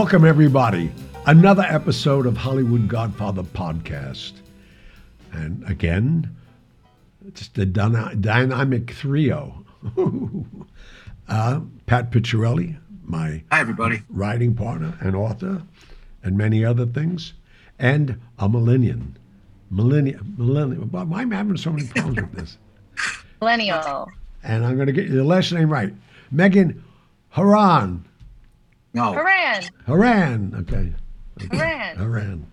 Welcome, 0.00 0.24
everybody. 0.24 0.92
Another 1.26 1.64
episode 1.64 2.24
of 2.26 2.36
Hollywood 2.36 2.86
Godfather 2.86 3.42
podcast. 3.42 4.34
And 5.32 5.68
again, 5.68 6.36
it's 7.26 7.48
the 7.48 7.66
dyna- 7.66 8.14
dynamic 8.14 8.86
trio. 8.86 9.66
uh, 11.28 11.60
Pat 11.86 12.12
Picciarelli, 12.12 12.78
my 13.06 13.42
Hi, 13.50 13.58
everybody. 13.58 14.02
writing 14.08 14.54
partner 14.54 14.96
and 15.00 15.16
author, 15.16 15.64
and 16.22 16.38
many 16.38 16.64
other 16.64 16.86
things, 16.86 17.32
and 17.80 18.20
a 18.38 18.48
millennium. 18.48 19.16
Millennium. 19.68 20.36
Millennium. 20.38 20.90
Why 20.92 21.22
am 21.22 21.32
I 21.32 21.36
having 21.38 21.56
so 21.56 21.72
many 21.72 21.88
problems 21.88 22.20
with 22.20 22.32
this? 22.34 22.56
Millennial. 23.40 24.12
And 24.44 24.64
I'm 24.64 24.76
going 24.76 24.86
to 24.86 24.92
get 24.92 25.08
your 25.08 25.24
last 25.24 25.50
name 25.52 25.68
right. 25.72 25.92
Megan 26.30 26.84
Haran. 27.30 28.04
No, 28.98 29.12
Haran. 29.12 29.62
Haran. 29.86 30.54
Okay. 30.60 30.92
Haran. 31.56 31.96
Haran. 31.96 32.46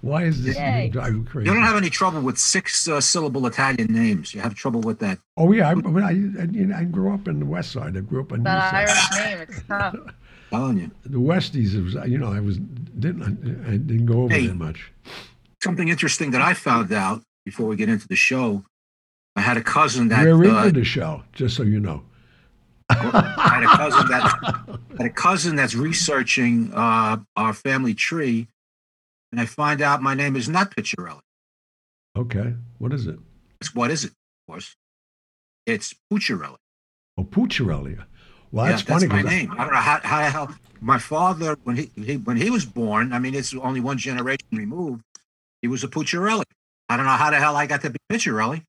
Why 0.00 0.24
is 0.24 0.42
this 0.42 0.56
Yay. 0.56 0.88
driving 0.92 1.18
you 1.18 1.24
crazy? 1.24 1.48
you 1.48 1.54
don't 1.54 1.62
have 1.62 1.76
any 1.76 1.88
trouble 1.88 2.20
with 2.22 2.36
six 2.36 2.88
uh, 2.88 3.00
syllable 3.00 3.46
Italian 3.46 3.86
names. 3.92 4.34
You 4.34 4.40
have 4.40 4.54
trouble 4.56 4.80
with 4.80 4.98
that. 4.98 5.18
Oh 5.36 5.52
yeah, 5.52 5.68
I, 5.68 5.72
I, 5.74 6.08
I, 6.08 6.10
you 6.10 6.66
know, 6.66 6.76
I 6.76 6.82
grew 6.84 7.14
up 7.14 7.28
in 7.28 7.38
the 7.38 7.46
West 7.46 7.70
Side. 7.70 7.96
I 7.96 8.00
grew 8.00 8.20
up 8.22 8.32
on 8.32 8.38
the 8.38 8.44
That 8.44 8.70
Side. 8.72 8.88
Irish 8.88 9.24
name, 9.30 9.46
it's 9.48 9.62
tough. 9.68 9.94
telling 10.50 10.78
you. 10.78 10.90
The 11.06 11.18
Westies, 11.18 11.74
it 11.76 11.82
was, 11.82 11.94
you 12.10 12.18
know, 12.18 12.32
I 12.32 12.40
was 12.40 12.58
didn't 12.58 13.22
I, 13.22 13.70
I 13.74 13.76
didn't 13.76 14.06
go 14.06 14.22
over 14.22 14.34
Hey. 14.34 14.46
there 14.46 14.56
much. 14.56 14.90
Something 15.62 15.86
interesting 15.88 16.32
that 16.32 16.42
I 16.42 16.54
found 16.54 16.92
out 16.92 17.22
before 17.44 17.66
we 17.68 17.76
get 17.76 17.88
into 17.88 18.08
the 18.08 18.16
show. 18.16 18.64
I 19.36 19.40
had 19.40 19.56
a 19.56 19.62
cousin 19.62 20.08
that 20.08 20.24
We're 20.24 20.50
uh, 20.50 20.66
into 20.66 20.80
the 20.80 20.84
show, 20.84 21.22
just 21.32 21.56
so 21.56 21.62
you 21.62 21.78
know. 21.78 22.02
I 22.92 23.48
had 23.54 23.64
a 23.64 23.76
cousin 23.76 24.08
that 24.08 24.78
had 24.98 25.06
a 25.06 25.10
cousin 25.10 25.56
that's 25.56 25.74
researching 25.74 26.72
uh, 26.74 27.18
our 27.36 27.52
family 27.54 27.94
tree, 27.94 28.48
and 29.30 29.40
I 29.40 29.46
find 29.46 29.80
out 29.80 30.02
my 30.02 30.14
name 30.14 30.36
is 30.36 30.48
not 30.48 30.74
Picciarelli. 30.76 31.20
Okay, 32.16 32.54
what 32.78 32.92
is 32.92 33.06
it? 33.06 33.18
It's, 33.60 33.74
what 33.74 33.90
is 33.90 34.04
it? 34.04 34.10
Of 34.10 34.52
course, 34.54 34.76
it's 35.66 35.94
Pucciarelli. 36.12 36.56
Oh, 37.18 37.24
Pucciarelli. 37.24 38.02
Well, 38.50 38.66
yeah, 38.66 38.72
that's 38.72 38.82
funny. 38.82 39.06
my 39.06 39.22
'cause 39.22 39.26
I- 39.32 39.34
name. 39.36 39.52
I 39.52 39.56
don't 39.64 39.72
know 39.72 39.80
how, 39.80 40.00
how 40.02 40.18
the 40.22 40.30
hell 40.30 40.54
my 40.80 40.98
father 40.98 41.56
when 41.64 41.76
he, 41.76 41.90
he 41.96 42.16
when 42.16 42.36
he 42.36 42.50
was 42.50 42.64
born. 42.66 43.12
I 43.12 43.18
mean, 43.18 43.34
it's 43.34 43.54
only 43.54 43.80
one 43.80 43.96
generation 43.98 44.46
removed. 44.52 45.02
He 45.62 45.68
was 45.68 45.82
a 45.84 45.88
Pucciarelli. 45.88 46.42
I 46.88 46.96
don't 46.96 47.06
know 47.06 47.12
how 47.12 47.30
the 47.30 47.36
hell 47.38 47.56
I 47.56 47.66
got 47.66 47.80
to 47.82 47.90
be 47.90 47.98
Picciarelli. 48.10 48.64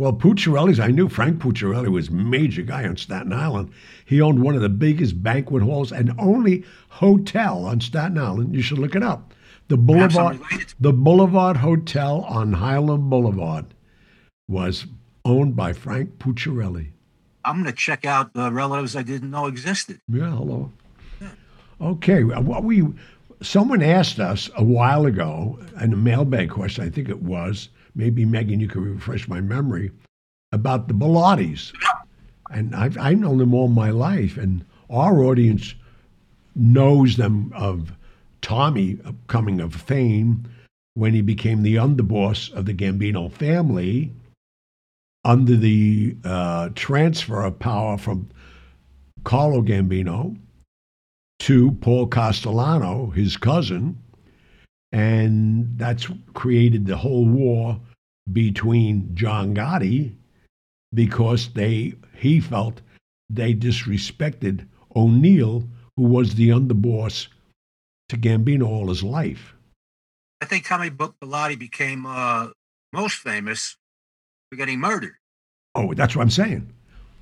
Well, 0.00 0.14
Pucciarelli's, 0.14 0.80
I 0.80 0.86
knew 0.86 1.10
Frank 1.10 1.42
Pucciarelli 1.42 1.88
was 1.88 2.10
major 2.10 2.62
guy 2.62 2.86
on 2.86 2.96
Staten 2.96 3.34
Island. 3.34 3.70
He 4.06 4.22
owned 4.22 4.42
one 4.42 4.54
of 4.54 4.62
the 4.62 4.70
biggest 4.70 5.22
banquet 5.22 5.62
halls 5.62 5.92
and 5.92 6.14
only 6.18 6.64
hotel 6.88 7.66
on 7.66 7.82
Staten 7.82 8.16
Island. 8.16 8.54
You 8.54 8.62
should 8.62 8.78
look 8.78 8.94
it 8.94 9.02
up. 9.02 9.34
The 9.68 9.76
Boulevard, 9.76 10.40
the 10.80 10.94
Boulevard 10.94 11.58
Hotel 11.58 12.22
on 12.22 12.54
Highland 12.54 13.10
Boulevard 13.10 13.66
was 14.48 14.86
owned 15.26 15.54
by 15.54 15.74
Frank 15.74 16.18
Pucciarelli. 16.18 16.92
I'm 17.44 17.56
going 17.56 17.66
to 17.66 17.72
check 17.72 18.06
out 18.06 18.32
the 18.32 18.50
relatives 18.50 18.96
I 18.96 19.02
didn't 19.02 19.30
know 19.30 19.48
existed. 19.48 20.00
Yeah, 20.08 20.30
hello. 20.30 20.72
Okay, 21.78 22.22
uh, 22.22 22.40
what 22.40 22.64
we 22.64 22.86
someone 23.42 23.82
asked 23.82 24.18
us 24.18 24.48
a 24.56 24.64
while 24.64 25.04
ago 25.04 25.58
in 25.78 25.92
a 25.92 25.96
mailbag 25.96 26.48
question, 26.48 26.86
I 26.86 26.88
think 26.88 27.10
it 27.10 27.22
was, 27.22 27.68
maybe 27.94 28.24
Megan, 28.24 28.60
you 28.60 28.68
can 28.68 28.82
refresh 28.94 29.28
my 29.28 29.40
memory 29.40 29.90
about 30.52 30.88
the 30.88 30.94
Bilottis, 30.94 31.72
and 32.50 32.74
I've 32.74 32.98
I've 32.98 33.18
known 33.18 33.38
them 33.38 33.54
all 33.54 33.68
my 33.68 33.90
life, 33.90 34.36
and 34.36 34.64
our 34.88 35.22
audience 35.22 35.74
knows 36.54 37.16
them 37.16 37.52
of 37.54 37.92
Tommy 38.42 38.98
coming 39.26 39.60
of 39.60 39.74
fame 39.74 40.44
when 40.94 41.14
he 41.14 41.20
became 41.22 41.62
the 41.62 41.76
underboss 41.76 42.52
of 42.52 42.66
the 42.66 42.74
Gambino 42.74 43.30
family 43.30 44.12
under 45.24 45.56
the 45.56 46.16
uh, 46.24 46.70
transfer 46.74 47.42
of 47.42 47.58
power 47.58 47.96
from 47.98 48.28
Carlo 49.24 49.62
Gambino 49.62 50.36
to 51.40 51.72
Paul 51.72 52.06
Castellano, 52.06 53.10
his 53.10 53.36
cousin, 53.36 53.98
and 54.92 55.78
that's 55.78 56.08
created 56.34 56.86
the 56.86 56.96
whole 56.96 57.26
war 57.26 57.80
between 58.32 59.14
John 59.14 59.54
Gotti 59.54 60.14
because 60.92 61.48
they 61.54 61.94
he 62.16 62.40
felt 62.40 62.80
they 63.28 63.54
disrespected 63.54 64.66
O'Neill, 64.94 65.68
who 65.96 66.02
was 66.02 66.34
the 66.34 66.48
underboss 66.48 67.28
to 68.08 68.16
Gambino 68.16 68.66
all 68.66 68.88
his 68.88 69.02
life. 69.02 69.54
I 70.40 70.46
think 70.46 70.66
Tommy 70.66 70.90
Bilotti 70.90 71.58
became 71.58 72.06
uh, 72.06 72.48
most 72.92 73.16
famous 73.16 73.76
for 74.50 74.56
getting 74.56 74.80
murdered. 74.80 75.14
Oh, 75.74 75.94
that's 75.94 76.16
what 76.16 76.22
I'm 76.22 76.30
saying. 76.30 76.72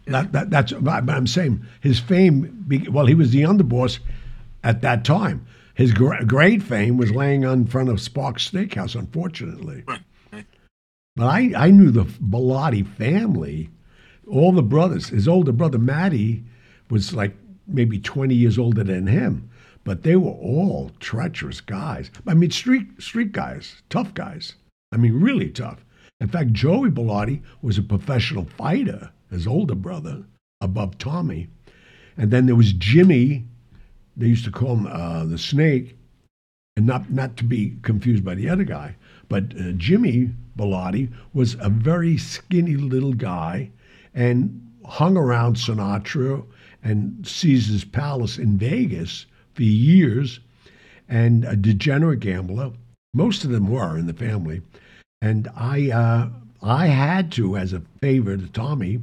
That, 0.06 0.32
that, 0.32 0.50
that's 0.50 0.72
but 0.72 1.10
I'm 1.10 1.26
saying 1.26 1.66
his 1.82 2.00
fame. 2.00 2.64
be- 2.66 2.88
Well, 2.88 3.04
he 3.04 3.14
was 3.14 3.30
the 3.30 3.42
underboss 3.42 3.98
at 4.64 4.80
that 4.80 5.04
time. 5.04 5.46
His 5.78 5.92
gr- 5.94 6.24
great 6.26 6.60
fame 6.60 6.96
was 6.96 7.12
laying 7.12 7.44
on 7.44 7.64
front 7.64 7.88
of 7.88 8.00
Sparks 8.00 8.50
Steakhouse, 8.50 8.98
unfortunately. 8.98 9.84
But 11.14 11.24
I, 11.24 11.52
I 11.56 11.70
knew 11.70 11.92
the 11.92 12.02
Bilotti 12.04 12.84
family, 12.84 13.70
all 14.26 14.50
the 14.50 14.60
brothers. 14.60 15.10
His 15.10 15.28
older 15.28 15.52
brother 15.52 15.78
Matty 15.78 16.42
was 16.90 17.14
like 17.14 17.36
maybe 17.68 18.00
20 18.00 18.34
years 18.34 18.58
older 18.58 18.82
than 18.82 19.06
him, 19.06 19.48
but 19.84 20.02
they 20.02 20.16
were 20.16 20.32
all 20.32 20.90
treacherous 20.98 21.60
guys. 21.60 22.10
I 22.26 22.34
mean, 22.34 22.50
street 22.50 23.00
street 23.00 23.30
guys, 23.30 23.80
tough 23.88 24.12
guys. 24.14 24.56
I 24.90 24.96
mean, 24.96 25.20
really 25.20 25.48
tough. 25.48 25.84
In 26.20 26.26
fact, 26.26 26.52
Joey 26.54 26.90
Bilotti 26.90 27.40
was 27.62 27.78
a 27.78 27.82
professional 27.82 28.46
fighter, 28.46 29.12
his 29.30 29.46
older 29.46 29.76
brother, 29.76 30.24
above 30.60 30.98
Tommy. 30.98 31.46
And 32.16 32.32
then 32.32 32.46
there 32.46 32.56
was 32.56 32.72
Jimmy. 32.72 33.46
They 34.18 34.26
used 34.26 34.44
to 34.44 34.50
call 34.50 34.76
him 34.76 34.86
uh, 34.86 35.24
the 35.24 35.38
Snake, 35.38 35.96
and 36.76 36.86
not 36.86 37.10
not 37.10 37.36
to 37.36 37.44
be 37.44 37.76
confused 37.82 38.24
by 38.24 38.34
the 38.34 38.48
other 38.48 38.64
guy. 38.64 38.96
But 39.28 39.54
uh, 39.58 39.72
Jimmy 39.76 40.30
Bilotti 40.56 41.08
was 41.32 41.56
a 41.60 41.70
very 41.70 42.18
skinny 42.18 42.76
little 42.76 43.12
guy, 43.12 43.70
and 44.14 44.60
hung 44.84 45.16
around 45.16 45.56
Sinatra 45.56 46.44
and 46.82 47.26
Caesar's 47.26 47.84
Palace 47.84 48.38
in 48.38 48.58
Vegas 48.58 49.26
for 49.54 49.62
years, 49.62 50.40
and 51.08 51.44
a 51.44 51.56
degenerate 51.56 52.20
gambler. 52.20 52.72
Most 53.14 53.44
of 53.44 53.50
them 53.50 53.68
were 53.70 53.96
in 53.96 54.06
the 54.06 54.12
family, 54.12 54.62
and 55.22 55.48
I 55.56 55.90
uh, 55.90 56.28
I 56.60 56.88
had 56.88 57.30
to, 57.32 57.56
as 57.56 57.72
a 57.72 57.82
favor 58.00 58.36
to 58.36 58.48
Tommy, 58.48 59.00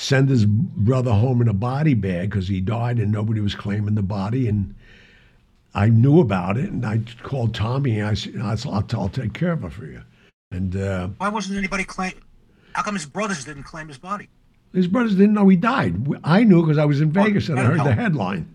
send 0.00 0.28
his 0.30 0.46
brother 0.46 1.12
home 1.12 1.42
in 1.42 1.48
a 1.48 1.52
body 1.52 1.94
bag 1.94 2.30
because 2.30 2.48
he 2.48 2.60
died 2.60 2.98
and 2.98 3.12
nobody 3.12 3.40
was 3.40 3.54
claiming 3.54 3.94
the 3.94 4.02
body. 4.02 4.48
And 4.48 4.74
I 5.74 5.88
knew 5.88 6.20
about 6.20 6.56
it, 6.56 6.70
and 6.70 6.84
I 6.84 7.00
called 7.22 7.54
Tommy 7.54 8.00
and 8.00 8.08
I 8.08 8.14
said, 8.14 8.36
I'll, 8.38 8.84
I'll 8.94 9.08
take 9.08 9.34
care 9.34 9.52
of 9.52 9.64
it 9.64 9.72
for 9.72 9.84
you. 9.84 10.02
And 10.50 10.74
uh, 10.74 11.08
Why 11.18 11.28
wasn't 11.28 11.58
anybody 11.58 11.84
claim? 11.84 12.12
How 12.72 12.82
come 12.82 12.94
his 12.94 13.06
brothers 13.06 13.44
didn't 13.44 13.64
claim 13.64 13.88
his 13.88 13.98
body? 13.98 14.28
his 14.72 14.86
brothers 14.86 15.16
didn't 15.16 15.34
know 15.34 15.48
he 15.48 15.56
died. 15.56 15.96
I 16.22 16.44
knew 16.44 16.62
because 16.62 16.78
I 16.78 16.84
was 16.84 17.00
in 17.00 17.10
Vegas 17.10 17.48
and 17.48 17.58
I 17.58 17.64
heard 17.64 17.80
the 17.80 17.92
headline. 17.92 18.54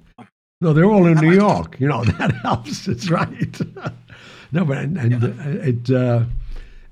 No, 0.62 0.74
they're 0.74 0.86
all 0.86 1.06
in 1.06 1.16
That 1.16 1.24
New 1.24 1.34
York. 1.34 1.78
You 1.80 1.90
know 1.90 2.04
that 2.20 2.34
helps. 2.36 2.88
It's 2.88 3.10
right. 3.10 3.60
no, 4.52 4.64
but 4.66 4.78
and, 4.78 4.98
and 4.98 5.24
uh, 5.24 5.28
it 5.46 5.92
uh, 5.92 6.24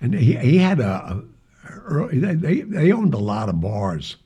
and 0.02 0.14
he 0.14 0.36
he 0.36 0.58
had 0.58 0.80
a, 0.80 1.24
a 1.90 2.08
they 2.12 2.62
they 2.62 2.92
owned 2.92 3.14
a 3.14 3.20
lot 3.20 3.48
of 3.48 3.62
bars. 3.62 4.18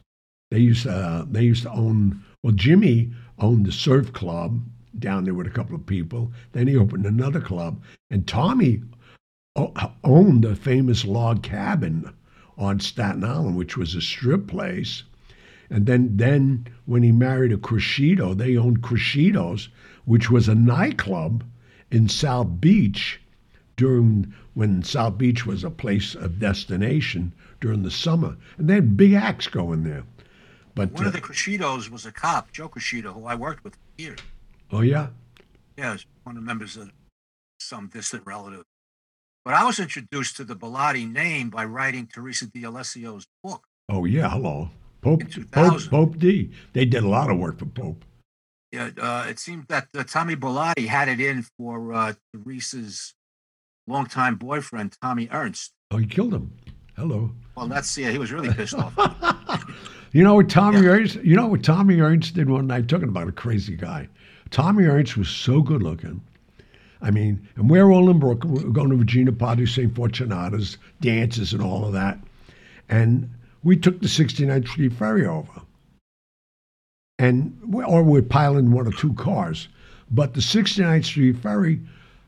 They 0.50 0.60
used 0.60 0.88
uh, 0.88 1.26
they 1.30 1.44
used 1.44 1.64
to 1.64 1.72
own 1.72 2.24
well 2.42 2.54
Jimmy 2.54 3.12
owned 3.38 3.66
the 3.66 3.72
surf 3.72 4.14
club 4.14 4.62
down 4.98 5.26
there 5.26 5.34
with 5.34 5.48
a 5.48 5.52
couple 5.52 5.76
of 5.76 5.86
people. 5.86 6.32
Then 6.54 6.68
he 6.68 6.78
opened 6.78 7.06
another 7.06 7.42
club, 7.42 7.82
and 8.10 8.26
Tommy 8.26 8.82
owned 10.04 10.46
a 10.46 10.56
famous 10.56 11.04
log 11.04 11.44
cabin 11.44 12.14
on 12.58 12.80
Staten 12.80 13.24
Island, 13.24 13.56
which 13.56 13.76
was 13.76 13.96
a 13.96 14.02
strip 14.02 14.48
place. 14.48 15.04
And 15.70 15.86
then, 15.86 16.16
then 16.16 16.68
when 16.86 17.04
he 17.04 17.12
married 17.12 17.52
a 17.52 17.58
Crescido, 17.58 18.36
they 18.36 18.56
owned 18.56 18.82
Crescidos, 18.82 19.68
which 20.06 20.30
was 20.30 20.48
a 20.48 20.56
nightclub 20.56 21.44
in 21.92 22.08
South 22.08 22.62
Beach 22.62 23.20
during 23.76 24.34
when 24.54 24.82
South 24.84 25.18
Beach 25.18 25.46
was 25.46 25.64
a 25.64 25.70
place 25.70 26.16
of 26.16 26.40
destination 26.40 27.34
during 27.60 27.84
the 27.84 27.92
summer. 27.92 28.38
And 28.58 28.70
they 28.70 28.76
had 28.76 28.98
big 28.98 29.14
acts 29.14 29.48
going 29.48 29.84
there. 29.84 30.04
But 30.78 30.92
One 30.92 31.06
uh, 31.06 31.08
of 31.08 31.14
the 31.14 31.22
Crescidos 31.22 31.90
was 31.90 32.06
a 32.06 32.12
cop, 32.12 32.52
Joe 32.52 32.70
Crescido, 32.70 33.12
who 33.12 33.26
I 33.26 33.34
worked 33.34 33.64
with 33.64 33.74
for 33.74 33.82
years. 33.98 34.20
oh 34.72 34.82
yeah, 34.82 35.08
Yeah, 35.76 35.94
was 35.94 36.06
one 36.24 36.38
of 36.38 36.44
the 36.44 36.46
members 36.46 36.78
of 36.78 36.92
some 37.60 37.88
distant 37.88 38.22
relative. 38.28 38.64
But 39.44 39.56
I 39.56 39.64
was 39.64 39.80
introduced 39.80 40.38
to 40.38 40.44
the 40.44 40.56
Bilotti 40.56 41.12
name 41.12 41.50
by 41.50 41.66
writing 41.66 42.06
Teresa 42.06 42.46
D'Alessio's 42.46 43.26
book. 43.44 43.64
oh 43.90 44.06
yeah, 44.06 44.30
hello, 44.30 44.70
Pope 45.02 45.24
Pope 45.52 45.82
Pope 45.90 46.20
D. 46.20 46.52
They 46.74 46.86
did 46.86 47.04
a 47.04 47.08
lot 47.08 47.32
of 47.32 47.40
work 47.40 47.58
for 47.58 47.66
Pope. 47.66 48.06
Yeah, 48.72 48.92
uh, 49.02 49.26
it 49.28 49.40
seems 49.40 49.66
that 49.70 49.88
uh, 49.98 50.04
Tommy 50.04 50.36
Bilotti 50.36 50.86
had 50.86 51.08
it 51.08 51.20
in 51.20 51.48
for 51.58 51.92
uh, 51.92 52.14
Teresa's 52.36 53.16
longtime 53.88 54.36
boyfriend, 54.36 54.96
Tommy 55.02 55.28
Ernst. 55.32 55.74
Oh, 55.90 55.98
he 55.98 56.06
killed 56.06 56.36
him. 56.36 56.52
Hello. 56.96 57.32
Well, 57.56 57.68
that's 57.68 57.98
yeah, 57.98 58.12
he 58.12 58.20
was 58.20 58.32
really 58.32 58.54
pissed 58.54 58.76
off. 58.76 58.94
You 60.12 60.24
know 60.24 60.36
what 60.36 60.50
Tommy 60.50 60.82
Yeah. 60.82 60.90
Ernst? 60.90 61.16
You 61.24 61.36
know 61.36 61.48
what 61.48 61.64
Tommy 61.64 62.00
Ernst 62.00 62.34
did 62.36 62.50
one 62.50 62.68
night? 62.68 62.88
Talking 62.88 63.10
about 63.10 63.28
a 63.28 63.32
crazy 63.34 63.76
guy. 63.76 64.08
Tommy 64.50 64.86
Ernst 64.86 65.18
was 65.18 65.30
so 65.30 65.62
good 65.62 65.84
looking. 65.84 66.22
I 67.02 67.12
mean, 67.12 67.48
and 67.56 67.70
we're 67.70 67.92
all 67.92 68.10
in 68.10 68.18
Brooklyn. 68.20 68.54
We're 68.56 68.70
going 68.70 68.90
to 68.90 68.96
Regina 68.96 69.32
Padre, 69.32 69.66
St. 69.66 69.94
Fortunatus, 69.94 70.78
dances 71.02 71.54
and 71.54 71.62
all 71.62 71.86
of 71.86 71.94
that. 71.94 72.18
And 72.90 73.30
we 73.64 73.76
took 73.76 74.00
the 74.02 74.08
69th 74.08 74.68
Street 74.68 74.94
ferry 74.94 75.26
over. 75.26 75.62
And, 77.20 77.58
we- 77.66 77.84
or 77.84 78.04
we're 78.04 78.22
piling 78.22 78.72
one 78.72 78.88
or 78.88 78.92
two 78.92 79.14
cars. 79.14 79.68
But 80.10 80.34
the 80.34 80.42
69th 80.42 81.06
Street 81.06 81.38
ferry 81.38 81.82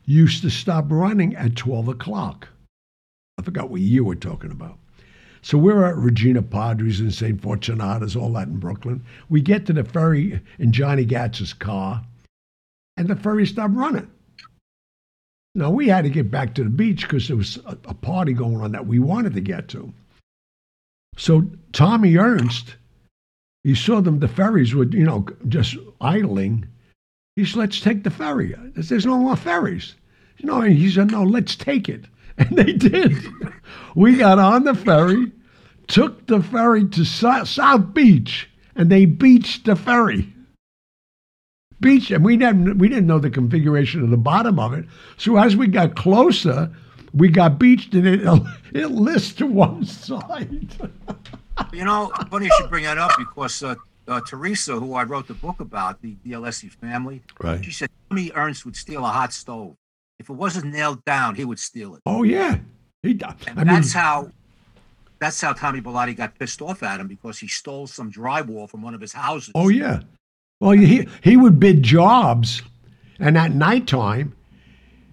used 0.06 0.42
to 0.44 0.50
stop 0.50 0.86
running 0.90 1.36
at 1.36 1.56
12 1.56 1.88
o'clock. 1.88 2.48
I 3.38 3.42
forgot 3.42 3.70
what 3.70 3.82
year 3.82 4.04
we're 4.04 4.16
talking 4.16 4.52
about. 4.52 4.78
So 5.42 5.58
we're 5.58 5.86
at 5.86 5.96
Regina 5.96 6.42
Padres 6.42 7.00
and 7.00 7.14
St. 7.14 7.42
Fortunatus, 7.42 8.16
all 8.16 8.34
that 8.34 8.48
in 8.48 8.58
Brooklyn. 8.58 9.04
We 9.30 9.42
get 9.42 9.66
to 9.68 9.74
the 9.74 9.84
ferry 9.84 10.42
in 10.58 10.72
Johnny 10.72 11.06
Gatz's 11.06 11.54
car, 11.54 12.04
and 12.98 13.08
the 13.08 13.16
ferry 13.16 13.46
stopped 13.46 13.74
running. 13.74 14.10
Now 15.56 15.72
we 15.72 15.88
had 15.88 16.04
to 16.04 16.10
get 16.10 16.30
back 16.30 16.54
to 16.56 16.64
the 16.64 16.70
beach 16.70 17.04
because 17.04 17.28
there 17.28 17.38
was 17.38 17.58
a, 17.66 17.78
a 17.86 17.94
party 17.94 18.34
going 18.34 18.58
on 18.58 18.72
that 18.74 18.86
we 18.86 19.00
wanted 19.00 19.34
to 19.34 19.42
get 19.42 19.68
to. 19.70 19.92
So 21.18 21.44
Tommy 21.74 22.18
Ernst, 22.18 22.76
he 23.64 23.76
saw 23.76 24.02
them, 24.02 24.20
the 24.20 24.28
ferries 24.28 24.74
were, 24.74 24.86
you 24.86 25.04
know, 25.06 25.26
just 25.48 25.76
idling. 26.00 26.68
He 27.36 27.46
said, 27.46 27.58
let's 27.58 27.82
take 27.82 28.04
the 28.04 28.10
ferry. 28.10 28.56
Said, 28.76 28.84
There's 28.84 29.06
no 29.06 29.18
more 29.18 29.36
ferries. 29.36 29.96
You 30.38 30.48
know, 30.48 30.62
he 30.62 30.90
said, 30.90 31.12
no, 31.12 31.24
let's 31.24 31.56
take 31.56 31.90
it. 31.90 32.06
And 32.40 32.58
they 32.58 32.74
did. 32.74 33.14
we 33.96 34.16
got 34.18 34.40
on 34.40 34.64
the 34.64 34.74
ferry, 34.74 35.32
took 35.88 36.26
the 36.28 36.42
ferry 36.42 36.88
to 36.90 37.04
Sou- 37.06 37.46
South 37.46 37.94
Beach, 37.94 38.50
and 38.76 38.90
they 38.90 39.06
beached 39.06 39.66
the 39.66 39.76
ferry. 39.76 40.34
Beach, 41.82 42.12
and 42.12 42.24
we 42.26 42.36
didn't 42.38 42.78
we 42.78 42.90
didn't 42.90 43.08
know 43.08 43.20
the 43.20 43.30
configuration 43.30 44.04
of 44.04 44.10
the 44.10 44.18
bottom 44.18 44.60
of 44.60 44.74
it. 44.74 44.86
So 45.18 45.38
as 45.38 45.56
we 45.56 45.68
got 45.68 45.96
closer, 45.96 46.70
we 47.14 47.30
got 47.30 47.58
beached, 47.60 47.94
and 47.94 48.06
it 48.08 48.22
it 48.74 48.88
lists 48.88 49.34
to 49.36 49.46
one 49.48 49.86
side. 49.86 50.76
you 51.74 51.86
know, 51.86 52.12
funny 52.30 52.46
you 52.46 52.52
should 52.58 52.70
bring 52.70 52.84
that 52.84 52.98
up 52.98 53.12
because 53.18 53.64
uh, 53.64 53.76
uh, 54.10 54.20
Teresa, 54.22 54.78
who 54.80 54.94
I 54.94 55.04
wrote 55.04 55.28
the 55.28 55.34
book 55.36 55.60
about, 55.62 56.02
the 56.02 56.16
D'Alessio 56.26 56.70
family, 56.72 57.22
Right. 57.42 57.64
she 57.64 57.72
said 57.72 57.90
Tommy 58.10 58.32
Ernst 58.36 58.66
would 58.66 58.76
steal 58.76 59.06
a 59.06 59.10
hot 59.10 59.32
stove. 59.34 59.76
If 60.20 60.30
it 60.30 60.34
wasn't 60.34 60.66
nailed 60.74 61.04
down, 61.06 61.36
he 61.36 61.46
would 61.46 61.60
steal 61.60 61.96
it. 61.96 62.02
Oh 62.06 62.24
yeah, 62.24 62.60
he. 63.04 63.14
di- 63.14 63.36
And 63.48 63.58
mean, 63.58 63.68
that's 63.68 63.94
how 63.94 64.32
that's 65.20 65.40
how 65.42 65.54
Tommy 65.54 65.82
Bilotti 65.82 66.16
got 66.16 66.38
pissed 66.38 66.62
off 66.62 66.84
at 66.84 67.00
him 67.00 67.08
because 67.08 67.40
he 67.40 67.48
stole 67.48 67.88
some 67.88 68.12
drywall 68.12 68.70
from 68.70 68.82
one 68.82 68.94
of 68.94 69.02
his 69.02 69.14
houses. 69.14 69.52
Oh 69.56 69.70
yeah. 69.70 70.02
Well, 70.60 70.72
he 70.72 71.08
he 71.24 71.38
would 71.38 71.60
bid 71.60 71.84
jobs, 71.84 72.62
and 73.18 73.38
at 73.38 73.54
nighttime, 73.54 74.36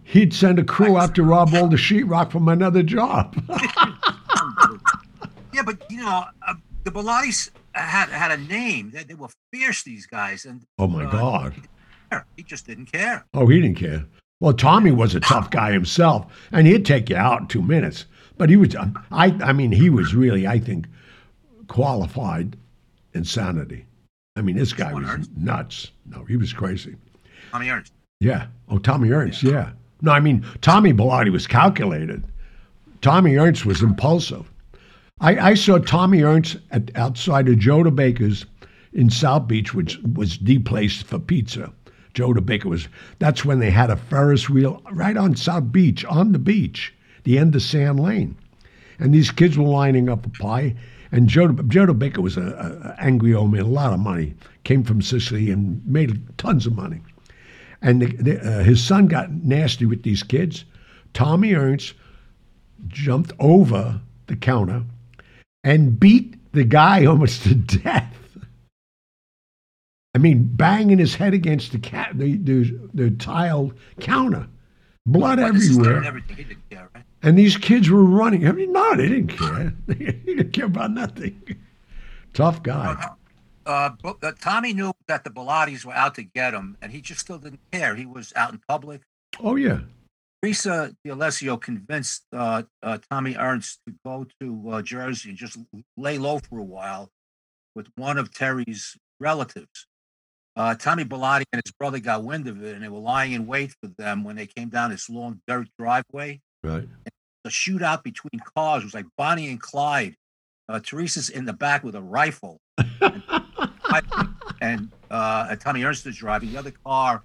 he'd 0.03 0.35
send 0.35 0.59
a 0.59 0.65
crew 0.65 0.99
out 0.99 1.15
to 1.15 1.23
rob 1.23 1.55
all 1.55 1.69
the 1.69 1.77
sheetrock 1.77 2.33
from 2.33 2.49
another 2.49 2.83
job. 2.83 3.37
Yeah, 5.57 5.63
but 5.63 5.91
you 5.91 5.97
know, 5.97 6.25
uh, 6.47 6.55
the 6.85 6.91
Bilottis 6.91 7.49
had 7.73 8.11
had 8.11 8.31
a 8.31 8.37
name. 8.37 8.91
They, 8.91 9.05
they 9.05 9.15
were 9.15 9.29
fierce, 9.51 9.83
these 9.83 10.05
guys, 10.07 10.45
and 10.45 10.67
oh 10.79 10.87
my 10.87 11.07
uh, 11.07 11.11
God. 11.11 11.55
he 12.37 12.43
just 12.43 12.67
didn't 12.67 12.93
care. 12.93 13.25
Oh, 13.33 13.47
he 13.47 13.63
didn't 13.63 13.79
care. 13.79 14.05
Well, 14.41 14.53
Tommy 14.53 14.91
was 14.91 15.15
a 15.15 15.21
tough 15.21 15.51
guy 15.51 15.73
himself, 15.73 16.27
and 16.53 16.67
he'd 16.67 16.85
take 16.85 17.09
you 17.09 17.17
out 17.17 17.41
in 17.43 17.47
two 17.47 17.63
minutes. 17.63 18.05
But 18.37 18.51
he 18.51 18.57
was, 18.57 18.75
um, 18.77 18.99
I, 19.11 19.37
I 19.43 19.53
mean, 19.53 19.73
he 19.73 19.89
was 19.89 20.15
really, 20.15 20.47
I 20.47 20.59
think, 20.59 20.87
qualified 21.69 22.57
insanity. 23.15 23.87
I 24.37 24.43
mean, 24.43 24.57
this 24.57 24.75
guy 24.75 24.93
was 24.93 25.09
Ernst? 25.09 25.31
nuts. 25.37 25.91
No, 26.05 26.25
he 26.25 26.37
was 26.37 26.53
crazy. 26.53 26.97
Tommy 27.51 27.71
Ernst. 27.71 27.93
Yeah. 28.21 28.49
Oh, 28.69 28.79
Tommy 28.79 29.11
Ernst. 29.11 29.43
Yeah. 29.43 29.71
No, 30.03 30.13
I 30.13 30.21
mean 30.21 30.45
Tommy 30.61 30.93
Bilotti 30.93 31.33
was 31.33 31.47
calculated. 31.47 32.23
Tommy 33.01 33.37
Ernst 33.37 33.65
was 33.65 33.83
impulsive. 33.83 34.51
I, 35.21 35.51
I 35.51 35.55
saw 35.55 35.79
Tommy 35.79 36.23
Ernst 36.23 36.59
at, 36.71 36.95
outside 36.95 37.49
of 37.49 37.59
Joe 37.59 37.83
DeBaker's 37.83 38.45
in 38.93 39.09
South 39.09 39.49
Beach, 39.49 39.73
which 39.73 39.99
was 40.01 40.39
the 40.39 40.59
place 40.59 41.03
for 41.03 41.19
pizza. 41.19 41.73
Joe 42.17 42.33
DeBaker 42.33 42.65
was. 42.65 42.89
That's 43.21 43.45
when 43.45 43.61
they 43.61 43.71
had 43.71 43.91
a 43.91 43.97
Ferris 43.97 44.51
wheel 44.51 44.83
right 44.91 45.17
on 45.17 45.37
South 45.37 45.71
Beach, 45.71 46.05
on 46.07 46.33
the 46.33 46.39
beach, 46.39 46.93
the 47.23 47.39
end 47.39 47.55
of 47.55 47.63
Sand 47.63 48.01
Lane, 48.01 48.37
and 48.99 49.15
these 49.15 49.31
kids 49.31 49.57
were 49.57 49.65
lining 49.65 50.09
up 50.09 50.27
a 50.27 50.31
pie. 50.31 50.75
And 51.13 51.29
Joe, 51.29 51.53
Joe 51.53 51.87
DeBaker 51.87 52.19
was 52.19 52.37
a, 52.37 52.97
angry 52.99 53.33
old 53.33 53.53
man, 53.53 53.61
a 53.61 53.69
lot 53.69 53.93
of 53.93 54.01
money. 54.01 54.35
Came 54.65 54.83
from 54.83 55.01
Sicily 55.01 55.53
and 55.53 55.81
made 55.87 56.21
tons 56.39 56.67
of 56.67 56.75
money 56.75 57.01
and 57.83 58.03
the, 58.03 58.07
the, 58.17 58.41
uh, 58.41 58.65
his 58.65 58.85
son 58.85 59.07
got 59.07 59.31
nasty 59.31 59.87
with 59.87 60.03
these 60.03 60.23
kids. 60.23 60.65
Tommy 61.15 61.55
Ernst 61.55 61.95
jumped 62.89 63.33
over 63.39 64.01
the 64.27 64.37
counter 64.37 64.83
and 65.65 65.99
beat 65.99 66.53
the 66.53 66.65
guy 66.65 67.05
almost 67.07 67.45
to 67.45 67.55
death. 67.55 68.13
I 70.17 70.19
mean, 70.19 70.45
banging 70.45 70.97
his 70.97 71.15
head 71.15 71.35
against 71.35 71.73
the 71.73 71.79
cat, 71.79 72.13
the, 72.15 72.39
the, 72.39 72.81
the 72.95 73.11
tiled 73.11 73.75
counter, 74.01 74.49
blood 75.05 75.39
everywhere. 75.39 76.03
Everything. 76.03 76.37
He 76.39 76.45
didn't 76.45 76.71
care, 76.71 76.89
right? 76.95 77.05
And 77.23 77.37
these 77.37 77.59
kids 77.59 77.91
were 77.91 78.03
running. 78.03 78.49
I 78.49 78.53
mean, 78.53 78.73
no, 78.73 78.97
they 78.97 79.09
didn't 79.09 79.37
care. 79.37 79.75
they 79.87 79.95
didn't 79.95 80.53
care 80.53 80.65
about 80.65 80.93
nothing. 80.93 81.43
Tough 82.33 82.63
guy. 82.63 83.11
Uh, 83.67 83.91
but, 84.03 84.25
uh, 84.25 84.33
Tommy 84.41 84.73
knew 84.73 84.91
that 85.07 85.23
the 85.23 85.29
Bilottis 85.29 85.85
were 85.85 85.93
out 85.93 86.15
to 86.15 86.23
get 86.23 86.55
him, 86.55 86.79
and 86.81 86.91
he 86.91 87.03
just 87.03 87.21
still 87.21 87.37
didn't 87.37 87.61
care. 87.71 87.95
He 87.95 88.07
was 88.07 88.33
out 88.37 88.55
in 88.55 88.61
public. 88.67 89.03
Oh 89.39 89.57
yeah. 89.57 89.81
Teresa 90.43 90.97
D'Alessio 91.05 91.61
convinced 91.61 92.25
uh, 92.33 92.63
uh, 92.83 92.97
Tommy 93.11 93.37
Ernst 93.37 93.81
to 93.87 93.95
go 94.03 94.27
to 94.41 94.71
uh, 94.71 94.81
Jersey 94.81 95.29
and 95.29 95.37
just 95.37 95.59
lay 95.99 96.17
low 96.17 96.39
for 96.39 96.59
a 96.59 96.65
while 96.65 97.11
with 97.75 97.89
one 97.97 98.17
of 98.17 98.33
Terry's 98.33 98.97
relatives. 99.21 99.87
Uh, 100.57 100.75
Tommy 100.75 101.05
Bilotti 101.05 101.45
and 101.53 101.61
his 101.63 101.73
brother 101.73 101.99
got 101.99 102.25
wind 102.25 102.49
of 102.49 102.65
it, 102.65 102.75
and 102.75 102.83
they 102.83 102.89
were 102.89 102.99
lying 102.99 103.33
in 103.33 103.47
wait 103.47 103.75
for 103.81 103.89
them 103.99 104.25
when 104.25 104.37
they 104.37 104.47
came 104.47 104.71
down 104.71 104.91
this 104.91 105.11
long 105.11 105.41
dirt 105.47 105.69
driveway. 105.79 106.41
Right. 106.65 106.89
The 107.45 107.51
shootout 107.51 108.03
between 108.03 108.41
cars 108.57 108.83
was 108.83 108.95
like 108.95 109.05
Bonnie 109.19 109.51
and 109.51 109.61
Clyde. 109.61 110.15
Uh, 110.69 110.81
Teresa's 110.81 111.29
in 111.29 111.45
the 111.45 111.53
back 111.53 111.85
with 111.85 111.95
a 111.95 112.01
rifle, 112.01 112.59
and 114.61 114.91
uh, 115.11 115.55
Tommy 115.57 115.85
Ernst 115.85 116.07
is 116.07 116.17
driving. 116.17 116.51
The 116.51 116.59
other 116.59 116.73
car, 116.85 117.23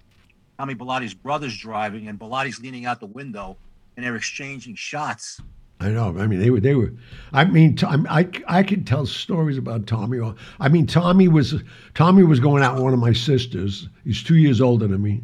Tommy 0.60 0.76
Bilotti's 0.76 1.16
brother's 1.16 1.58
driving, 1.58 2.08
and 2.08 2.20
Bilotti's 2.20 2.60
leaning 2.60 2.86
out 2.86 3.00
the 3.00 3.08
window, 3.08 3.58
and 3.96 4.06
they're 4.06 4.16
exchanging 4.16 4.76
shots. 4.76 5.42
I 5.82 5.90
know. 5.90 6.16
I 6.20 6.28
mean, 6.28 6.40
they 6.40 6.52
were. 6.52 6.60
They 6.60 6.76
were. 6.76 6.94
I 7.34 7.44
mean, 7.44 7.76
I 7.82 8.30
I 8.48 8.62
could 8.62 8.86
tell 8.86 9.08
stories 9.08 9.58
about 9.58 9.88
Tommy. 9.88 10.20
I 10.60 10.70
mean, 10.70 10.86
Tommy 10.86 11.28
was 11.28 11.56
Tommy 11.96 12.24
was 12.24 12.40
going 12.40 12.62
out 12.62 12.76
with 12.76 12.84
one 12.84 12.94
of 12.94 13.00
my 13.00 13.14
sisters. 13.14 13.90
He's 14.04 14.22
two 14.22 14.36
years 14.36 14.62
older 14.62 14.88
than 14.88 15.02
me, 15.02 15.24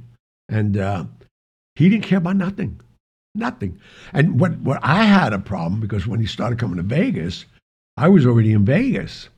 and 0.49 0.75
uh, 0.77 1.05
he 1.75 1.89
didn't 1.89 2.05
care 2.05 2.17
about 2.17 2.37
nothing, 2.37 2.81
nothing. 3.35 3.79
And 4.13 4.39
what 4.39 4.57
what 4.61 4.79
I 4.81 5.03
had 5.03 5.31
a 5.31 5.37
problem 5.37 5.79
because 5.79 6.07
when 6.07 6.19
he 6.19 6.25
started 6.25 6.57
coming 6.57 6.77
to 6.77 6.83
Vegas, 6.83 7.45
I 7.95 8.09
was 8.09 8.25
already 8.25 8.51
in 8.51 8.65
Vegas, 8.65 9.29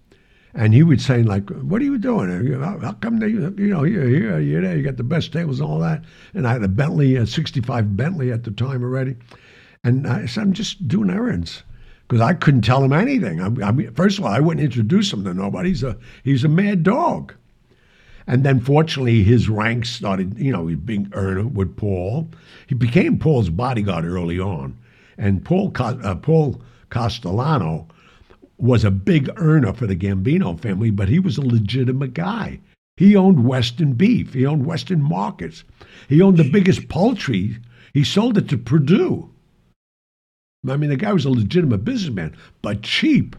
and 0.54 0.74
he 0.74 0.84
would 0.84 1.02
say 1.02 1.22
like, 1.22 1.50
"What 1.50 1.82
are 1.82 1.86
you 1.86 1.98
doing? 1.98 2.62
How 2.62 2.94
come 2.94 3.20
they, 3.20 3.28
you 3.28 3.52
know, 3.58 3.84
you're 3.84 4.08
here, 4.08 4.40
you're 4.40 4.62
there, 4.62 4.78
you 4.78 4.84
got 4.84 4.96
the 4.96 5.04
best 5.04 5.34
tables 5.34 5.60
and 5.60 5.70
all 5.70 5.80
that." 5.80 6.06
And 6.34 6.48
I 6.48 6.54
had 6.54 6.64
a 6.64 6.70
Bentley, 6.70 7.18
a 7.18 7.28
'65 7.28 7.98
Bentley 7.98 8.32
at 8.32 8.46
the 8.46 8.52
time 8.52 8.84
already. 8.84 9.18
And 9.84 10.08
I 10.08 10.26
said, 10.26 10.42
I'm 10.42 10.54
just 10.54 10.88
doing 10.88 11.10
errands 11.10 11.64
because 12.08 12.22
I 12.22 12.34
couldn't 12.34 12.62
tell 12.62 12.84
him 12.84 12.92
anything. 12.92 13.40
I, 13.40 13.68
I 13.68 13.72
mean, 13.72 13.94
first 13.94 14.18
of 14.18 14.26
all, 14.26 14.32
I 14.32 14.40
wouldn't 14.40 14.64
introduce 14.64 15.14
him 15.14 15.24
to 15.24 15.34
nobody. 15.34 15.70
He's 15.70 15.84
a 15.84 15.98
he's 16.24 16.44
a 16.44 16.50
mad 16.50 16.84
dog. 16.84 17.34
And 18.28 18.44
then, 18.44 18.60
fortunately, 18.60 19.24
his 19.24 19.50
ranks 19.50 19.90
started. 19.90 20.38
You 20.38 20.52
know, 20.52 20.68
he's 20.68 20.78
being 20.78 21.10
earner 21.14 21.48
with 21.48 21.76
Paul. 21.78 22.30
He 22.68 22.76
became 22.76 23.18
Paul's 23.18 23.50
bodyguard 23.50 24.06
early 24.06 24.40
on, 24.40 24.78
and 25.18 25.44
Paul 25.44 25.72
uh, 25.80 26.16
Paul 26.16 26.62
Castellano 26.90 27.88
was 28.58 28.84
a 28.84 28.92
big 28.92 29.30
earner 29.38 29.74
for 29.74 29.88
the 29.88 29.96
Gambino 29.96 30.60
family, 30.60 30.92
but 30.92 31.08
he 31.08 31.20
was 31.20 31.38
a 31.38 31.42
legitimate 31.42 32.14
guy. 32.14 32.60
He 32.98 33.16
owned 33.16 33.46
Western 33.46 33.94
Beef. 33.94 34.34
He 34.34 34.46
owned 34.46 34.66
Western 34.66 35.02
Markets. 35.02 35.64
He 36.10 36.22
owned 36.22 36.38
the 36.38 36.50
biggest 36.50 36.90
poultry. 36.90 37.58
He 37.94 38.04
sold 38.04 38.38
it 38.38 38.50
to 38.50 38.58
Perdue. 38.58 39.30
I 40.68 40.78
mean, 40.78 40.90
the 40.90 40.98
guy 40.98 41.14
was 41.14 41.26
a 41.26 41.30
legitimate 41.30 41.86
businessman, 41.86 42.36
but 42.62 42.82
cheap. 42.82 43.36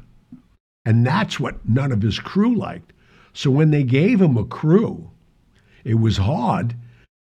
And 0.85 1.07
that's 1.07 1.39
what 1.39 1.69
none 1.69 1.93
of 1.93 2.01
his 2.01 2.19
crew 2.19 2.55
liked. 2.55 2.93
So 3.35 3.51
when 3.51 3.71
they 3.71 3.83
gave 3.83 4.21
him 4.21 4.37
a 4.37 4.45
crew, 4.45 5.11
it 5.85 5.95
was 5.95 6.17
hard 6.17 6.75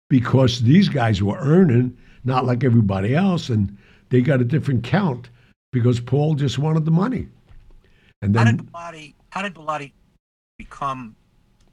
because 0.09 0.61
these 0.61 0.89
guys 0.89 1.21
were 1.21 1.37
earning 1.39 1.97
not 2.23 2.45
like 2.45 2.63
everybody 2.63 3.15
else, 3.15 3.49
and 3.49 3.75
they 4.09 4.21
got 4.21 4.41
a 4.41 4.45
different 4.45 4.83
count 4.83 5.29
because 5.71 5.99
Paul 5.99 6.35
just 6.35 6.59
wanted 6.59 6.85
the 6.85 6.91
money. 6.91 7.27
And 8.21 8.35
How 8.35 8.43
then 8.43 8.57
did 8.57 8.71
Bilotti, 8.71 9.13
how 9.29 9.41
did 9.41 9.55
Bilotti 9.55 9.91
become 10.57 11.15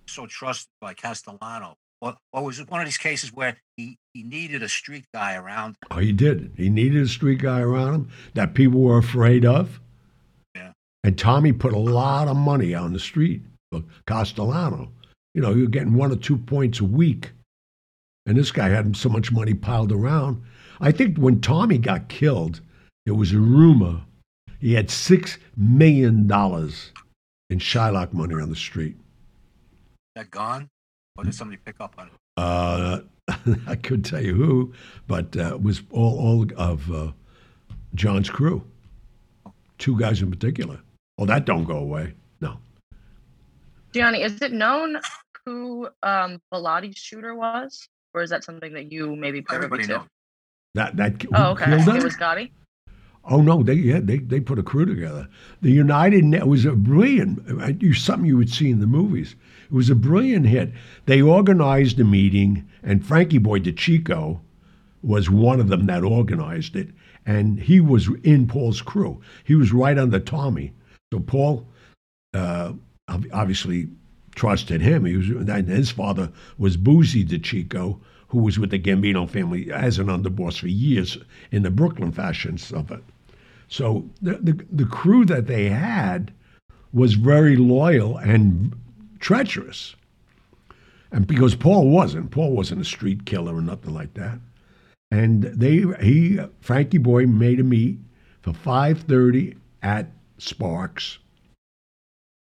so 0.06 0.26
trusted 0.26 0.70
by 0.80 0.94
Castellano? 0.94 1.76
Or, 2.04 2.14
or 2.34 2.44
was 2.44 2.58
it 2.58 2.70
one 2.70 2.82
of 2.82 2.86
these 2.86 2.98
cases 2.98 3.32
where 3.32 3.56
he, 3.78 3.96
he 4.12 4.22
needed 4.22 4.62
a 4.62 4.68
street 4.68 5.06
guy 5.14 5.36
around? 5.36 5.76
Oh, 5.90 6.00
he 6.00 6.12
did. 6.12 6.52
He 6.54 6.68
needed 6.68 7.02
a 7.02 7.08
street 7.08 7.38
guy 7.40 7.60
around 7.60 7.94
him 7.94 8.08
that 8.34 8.52
people 8.52 8.80
were 8.80 8.98
afraid 8.98 9.46
of. 9.46 9.80
Yeah. 10.54 10.72
And 11.02 11.18
Tommy 11.18 11.52
put 11.52 11.72
a 11.72 11.78
lot 11.78 12.28
of 12.28 12.36
money 12.36 12.74
on 12.74 12.92
the 12.92 12.98
street 12.98 13.40
for 13.72 13.82
Castellano. 14.06 14.92
You 15.34 15.40
know, 15.40 15.54
you're 15.54 15.66
getting 15.66 15.94
one 15.94 16.12
or 16.12 16.16
two 16.16 16.36
points 16.36 16.78
a 16.78 16.84
week. 16.84 17.32
And 18.26 18.36
this 18.36 18.50
guy 18.50 18.68
had 18.68 18.94
so 18.94 19.08
much 19.08 19.32
money 19.32 19.54
piled 19.54 19.90
around. 19.90 20.42
I 20.80 20.92
think 20.92 21.16
when 21.16 21.40
Tommy 21.40 21.78
got 21.78 22.10
killed, 22.10 22.60
there 23.06 23.14
was 23.14 23.32
a 23.32 23.38
rumor 23.38 24.02
he 24.60 24.74
had 24.74 24.88
$6 24.88 25.38
million 25.56 26.20
in 26.20 27.58
Shylock 27.58 28.12
money 28.12 28.34
on 28.34 28.50
the 28.50 28.56
street. 28.56 28.96
That 30.14 30.30
gone? 30.30 30.68
Or 31.16 31.24
did 31.24 31.34
somebody 31.34 31.58
pick 31.64 31.76
up 31.80 31.94
on 31.98 32.08
it? 32.08 32.12
Uh, 32.36 33.00
I 33.66 33.76
couldn't 33.76 34.02
tell 34.04 34.22
you 34.22 34.34
who, 34.34 34.74
but 35.06 35.36
uh, 35.36 35.54
it 35.54 35.62
was 35.62 35.82
all, 35.90 36.18
all 36.18 36.46
of 36.56 36.90
uh, 36.90 37.12
John's 37.94 38.28
crew. 38.28 38.64
Two 39.78 39.98
guys 39.98 40.22
in 40.22 40.30
particular. 40.30 40.80
Oh, 41.18 41.26
that 41.26 41.44
don't 41.44 41.64
go 41.64 41.76
away. 41.78 42.14
No. 42.40 42.56
Gianni, 43.92 44.22
is 44.22 44.40
it 44.42 44.52
known 44.52 44.98
who 45.44 45.88
um 46.02 46.40
Bilotti's 46.52 46.98
shooter 46.98 47.34
was? 47.34 47.86
Or 48.12 48.22
is 48.22 48.30
that 48.30 48.44
something 48.44 48.72
that 48.72 48.90
you 48.92 49.14
maybe 49.14 49.40
privy 49.42 49.64
Everybody 49.64 49.86
to? 49.86 49.92
knows. 49.98 50.06
That 50.74 50.96
that 50.96 51.24
Oh, 51.34 51.50
okay. 51.52 51.66
killed 51.66 51.80
him? 51.82 51.96
It 51.96 52.04
was 52.04 52.16
Gotti? 52.16 52.50
Oh 53.24 53.40
no, 53.40 53.62
they 53.62 53.74
yeah 53.74 54.00
they 54.02 54.18
they 54.18 54.40
put 54.40 54.58
a 54.58 54.62
crew 54.62 54.86
together. 54.86 55.28
The 55.62 55.70
United 55.70 56.24
Net 56.24 56.46
was 56.48 56.64
a 56.64 56.72
brilliant. 56.72 57.40
uh, 57.62 57.72
You 57.78 57.94
something 57.94 58.26
you 58.26 58.36
would 58.36 58.50
see 58.50 58.70
in 58.70 58.80
the 58.80 58.86
movies. 58.86 59.36
It 59.64 59.72
was 59.72 59.90
a 59.90 59.94
brilliant 59.94 60.46
hit. 60.46 60.72
They 61.06 61.22
organized 61.22 61.98
a 62.00 62.04
meeting, 62.04 62.68
and 62.82 63.04
Frankie 63.04 63.38
Boy 63.38 63.60
DeCicco 63.60 64.40
was 65.02 65.30
one 65.30 65.60
of 65.60 65.68
them 65.68 65.86
that 65.86 66.02
organized 66.02 66.76
it, 66.76 66.88
and 67.26 67.60
he 67.60 67.80
was 67.80 68.08
in 68.22 68.46
Paul's 68.46 68.80
crew. 68.80 69.20
He 69.44 69.54
was 69.54 69.72
right 69.72 69.98
under 69.98 70.18
Tommy. 70.18 70.72
So 71.12 71.20
Paul 71.20 71.66
uh, 72.32 72.72
obviously 73.08 73.88
trusted 74.34 74.80
him. 74.80 75.04
He 75.04 75.16
was 75.16 75.28
and 75.28 75.68
his 75.68 75.90
father 75.90 76.30
was 76.58 76.76
Boozy 76.76 77.24
DeCicco, 77.24 78.00
who 78.28 78.38
was 78.38 78.58
with 78.58 78.70
the 78.70 78.78
Gambino 78.78 79.28
family 79.28 79.70
as 79.70 79.98
an 79.98 80.06
underboss 80.06 80.58
for 80.58 80.68
years 80.68 81.18
in 81.52 81.62
the 81.62 81.70
Brooklyn 81.70 82.12
fashions 82.12 82.72
of 82.72 82.90
it. 82.90 83.02
So 83.68 84.08
the, 84.22 84.34
the 84.34 84.66
the 84.72 84.86
crew 84.86 85.24
that 85.26 85.46
they 85.46 85.68
had 85.68 86.32
was 86.92 87.14
very 87.14 87.56
loyal 87.56 88.16
and 88.18 88.74
treacherous. 89.24 89.96
And 91.10 91.26
because 91.26 91.54
Paul 91.54 91.88
wasn't, 91.88 92.30
Paul 92.30 92.52
wasn't 92.52 92.82
a 92.82 92.84
street 92.84 93.24
killer 93.24 93.56
or 93.56 93.62
nothing 93.62 93.94
like 93.94 94.14
that. 94.14 94.38
And 95.10 95.44
they 95.44 95.84
he 96.04 96.38
Frankie 96.60 96.98
Boy 96.98 97.26
made 97.26 97.60
a 97.60 97.64
meet 97.64 97.98
for 98.42 98.52
5:30 98.52 99.56
at 99.82 100.10
Sparks. 100.38 101.18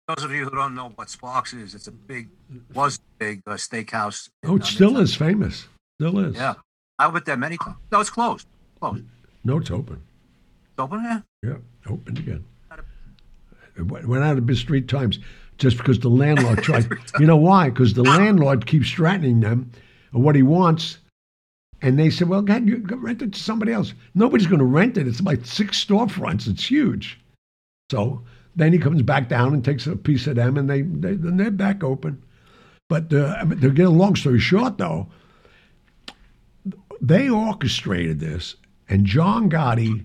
Those 0.09 0.25
of 0.25 0.33
you 0.33 0.45
who 0.45 0.51
don't 0.51 0.75
know 0.75 0.93
what 0.97 1.11
Sparks 1.11 1.53
is, 1.53 1.75
it's 1.75 1.89
a 1.89 1.93
big, 1.93 2.29
was 2.73 2.97
a 2.97 3.01
big 3.19 3.43
uh, 3.47 3.55
steakhouse. 3.55 4.29
in, 4.43 4.51
Oh, 4.51 4.57
it 4.57 4.63
uh, 4.63 4.67
still 4.67 4.99
is 4.99 5.15
famous. 5.15 5.67
Still 6.01 6.21
is. 6.21 6.37
Yeah. 6.37 6.55
I 6.99 7.09
went 7.09 7.27
there 7.27 7.37
many 7.37 7.59
times. 7.59 7.77
No, 7.91 8.01
it's 8.01 8.11
closed. 8.11 8.47
Closed. 8.81 9.05
No, 9.45 9.59
it's 9.59 9.71
open. 9.71 9.97
It's 9.97 10.79
open 10.79 11.03
there? 11.03 11.25
Yeah, 11.43 11.93
open 11.93 12.17
again. 12.17 12.45
It 13.77 13.83
went 13.83 14.09
went 14.09 14.25
out 14.25 14.39
of 14.39 14.47
business 14.47 14.67
three 14.67 14.81
times 14.81 15.19
just 15.59 15.79
because 15.79 15.99
the 16.01 16.09
landlord 16.09 16.63
tried. 16.63 16.87
You 17.19 17.27
know 17.27 17.37
why? 17.37 17.71
Because 17.71 17.95
the 17.95 18.03
landlord 18.03 18.67
keeps 18.67 18.91
threatening 18.91 19.41
them 19.41 19.71
of 20.13 20.21
what 20.21 20.37
he 20.37 20.43
wants. 20.43 20.99
And 21.83 21.99
they 21.99 22.11
said, 22.11 22.29
well, 22.29 22.43
God, 22.43 22.67
you 22.67 22.79
go 22.79 22.97
rent 22.97 23.23
it 23.23 23.33
to 23.33 23.39
somebody 23.39 23.73
else. 23.73 23.93
Nobody's 24.15 24.47
going 24.47 24.61
to 24.61 24.65
rent 24.65 24.97
it. 24.97 25.07
It's 25.07 25.21
like 25.21 25.45
six 25.45 25.85
storefronts. 25.85 26.47
It's 26.47 26.71
huge. 26.71 27.21
So 27.91 28.23
then 28.55 28.73
he 28.73 28.79
comes 28.79 29.03
back 29.03 29.29
down 29.29 29.53
and 29.53 29.65
takes 29.65 29.87
a 29.87 29.97
piece 29.97 30.27
of 30.27 30.37
them, 30.37 30.57
and 30.57 30.69
they, 30.69 30.83
they 30.83 31.15
then 31.15 31.37
they're 31.37 31.51
back 31.51 31.85
open. 31.85 32.23
But 32.89 33.13
uh, 33.13 33.45
to 33.45 33.71
get 33.71 33.87
a 33.87 33.91
long 33.91 34.17
story 34.17 34.39
short, 34.39 34.79
though, 34.79 35.09
they 37.01 37.29
orchestrated 37.29 38.21
this, 38.21 38.57
and 38.89 39.05
John 39.05 39.51
Gotti 39.51 40.05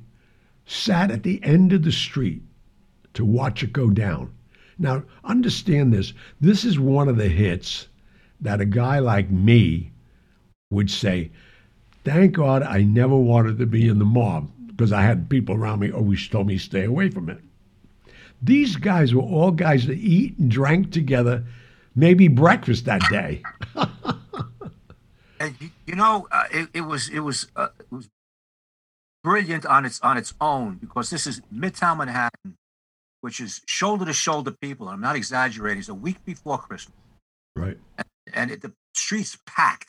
sat 0.65 1.11
at 1.11 1.23
the 1.23 1.41
end 1.43 1.73
of 1.73 1.83
the 1.83 1.91
street 1.91 2.43
to 3.13 3.25
watch 3.25 3.63
it 3.63 3.73
go 3.73 3.89
down. 3.89 4.33
Now, 4.81 5.03
understand 5.23 5.93
this. 5.93 6.11
This 6.41 6.65
is 6.65 6.79
one 6.79 7.07
of 7.07 7.15
the 7.15 7.29
hits 7.29 7.87
that 8.41 8.59
a 8.59 8.65
guy 8.65 8.97
like 8.97 9.29
me 9.29 9.91
would 10.71 10.89
say, 10.89 11.29
Thank 12.03 12.33
God 12.33 12.63
I 12.63 12.81
never 12.81 13.15
wanted 13.15 13.59
to 13.59 13.67
be 13.67 13.87
in 13.87 13.99
the 13.99 14.05
mob 14.05 14.49
because 14.67 14.91
I 14.91 15.03
had 15.03 15.29
people 15.29 15.53
around 15.53 15.81
me 15.81 15.91
always 15.91 16.27
told 16.27 16.47
me 16.47 16.57
stay 16.57 16.83
away 16.83 17.11
from 17.11 17.29
it. 17.29 17.37
These 18.41 18.75
guys 18.75 19.13
were 19.13 19.21
all 19.21 19.51
guys 19.51 19.85
that 19.85 19.99
eat 19.99 20.39
and 20.39 20.49
drank 20.49 20.91
together, 20.91 21.43
maybe 21.95 22.27
breakfast 22.27 22.85
that 22.85 23.03
day. 23.11 23.43
You 25.85 25.95
know, 25.95 26.27
uh, 26.31 26.45
it, 26.51 26.69
it 26.73 26.81
was 26.81 27.09
it 27.09 27.19
was 27.19 27.47
uh, 27.55 27.67
it 27.79 27.91
was 27.91 28.09
brilliant 29.23 29.65
on 29.65 29.85
its 29.85 29.99
on 30.01 30.17
its 30.17 30.33
own 30.39 30.75
because 30.75 31.09
this 31.09 31.27
is 31.27 31.41
Midtown 31.53 31.97
Manhattan, 31.97 32.55
which 33.21 33.39
is 33.39 33.61
shoulder 33.67 34.05
to 34.05 34.13
shoulder 34.13 34.51
people. 34.51 34.87
And 34.87 34.95
I'm 34.95 35.01
not 35.01 35.15
exaggerating. 35.15 35.79
It's 35.79 35.89
a 35.89 35.93
week 35.93 36.23
before 36.25 36.57
Christmas, 36.57 36.95
Right. 37.55 37.77
and 38.33 38.51
it, 38.51 38.61
the 38.61 38.73
streets 38.93 39.37
packed. 39.45 39.87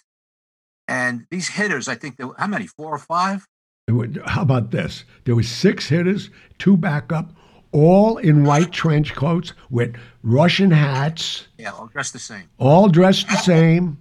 And 0.89 1.27
these 1.31 1.49
hitters, 1.49 1.89
I 1.89 1.95
think, 1.95 2.17
there 2.17 2.29
were, 2.29 2.35
how 2.39 2.47
many? 2.47 2.67
Four 2.67 2.93
or 2.95 2.99
five? 2.99 3.47
How 4.27 4.43
about 4.43 4.71
this? 4.71 5.05
There 5.25 5.35
was 5.35 5.49
six 5.49 5.89
hitters, 5.89 6.31
two 6.59 6.77
backup, 6.77 7.31
all 7.73 8.19
in 8.19 8.45
white 8.45 8.71
trench 8.73 9.15
coats 9.15 9.53
with 9.71 9.97
Russian 10.23 10.71
hats, 10.71 11.47
Yeah, 11.59 11.71
all 11.73 11.87
dressed 11.87 12.13
the 12.13 12.19
same. 12.19 12.49
all 12.59 12.89
dressed 12.89 13.29
the 13.29 13.37
same, 13.37 13.99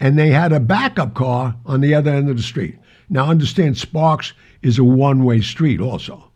and 0.00 0.18
they 0.18 0.30
had 0.30 0.52
a 0.52 0.60
backup 0.60 1.14
car 1.14 1.56
on 1.66 1.80
the 1.80 1.94
other 1.94 2.10
end 2.12 2.28
of 2.30 2.36
the 2.36 2.42
street. 2.42 2.78
Now, 3.08 3.26
understand, 3.28 3.76
Sparks 3.78 4.32
is 4.62 4.78
a 4.78 4.84
one-way 4.84 5.40
street 5.42 5.80
also, 5.80 6.31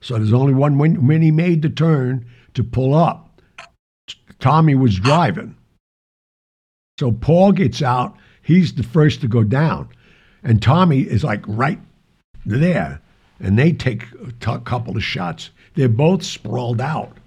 so 0.00 0.14
there's 0.14 0.32
only 0.32 0.54
one. 0.54 0.78
When, 0.78 1.06
when 1.06 1.22
he 1.22 1.30
made 1.30 1.62
the 1.62 1.70
turn 1.70 2.26
to 2.54 2.64
pull 2.64 2.94
up, 2.94 3.40
Tommy 4.38 4.74
was 4.74 4.98
driving. 4.98 5.54
So 6.98 7.12
Paul 7.12 7.52
gets 7.52 7.82
out. 7.82 8.16
He's 8.42 8.72
the 8.74 8.82
first 8.82 9.20
to 9.20 9.28
go 9.28 9.44
down, 9.44 9.88
and 10.42 10.62
Tommy 10.62 11.00
is 11.00 11.22
like 11.22 11.44
right 11.46 11.78
there, 12.44 13.00
and 13.38 13.58
they 13.58 13.72
take 13.72 14.04
a 14.26 14.32
t- 14.32 14.64
couple 14.64 14.96
of 14.96 15.04
shots. 15.04 15.50
They're 15.74 15.88
both 15.88 16.22
sprawled 16.22 16.80
out 16.80 17.18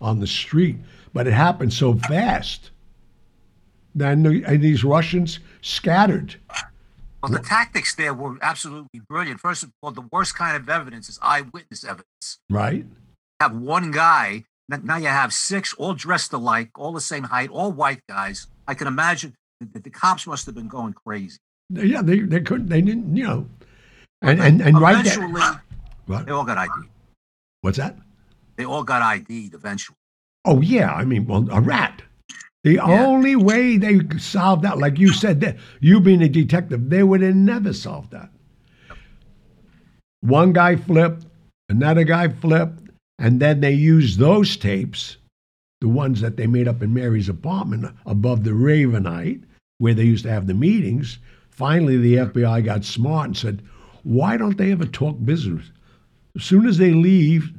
on 0.00 0.20
the 0.20 0.26
street, 0.26 0.76
but 1.12 1.26
it 1.26 1.32
happened 1.32 1.72
so 1.72 1.94
fast. 1.94 2.70
Then 3.94 4.22
the, 4.22 4.44
and 4.44 4.62
these 4.62 4.84
Russians 4.84 5.38
scattered. 5.60 6.36
Well, 7.22 7.32
the 7.32 7.40
tactics 7.40 7.94
there 7.94 8.14
were 8.14 8.38
absolutely 8.42 9.00
brilliant. 9.08 9.40
First 9.40 9.64
of 9.64 9.72
all, 9.82 9.90
the 9.90 10.06
worst 10.12 10.36
kind 10.36 10.56
of 10.56 10.68
evidence 10.68 11.08
is 11.08 11.18
eyewitness 11.20 11.84
evidence. 11.84 12.38
Right? 12.48 12.86
have 13.40 13.56
one 13.56 13.90
guy. 13.90 14.44
Now 14.68 14.96
you 14.96 15.06
have 15.06 15.32
six, 15.32 15.72
all 15.74 15.94
dressed 15.94 16.32
alike, 16.32 16.70
all 16.76 16.92
the 16.92 17.00
same 17.00 17.24
height, 17.24 17.50
all 17.50 17.72
white 17.72 18.00
guys. 18.08 18.48
I 18.66 18.74
can 18.74 18.86
imagine 18.86 19.34
that 19.60 19.82
the 19.82 19.90
cops 19.90 20.26
must 20.26 20.44
have 20.46 20.54
been 20.54 20.68
going 20.68 20.92
crazy. 20.92 21.38
Yeah, 21.70 22.02
they 22.02 22.20
they 22.20 22.40
couldn't. 22.40 22.68
They 22.68 22.82
didn't. 22.82 23.16
You 23.16 23.24
know. 23.24 23.46
And 24.20 24.40
and 24.40 24.60
and 24.60 24.80
right 24.80 25.00
eventually, 25.00 25.32
there. 25.32 25.62
What? 26.06 26.26
they 26.26 26.32
all 26.32 26.44
got 26.44 26.58
ID. 26.58 26.72
What's 27.62 27.78
that? 27.78 27.96
They 28.56 28.64
all 28.64 28.82
got 28.82 29.02
ID'd 29.02 29.54
eventually. 29.54 29.96
Oh 30.44 30.60
yeah, 30.60 30.92
I 30.92 31.04
mean, 31.04 31.26
well, 31.26 31.46
a 31.50 31.60
rat. 31.60 32.02
The 32.68 32.74
Yeah. 32.74 33.06
only 33.06 33.34
way 33.34 33.78
they 33.78 33.98
solved 34.18 34.62
that, 34.64 34.76
like 34.76 34.98
you 34.98 35.08
said, 35.08 35.40
that 35.40 35.56
you 35.80 36.00
being 36.00 36.20
a 36.20 36.28
detective, 36.28 36.90
they 36.90 37.02
would 37.02 37.22
have 37.22 37.34
never 37.34 37.72
solved 37.72 38.10
that. 38.10 38.30
One 40.20 40.52
guy 40.52 40.76
flipped, 40.76 41.24
another 41.70 42.04
guy 42.04 42.28
flipped, 42.28 42.90
and 43.18 43.40
then 43.40 43.62
they 43.62 43.72
used 43.72 44.18
those 44.18 44.54
tapes, 44.58 45.16
the 45.80 45.88
ones 45.88 46.20
that 46.20 46.36
they 46.36 46.46
made 46.46 46.68
up 46.68 46.82
in 46.82 46.92
Mary's 46.92 47.30
apartment 47.30 47.86
above 48.04 48.44
the 48.44 48.50
Ravenite, 48.50 49.44
where 49.78 49.94
they 49.94 50.04
used 50.04 50.24
to 50.24 50.30
have 50.30 50.46
the 50.46 50.52
meetings. 50.52 51.18
Finally, 51.48 51.96
the 51.96 52.16
FBI 52.18 52.60
got 52.60 52.84
smart 52.84 53.28
and 53.28 53.36
said, 53.36 53.62
"Why 54.02 54.36
don't 54.36 54.58
they 54.58 54.72
ever 54.72 54.84
talk 54.84 55.24
business? 55.24 55.72
As 56.36 56.44
soon 56.44 56.66
as 56.66 56.76
they 56.76 56.92
leave, 56.92 57.50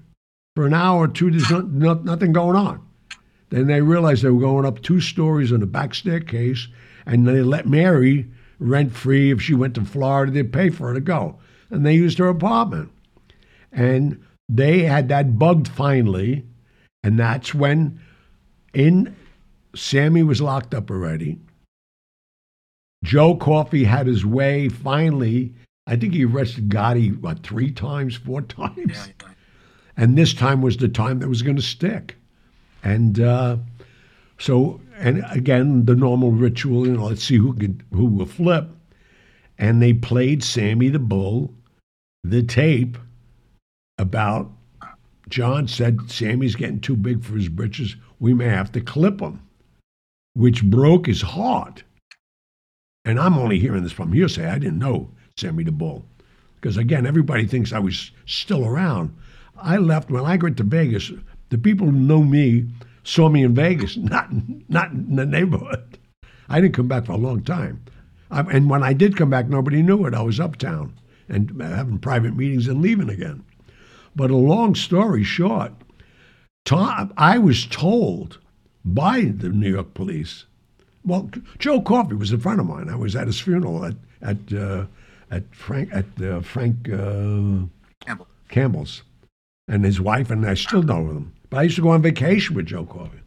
for 0.56 0.68
an 0.68 0.76
hour 0.76 1.06
or 1.06 1.08
two, 1.08 1.32
there's 1.32 1.50
no, 1.50 1.62
no, 1.62 1.96
nothing 1.96 2.32
going 2.32 2.56
on." 2.56 2.82
Then 3.50 3.68
they 3.68 3.82
realized 3.82 4.24
they 4.24 4.30
were 4.30 4.40
going 4.40 4.66
up 4.66 4.82
two 4.82 5.02
stories 5.02 5.52
on 5.52 5.60
the 5.60 5.66
back 5.66 5.96
staircase, 5.96 6.68
and 7.06 7.28
they 7.28 7.42
let 7.42 7.68
Mary 7.68 8.28
rent 8.60 8.94
free. 8.94 9.32
If 9.32 9.42
she 9.42 9.56
went 9.56 9.76
to 9.76 9.86
Florida, 9.86 10.32
they'd 10.32 10.54
pay 10.54 10.70
for 10.70 10.90
her 10.90 10.94
to 10.94 11.02
go. 11.02 11.38
And 11.70 11.86
they 11.86 11.96
used 11.96 12.18
her 12.20 12.28
apartment. 12.28 12.92
And 13.72 14.24
they 14.48 14.80
had 14.82 15.10
that 15.10 15.38
bugged 15.40 15.68
finally. 15.68 16.46
And 17.04 17.20
that's 17.20 17.54
when 17.54 18.00
in 18.74 19.16
Sammy 19.76 20.24
was 20.24 20.42
locked 20.42 20.74
up 20.74 20.92
already. 20.92 21.40
Joe 23.04 23.36
Coffey 23.36 23.86
had 23.86 24.08
his 24.08 24.26
way 24.26 24.68
finally. 24.70 25.54
I 25.88 25.96
think 25.96 26.14
he 26.14 26.26
arrested 26.26 26.70
Gotti, 26.70 27.20
what, 27.20 27.44
three 27.44 27.72
times, 27.72 28.16
four 28.16 28.42
times? 28.44 29.10
And 29.96 30.18
this 30.18 30.34
time 30.34 30.62
was 30.62 30.78
the 30.78 30.88
time 30.88 31.20
that 31.20 31.30
was 31.30 31.42
going 31.42 31.56
to 31.56 31.62
stick. 31.62 32.16
And 32.84 33.20
uh, 33.20 33.58
so, 34.38 34.82
and 34.98 35.24
again, 35.30 35.86
the 35.86 35.96
normal 35.96 36.32
ritual, 36.32 36.88
you 36.88 36.94
know, 36.94 37.06
let's 37.06 37.24
see 37.24 37.38
who 37.38 37.54
could, 37.54 37.84
who 37.92 38.06
will 38.06 38.26
flip. 38.26 38.70
And 39.58 39.82
they 39.82 39.94
played 39.94 40.44
Sammy 40.44 40.90
the 40.90 41.00
Bull, 41.00 41.54
the 42.24 42.44
tape 42.44 42.98
about 43.98 44.50
John 45.30 45.68
said 45.68 46.10
Sammy's 46.10 46.56
getting 46.56 46.80
too 46.80 46.96
big 46.96 47.24
for 47.24 47.36
his 47.36 47.50
britches. 47.50 47.96
We 48.20 48.34
may 48.34 48.48
have 48.48 48.72
to 48.72 48.82
clip 48.82 49.20
him, 49.20 49.42
which 50.34 50.64
broke 50.64 51.06
his 51.06 51.22
heart. 51.22 51.84
And 53.06 53.20
I'm 53.20 53.38
only 53.38 53.60
hearing 53.60 53.84
this 53.84 53.92
from 53.92 54.12
hearsay. 54.12 54.48
I 54.48 54.60
didn't 54.60 54.80
know 54.80 55.12
Sammy 55.38 55.64
the 55.64 55.72
Bull. 55.72 56.06
Because 56.56 56.78
again, 56.78 57.06
everybody 57.06 57.46
thinks 57.46 57.72
I 57.72 57.80
was 57.80 58.12
still 58.26 58.66
around. 58.66 59.16
I 59.56 59.78
left 59.78 60.10
when 60.10 60.26
I 60.26 60.36
went 60.36 60.58
to 60.58 60.64
Vegas. 60.64 61.12
The 61.50 61.58
people 61.58 61.88
who 61.88 61.92
know 61.92 62.24
me 62.24 62.66
saw 63.04 63.30
me 63.30 63.44
in 63.44 63.56
Vegas, 63.56 63.98
not 63.98 64.30
not 64.70 64.92
in 64.92 65.16
the 65.16 65.26
neighborhood. 65.26 65.98
I 66.48 66.62
didn't 66.62 66.76
come 66.76 66.88
back 66.88 67.06
for 67.06 67.14
a 67.14 67.18
long 67.18 67.44
time. 67.44 67.84
I, 68.32 68.42
and 68.42 68.70
when 68.70 68.84
I 68.84 68.94
did 68.94 69.18
come 69.18 69.30
back, 69.30 69.48
nobody 69.48 69.82
knew 69.82 70.06
it. 70.06 70.14
I 70.14 70.22
was 70.22 70.40
uptown 70.40 70.94
and 71.28 71.62
having 71.62 72.00
private 72.00 72.36
meetings 72.36 72.68
and 72.68 72.82
leaving 72.82 73.10
again. 73.10 73.44
But 74.16 74.32
a 74.32 74.36
long 74.36 74.76
story 74.76 75.24
short, 75.24 75.72
Tom, 76.66 77.14
I 77.18 77.38
was 77.38 77.66
told 77.66 78.40
by 78.84 79.22
the 79.22 79.50
New 79.50 79.72
York 79.72 79.94
police. 79.94 80.46
Well, 81.06 81.30
Joe 81.58 81.82
Coffey 81.82 82.16
was 82.16 82.32
a 82.32 82.38
friend 82.38 82.60
of 82.60 82.68
mine. 82.68 82.90
I 82.90 82.96
was 82.96 83.16
at 83.16 83.28
his 83.28 83.40
funeral 83.40 83.86
at 83.86 83.96
at 84.22 84.54
uh, 84.54 84.86
at 85.32 85.44
Frank 85.56 85.90
at 85.94 86.06
uh, 86.22 86.42
Frank 86.42 86.90
uh, 86.90 87.66
Campbell. 88.02 88.28
Campbell's, 88.50 89.04
and 89.68 89.86
his 89.86 90.02
wife, 90.02 90.30
and 90.30 90.46
I 90.46 90.56
still 90.56 90.84
know 90.84 91.08
them. 91.08 91.34
But 91.50 91.58
I 91.58 91.64
used 91.64 91.76
to 91.78 91.82
go 91.82 91.90
on 91.90 92.02
vacation 92.02 92.56
with 92.56 92.68
Joe 92.68 92.86
Coffey, 92.86 93.20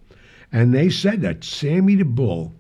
and 0.53 0.73
they 0.73 0.91
said 0.91 1.23
that 1.23 1.45
Sammy 1.45 1.97
the 1.97 2.05
Bull, 2.05 2.55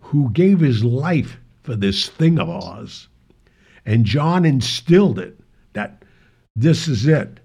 who 0.00 0.30
gave 0.30 0.60
his 0.60 0.82
life 0.84 1.38
for 1.62 1.76
this 1.76 2.08
thing 2.08 2.38
of 2.38 2.50
ours, 2.50 3.08
and 3.86 4.04
John 4.04 4.44
instilled 4.44 5.18
it 5.18 5.38
that 5.72 6.04
this 6.56 6.88
is 6.88 7.06
it. 7.06 7.40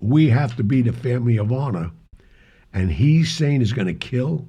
We 0.00 0.28
have 0.30 0.56
to 0.56 0.64
be 0.64 0.82
the 0.82 0.92
family 0.92 1.36
of 1.36 1.52
honor, 1.52 1.90
and 2.72 2.90
he's 2.90 3.30
saying 3.32 3.60
he's 3.60 3.72
going 3.72 3.86
to 3.86 3.94
kill 3.94 4.46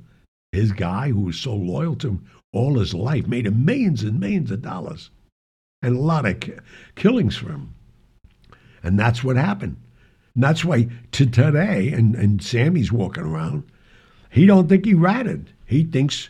his 0.51 0.71
guy 0.71 1.09
who 1.09 1.21
was 1.21 1.39
so 1.39 1.55
loyal 1.55 1.95
to 1.97 2.09
him 2.09 2.25
all 2.53 2.77
his 2.79 2.93
life, 2.93 3.27
made 3.27 3.45
him 3.45 3.63
millions 3.65 4.03
and 4.03 4.19
millions 4.19 4.51
of 4.51 4.61
dollars, 4.61 5.09
and 5.81 5.95
a 5.95 5.99
lot 5.99 6.25
of 6.25 6.39
ki- 6.39 6.53
killings 6.95 7.37
for 7.37 7.49
him. 7.49 7.73
And 8.83 8.99
that's 8.99 9.23
what 9.23 9.37
happened. 9.37 9.77
And 10.35 10.43
that's 10.43 10.63
why 10.63 10.87
to 11.11 11.25
today, 11.25 11.89
and, 11.89 12.15
and 12.15 12.41
Sammy's 12.41 12.91
walking 12.91 13.23
around, 13.23 13.63
he 14.29 14.45
don't 14.45 14.69
think 14.69 14.85
he 14.85 14.93
ratted. 14.93 15.51
He 15.65 15.83
thinks 15.83 16.29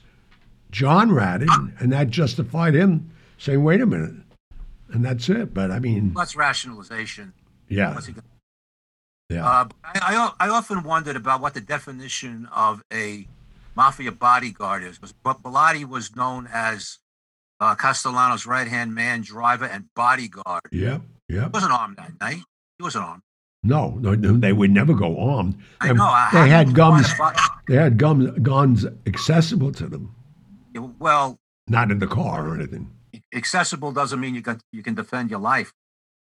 John 0.71 1.11
ratted, 1.11 1.49
and 1.79 1.91
that 1.91 2.09
justified 2.09 2.73
him 2.73 3.11
saying, 3.37 3.63
wait 3.63 3.81
a 3.81 3.85
minute. 3.85 4.15
And 4.93 5.05
that's 5.05 5.29
it. 5.29 5.53
But 5.53 5.71
I 5.71 5.79
mean, 5.79 6.13
That's 6.15 6.35
rationalization. 6.35 7.33
yeah, 7.69 7.97
yeah. 9.29 9.47
Uh, 9.47 9.67
I, 9.83 10.33
I, 10.39 10.47
I 10.47 10.49
often 10.49 10.83
wondered 10.83 11.15
about 11.15 11.39
what 11.39 11.53
the 11.53 11.61
definition 11.61 12.47
of 12.53 12.83
a 12.91 13.27
mafia 13.75 14.11
bodyguard 14.11 14.83
is. 14.83 14.97
Because 14.97 15.13
Bilotti 15.23 15.87
was 15.87 16.13
known 16.15 16.49
as 16.51 16.97
uh, 17.61 17.75
Castellano's 17.75 18.45
right 18.45 18.67
hand 18.67 18.93
man, 18.93 19.21
driver, 19.21 19.65
and 19.65 19.85
bodyguard. 19.95 20.63
Yep, 20.71 21.01
yep. 21.29 21.43
He 21.43 21.49
wasn't 21.53 21.71
armed 21.71 21.97
that 21.97 22.19
night. 22.19 22.43
He 22.77 22.83
wasn't 22.83 23.05
armed. 23.05 23.21
No, 23.63 23.91
no, 23.99 24.15
they 24.15 24.53
would 24.53 24.71
never 24.71 24.93
go 24.93 25.19
armed. 25.19 25.55
I 25.81 25.89
And 25.89 25.97
know. 25.97 26.05
I- 26.05 26.29
They 26.33 26.49
had 26.49 26.69
you 26.69 26.73
guns. 26.73 27.07
define 27.07 27.33
a 27.33 27.37
bo- 27.37 27.43
They 27.67 27.75
had 27.75 27.97
guns, 27.97 28.31
guns 28.41 28.85
accessible 29.05 29.71
to 29.73 29.87
them, 29.87 30.15
Well, 30.99 31.37
not 31.67 31.91
in 31.91 31.99
the 31.99 32.07
car 32.07 32.47
or 32.47 32.55
anything. 32.55 32.89
accessible 33.33 33.91
doesn't 33.91 34.19
mean 34.19 34.35
you 34.35 34.41
can 34.41 34.59
you 34.73 34.83
can 34.83 34.95
defend 34.95 35.29
your 35.29 35.39
life. 35.39 35.71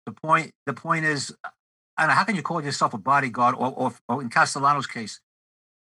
The 0.06 0.12
point 0.12 0.52
the 0.65 0.74
point 0.74 1.06
is, 1.06 1.34
I 1.98 2.08
know, 2.08 2.13
how 2.13 2.24
can 2.26 2.36
you 2.36 2.41
call 2.41 2.62
yourself 2.63 2.94
a 2.94 2.98
bodyguard 2.98 3.56
or, 3.56 3.72
or, 3.76 3.94
or 4.10 4.22
in 4.22 4.30
Castellano's 4.30 4.88
case, 4.88 5.22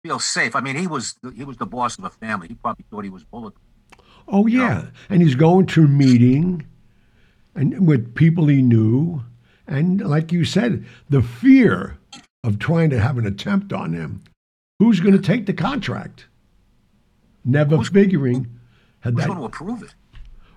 feel 0.04 0.20
safe? 0.20 0.56
I 0.56 0.60
mean, 0.62 0.76
he 0.76 0.86
was 0.88 1.16
the, 1.24 1.32
he 1.32 1.44
was 1.46 1.58
the 1.58 1.66
boss 1.66 1.98
of 1.98 2.04
a 2.04 2.10
family. 2.10 2.50
He 2.50 2.56
probably 2.56 2.86
thought 2.90 3.04
he 3.06 3.10
was 3.10 3.24
bullet. 3.24 3.54
Oh 4.28 4.48
yeah, 4.48 4.88
and 5.10 5.22
he's 5.22 5.36
going 5.36 5.66
to 5.68 5.86
a 5.86 5.88
meeting, 5.88 6.66
and 7.56 7.88
with 7.88 8.14
people 8.16 8.48
he 8.48 8.62
knew, 8.62 9.24
and 9.72 10.02
like 10.08 10.32
you 10.32 10.46
said, 10.46 10.86
the 11.10 11.22
fear 11.22 11.98
of 12.44 12.60
trying 12.60 12.90
to 12.92 13.00
have 13.00 13.18
an 13.18 13.26
attempt 13.26 13.72
on 13.74 13.94
him. 13.94 14.22
Who's 14.80 15.00
going 15.00 15.14
to 15.16 15.22
take 15.22 15.46
the 15.46 15.54
contract? 15.54 16.26
Never 17.46 17.78
Who's- 17.78 17.90
figuring 17.90 18.48
had 19.02 19.14
Who's 19.14 19.24
that 19.24 19.28
going 19.28 19.40
to 19.40 19.46
approve 19.46 19.84
it? 19.84 19.94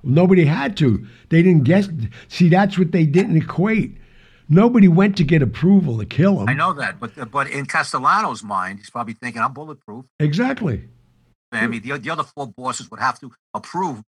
Nobody 0.02 0.44
had 0.44 0.76
to. 0.78 1.06
They 1.30 1.42
didn't 1.42 1.64
guess. 1.64 1.88
See, 2.28 2.48
that's 2.50 2.78
what 2.78 2.92
they 2.92 3.06
didn't 3.06 3.36
equate. 3.38 3.96
Nobody 4.50 4.86
went 4.88 5.16
to 5.16 5.24
get 5.24 5.40
approval 5.40 5.96
to 5.98 6.04
kill 6.04 6.40
him. 6.42 6.48
I 6.50 6.52
know 6.52 6.74
that, 6.74 7.00
but 7.00 7.30
but 7.30 7.48
in 7.50 7.64
Castellano's 7.64 8.42
mind, 8.42 8.80
he's 8.80 8.90
probably 8.90 9.14
thinking, 9.14 9.40
"I'm 9.40 9.54
bulletproof." 9.54 10.04
Exactly. 10.20 10.88
I 11.52 11.66
mean, 11.66 11.80
the, 11.82 11.96
the 11.98 12.10
other 12.10 12.24
four 12.24 12.48
bosses 12.48 12.90
would 12.90 13.00
have 13.00 13.18
to 13.20 13.32
approve 13.54 14.02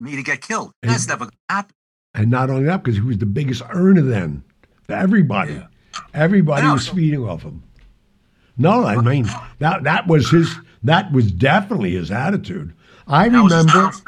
me 0.00 0.16
to 0.16 0.22
get 0.22 0.40
killed. 0.40 0.72
That's 0.82 1.02
And- 1.02 1.08
never 1.08 1.24
going 1.26 1.30
to 1.50 1.54
happen. 1.54 1.74
And 2.14 2.30
not 2.30 2.48
only 2.48 2.64
that, 2.64 2.82
because 2.82 2.96
he 2.96 3.02
was 3.02 3.18
the 3.18 3.26
biggest 3.26 3.62
earner 3.70 4.02
then 4.02 4.44
everybody. 4.88 5.54
Yeah. 5.54 5.66
Everybody 6.14 6.66
was 6.68 6.86
so- 6.86 6.94
feeding 6.94 7.24
off 7.28 7.42
him. 7.42 7.62
No, 8.58 8.84
I 8.84 8.96
mean 9.00 9.26
that 9.60 9.84
that 9.84 10.06
was 10.06 10.30
his. 10.30 10.54
That 10.82 11.10
was 11.12 11.30
definitely 11.32 11.92
his 11.92 12.10
attitude. 12.10 12.74
I 13.06 13.28
That 13.28 13.36
remember. 13.38 13.78
attitude. 13.86 14.06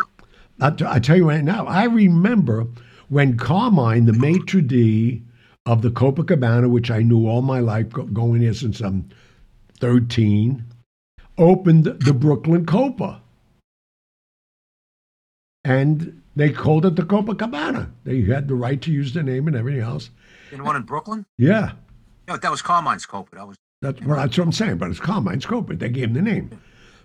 I, 0.61 0.71
t- 0.71 0.85
I 0.87 0.99
tell 0.99 1.17
you 1.17 1.29
right 1.29 1.43
now, 1.43 1.67
I 1.67 1.85
remember 1.85 2.67
when 3.09 3.37
Carmine, 3.37 4.05
the 4.07 4.13
maitre 4.13 4.61
d' 4.63 5.23
of 5.67 5.83
the 5.83 5.91
Copacabana, 5.91 6.69
which 6.71 6.91
I 6.91 7.01
knew 7.03 7.27
all 7.27 7.43
my 7.43 7.59
life, 7.61 7.89
going 7.91 8.41
here 8.43 8.55
since 8.55 8.81
I'm 8.81 9.09
13, 9.81 10.65
opened 11.39 11.85
the 11.85 12.13
Brooklyn 12.13 12.67
Copa. 12.67 13.21
And 15.65 16.21
they 16.37 16.51
called 16.51 16.85
it 16.87 16.97
the 16.97 17.03
Copacabana. 17.03 17.91
They 18.05 18.23
had 18.23 18.49
the 18.49 18.55
right 18.55 18.81
to 18.83 18.93
use 18.93 19.15
the 19.15 19.23
name 19.23 19.47
and 19.49 19.57
everything 19.57 19.81
else. 19.83 20.11
In 20.55 20.65
one 20.65 20.77
in 20.77 20.83
Brooklyn, 20.83 21.27
Yeah, 21.37 21.73
no, 22.29 22.37
that 22.37 22.51
was 22.51 22.63
Carmine's 22.63 23.07
Copa. 23.07 23.35
That 23.35 23.49
was 23.49 23.57
that's, 23.83 24.01
well, 24.03 24.17
that's 24.17 24.39
what 24.39 24.45
I'm 24.45 24.53
saying. 24.53 24.79
But 24.79 24.91
it's 24.91 25.01
Carmine's 25.01 25.45
Copa. 25.45 25.75
They 25.75 25.89
gave 25.89 26.05
him 26.05 26.15
the 26.15 26.23
name. 26.23 26.51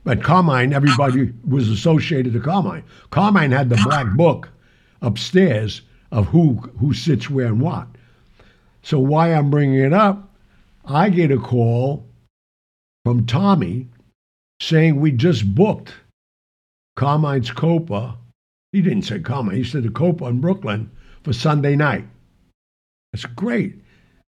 But 0.03 0.23
Carmine, 0.23 0.71
everybody 0.71 1.33
was 1.47 1.67
associated 1.67 2.33
to 2.33 2.39
Carmine. 2.39 2.83
Carmine 3.09 3.51
had 3.51 3.69
the 3.69 3.81
black 3.83 4.07
book 4.15 4.49
upstairs 5.01 5.81
of 6.11 6.27
who 6.27 6.53
who 6.79 6.93
sits 6.93 7.29
where 7.29 7.47
and 7.47 7.59
what. 7.59 7.87
So 8.81 8.99
why 8.99 9.33
I'm 9.33 9.49
bringing 9.49 9.79
it 9.79 9.93
up, 9.93 10.29
I 10.85 11.09
get 11.09 11.31
a 11.31 11.37
call 11.37 12.05
from 13.03 13.25
Tommy 13.25 13.87
saying 14.61 14.99
we 14.99 15.11
just 15.11 15.53
booked 15.53 15.93
Carmine's 16.95 17.51
Copa. 17.51 18.17
He 18.71 18.81
didn't 18.81 19.03
say 19.03 19.19
Carmine. 19.19 19.55
He 19.55 19.63
said 19.63 19.83
the 19.83 19.89
Copa 19.89 20.25
in 20.25 20.39
Brooklyn 20.39 20.91
for 21.23 21.33
Sunday 21.33 21.75
night. 21.75 22.05
That's 23.11 23.25
great 23.25 23.75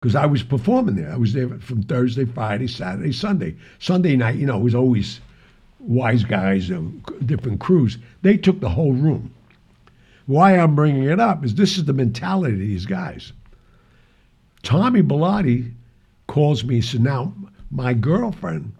because 0.00 0.14
I 0.14 0.26
was 0.26 0.42
performing 0.42 0.96
there. 0.96 1.12
I 1.12 1.16
was 1.16 1.32
there 1.32 1.48
from 1.58 1.82
Thursday, 1.82 2.24
Friday, 2.24 2.66
Saturday, 2.66 3.12
Sunday. 3.12 3.56
Sunday 3.78 4.16
night, 4.16 4.36
you 4.36 4.46
know, 4.46 4.58
it 4.58 4.64
was 4.64 4.74
always 4.74 5.20
wise 5.78 6.24
guys 6.24 6.70
and 6.70 7.04
different 7.24 7.60
crews. 7.60 7.98
They 8.22 8.36
took 8.36 8.60
the 8.60 8.68
whole 8.68 8.92
room. 8.92 9.32
Why 10.26 10.58
I'm 10.58 10.74
bringing 10.74 11.04
it 11.04 11.20
up 11.20 11.44
is 11.44 11.54
this 11.54 11.78
is 11.78 11.84
the 11.84 11.92
mentality 11.92 12.54
of 12.54 12.58
these 12.58 12.86
guys. 12.86 13.32
Tommy 14.62 15.02
Bilotti 15.02 15.72
calls 16.26 16.64
me, 16.64 16.80
so 16.80 16.98
now 16.98 17.32
my 17.70 17.94
girlfriend 17.94 18.72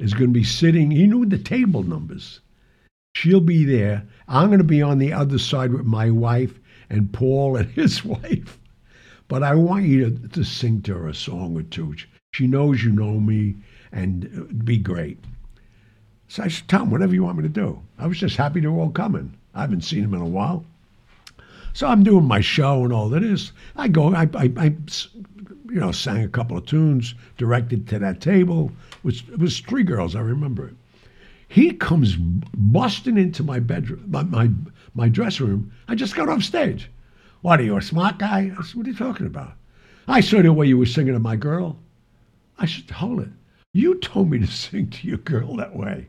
is 0.00 0.14
going 0.14 0.30
to 0.30 0.38
be 0.38 0.44
sitting, 0.44 0.90
he 0.90 1.06
knew 1.06 1.26
the 1.26 1.38
table 1.38 1.82
numbers. 1.82 2.40
She'll 3.14 3.40
be 3.40 3.64
there. 3.64 4.04
I'm 4.26 4.48
going 4.48 4.58
to 4.58 4.64
be 4.64 4.82
on 4.82 4.98
the 4.98 5.12
other 5.12 5.38
side 5.38 5.72
with 5.72 5.84
my 5.84 6.10
wife 6.10 6.58
and 6.88 7.12
Paul 7.12 7.56
and 7.56 7.70
his 7.70 8.04
wife. 8.04 8.58
But 9.32 9.42
I 9.42 9.54
want 9.54 9.86
you 9.86 10.10
to, 10.10 10.28
to 10.28 10.44
sing 10.44 10.82
to 10.82 10.92
her 10.92 11.08
a 11.08 11.14
song 11.14 11.56
or 11.56 11.62
two. 11.62 11.94
She 12.34 12.46
knows 12.46 12.84
you 12.84 12.92
know 12.92 13.18
me 13.18 13.54
and 13.90 14.26
it'd 14.26 14.66
be 14.66 14.76
great. 14.76 15.24
So 16.28 16.42
I 16.42 16.48
said, 16.48 16.68
Tom, 16.68 16.90
whatever 16.90 17.14
you 17.14 17.24
want 17.24 17.38
me 17.38 17.44
to 17.44 17.48
do. 17.48 17.80
I 17.98 18.06
was 18.08 18.18
just 18.18 18.36
happy 18.36 18.60
they 18.60 18.66
were 18.66 18.78
all 18.78 18.90
coming. 18.90 19.32
I 19.54 19.62
haven't 19.62 19.84
seen 19.84 20.02
them 20.02 20.12
in 20.12 20.20
a 20.20 20.26
while. 20.26 20.66
So 21.72 21.86
I'm 21.86 22.02
doing 22.02 22.26
my 22.26 22.42
show 22.42 22.84
and 22.84 22.92
all 22.92 23.08
that 23.08 23.22
is. 23.22 23.52
I 23.74 23.88
go, 23.88 24.14
I, 24.14 24.28
I, 24.34 24.52
I 24.58 24.64
you 25.70 25.80
know, 25.80 25.92
sang 25.92 26.22
a 26.22 26.28
couple 26.28 26.58
of 26.58 26.66
tunes, 26.66 27.14
directed 27.38 27.88
to 27.88 27.98
that 28.00 28.20
table. 28.20 28.70
Was, 29.02 29.22
it 29.32 29.38
was 29.38 29.60
three 29.60 29.82
girls, 29.82 30.14
I 30.14 30.20
remember 30.20 30.68
it. 30.68 30.74
He 31.48 31.72
comes 31.72 32.16
busting 32.16 33.16
into 33.16 33.42
my 33.42 33.60
bedroom, 33.60 34.04
my, 34.08 34.24
my, 34.24 34.50
my 34.94 35.08
dressing 35.08 35.46
room. 35.46 35.72
I 35.88 35.94
just 35.94 36.14
got 36.14 36.28
off 36.28 36.42
stage. 36.42 36.90
What 37.42 37.60
are 37.60 37.64
you, 37.64 37.76
a 37.76 37.82
smart 37.82 38.18
guy? 38.18 38.52
I 38.58 38.62
said, 38.62 38.74
what 38.76 38.86
are 38.86 38.90
you 38.90 38.96
talking 38.96 39.26
about? 39.26 39.52
I 40.08 40.20
saw 40.20 40.40
the 40.42 40.52
way 40.52 40.66
you 40.66 40.78
were 40.78 40.86
singing 40.86 41.12
to 41.14 41.20
my 41.20 41.36
girl. 41.36 41.76
I 42.58 42.66
said, 42.66 42.90
hold 42.90 43.20
it. 43.20 43.28
You 43.74 43.96
told 43.98 44.30
me 44.30 44.38
to 44.38 44.46
sing 44.64 44.90
to 44.90 45.06
your 45.06 45.18
girl 45.18 45.56
that 45.56 45.76
way. 45.76 46.06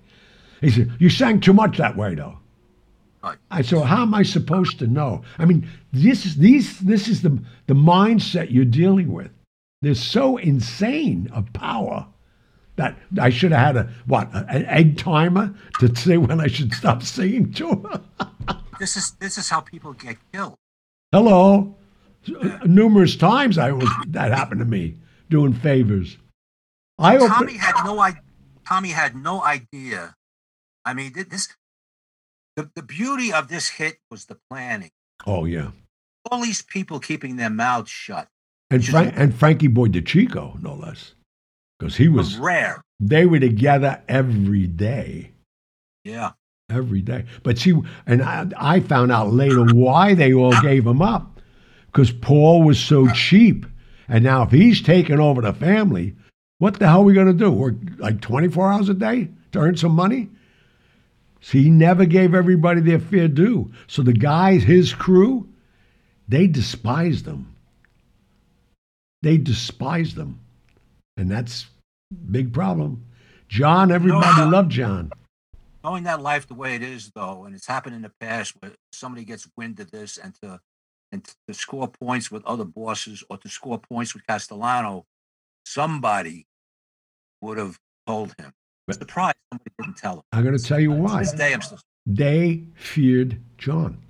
He 0.62 0.70
said, 0.70 0.92
you 1.00 1.10
sang 1.10 1.40
too 1.42 1.54
much 1.54 1.78
that 1.78 1.98
way, 1.98 2.16
though. 2.16 2.38
Right. 3.24 3.38
I 3.52 3.62
said, 3.62 3.78
well, 3.78 3.86
how 3.86 4.02
am 4.02 4.14
I 4.14 4.24
supposed 4.24 4.80
to 4.80 4.88
know? 4.88 5.24
I 5.38 5.46
mean, 5.46 5.68
this 5.94 6.26
is 6.26 6.36
these 6.36 6.80
this 6.80 7.08
is 7.08 7.22
the 7.22 7.42
the 7.68 7.74
mindset 7.74 8.52
you're 8.52 8.66
dealing 8.66 9.14
with. 9.14 9.32
They're 9.82 9.96
so 9.96 10.36
insane 10.36 11.30
of 11.34 11.52
power 11.54 12.06
that 12.76 12.98
I 13.22 13.30
should 13.30 13.54
have 13.54 13.76
had 13.76 13.78
a 13.78 13.90
what 14.08 14.30
a- 14.34 14.46
an 14.50 14.66
egg 14.66 14.98
timer 14.98 15.54
to 15.80 15.96
say 15.96 16.18
when 16.18 16.42
I 16.42 16.48
should 16.48 16.74
stop 16.74 17.02
singing 17.18 17.54
to 17.54 17.70
her. 17.70 18.02
This 18.78 18.98
is 18.98 19.12
this 19.22 19.38
is 19.38 19.50
how 19.50 19.62
people 19.62 19.94
get 19.94 20.18
killed. 20.34 20.56
Hello, 21.14 21.76
numerous 22.66 23.16
times 23.16 23.60
I 23.60 23.72
was 23.72 23.88
that 24.08 24.32
happened 24.32 24.62
to 24.62 24.66
me 24.66 24.98
doing 25.30 25.54
favors. 25.54 26.18
I 26.98 27.18
Tommy 27.18 27.54
had 27.54 27.86
no 27.86 28.00
idea. 28.00 28.22
Tommy 28.68 28.90
had 28.90 29.16
no 29.16 29.44
idea. 29.44 30.16
I 30.84 30.96
mean, 30.96 31.14
this 31.14 31.50
the, 32.56 32.72
the 32.76 32.82
beauty 32.82 33.32
of 33.32 33.48
this 33.48 33.70
hit 33.70 33.98
was 34.10 34.26
the 34.26 34.40
planning. 34.50 34.90
oh 35.28 35.46
yeah, 35.46 35.70
All 36.32 36.42
these 36.42 36.64
people 36.64 37.00
keeping 37.00 37.36
their 37.36 37.52
mouths 37.52 37.92
shut 37.92 38.28
and 38.72 38.84
Frank, 38.84 39.14
and 39.16 39.36
Frankie 39.36 39.68
Boy 39.68 39.90
DeCicco, 39.90 40.64
no 40.64 40.74
less, 40.74 41.14
because 41.78 41.96
he 41.98 42.08
was 42.08 42.32
was 42.32 42.38
rare. 42.40 42.82
they 43.00 43.28
were 43.28 43.40
together 43.40 44.02
every 44.08 44.66
day. 44.66 45.34
Yeah. 46.04 46.32
Every 46.74 47.02
day. 47.02 47.26
But 47.44 47.58
see, 47.58 47.74
and 48.06 48.22
I, 48.22 48.48
I 48.58 48.80
found 48.80 49.12
out 49.12 49.34
later 49.34 49.66
why 49.74 50.14
they 50.14 50.34
all 50.34 50.60
gave 50.62 50.86
him 50.86 51.02
up 51.02 51.40
because 51.88 52.12
Paul 52.12 52.64
was 52.64 52.80
so 52.80 53.08
cheap. 53.10 53.66
And 54.08 54.24
now, 54.24 54.44
if 54.44 54.52
he's 54.52 54.82
taking 54.82 55.20
over 55.20 55.42
the 55.42 55.54
family, 55.54 56.16
what 56.58 56.80
the 56.80 56.88
hell 56.88 57.02
are 57.02 57.04
we 57.04 57.14
going 57.14 57.28
to 57.28 57.34
do? 57.34 57.52
Work 57.52 57.76
like 57.98 58.22
24 58.22 58.72
hours 58.72 58.90
a 58.90 58.94
day 58.94 59.30
to 59.52 59.60
earn 59.60 59.78
some 59.78 59.94
money? 59.94 60.30
So 61.42 61.58
he 61.58 61.70
never 61.70 62.06
gave 62.06 62.34
everybody 62.34 62.82
their 62.82 63.00
fair 63.00 63.28
due. 63.28 63.72
So 63.88 64.02
the 64.02 64.14
guys, 64.14 64.64
his 64.64 64.94
crew, 64.94 65.48
they 66.28 66.48
despised 66.48 67.26
them. 67.26 67.54
They 69.22 69.38
despised 69.38 70.16
them. 70.16 70.40
And 71.18 71.30
that's 71.30 71.68
big 72.32 72.54
problem. 72.54 73.06
John, 73.50 73.92
everybody 73.92 74.50
loved 74.50 74.72
John. 74.72 75.12
Knowing 75.84 76.04
that 76.04 76.22
life 76.22 76.48
the 76.48 76.54
way 76.54 76.76
it 76.76 76.82
is, 76.82 77.12
though, 77.14 77.44
and 77.46 77.54
it's 77.56 77.68
happened 77.68 77.96
in 77.96 78.02
the 78.02 78.12
past 78.20 78.54
where 78.60 78.72
somebody 78.94 79.26
gets 79.26 79.48
wind 79.58 79.80
of 79.80 79.92
this 79.92 80.18
and 80.18 80.34
to 80.42 80.60
and 81.12 81.24
to 81.48 81.54
score 81.54 81.88
points 81.88 82.32
with 82.32 82.44
other 82.46 82.64
bosses 82.66 83.24
or 83.30 83.38
to 83.38 83.48
score 83.50 83.78
points 83.78 84.16
with 84.16 84.26
Castellano, 84.26 85.06
somebody 85.66 86.48
would 87.42 87.58
have 87.60 87.78
told 88.08 88.34
him. 88.40 88.52
But- 88.88 88.98
Surprised 89.00 89.36
somebody 89.52 89.72
didn't 89.80 89.98
tell 89.98 90.16
him. 90.16 90.22
I'm 90.32 90.44
going 90.44 90.58
to 90.58 90.64
tell 90.64 90.80
you 90.80 90.92
why. 90.92 91.24
day, 91.36 91.54
I'm 91.54 91.62
still 91.62 91.80
They 92.08 92.64
feared 92.76 93.42
John. 93.58 94.02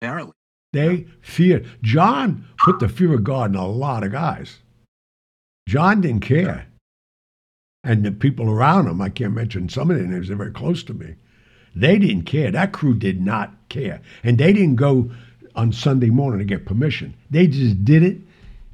apparently. 0.00 0.32
They 0.72 1.06
feared. 1.22 1.66
John 1.82 2.46
put 2.64 2.78
the 2.80 2.88
fear 2.88 3.14
of 3.14 3.24
God 3.24 3.50
in 3.50 3.56
a 3.56 3.66
lot 3.66 4.04
of 4.04 4.12
guys. 4.12 4.58
John 5.68 6.02
didn't 6.02 6.20
care. 6.20 6.68
And 7.86 8.04
the 8.04 8.10
people 8.10 8.50
around 8.50 8.88
him, 8.88 9.00
I 9.00 9.08
can't 9.10 9.32
mention 9.32 9.68
some 9.68 9.92
of 9.92 9.96
their 9.96 10.08
names, 10.08 10.26
they're 10.26 10.36
very 10.36 10.50
close 10.50 10.82
to 10.82 10.92
me. 10.92 11.14
They 11.76 12.00
didn't 12.00 12.24
care. 12.24 12.50
That 12.50 12.72
crew 12.72 12.94
did 12.94 13.24
not 13.24 13.52
care. 13.68 14.00
And 14.24 14.36
they 14.38 14.52
didn't 14.52 14.74
go 14.74 15.12
on 15.54 15.72
Sunday 15.72 16.10
morning 16.10 16.40
to 16.40 16.44
get 16.44 16.66
permission. 16.66 17.14
They 17.30 17.46
just 17.46 17.84
did 17.84 18.02
it 18.02 18.18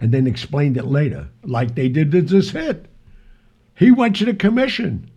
and 0.00 0.12
then 0.12 0.26
explained 0.26 0.78
it 0.78 0.86
later, 0.86 1.28
like 1.44 1.74
they 1.74 1.90
did 1.90 2.10
with 2.10 2.30
this 2.30 2.52
hit. 2.52 2.86
He 3.76 3.90
went 3.90 4.16
to 4.16 4.24
the 4.24 4.32
commission. 4.32 5.10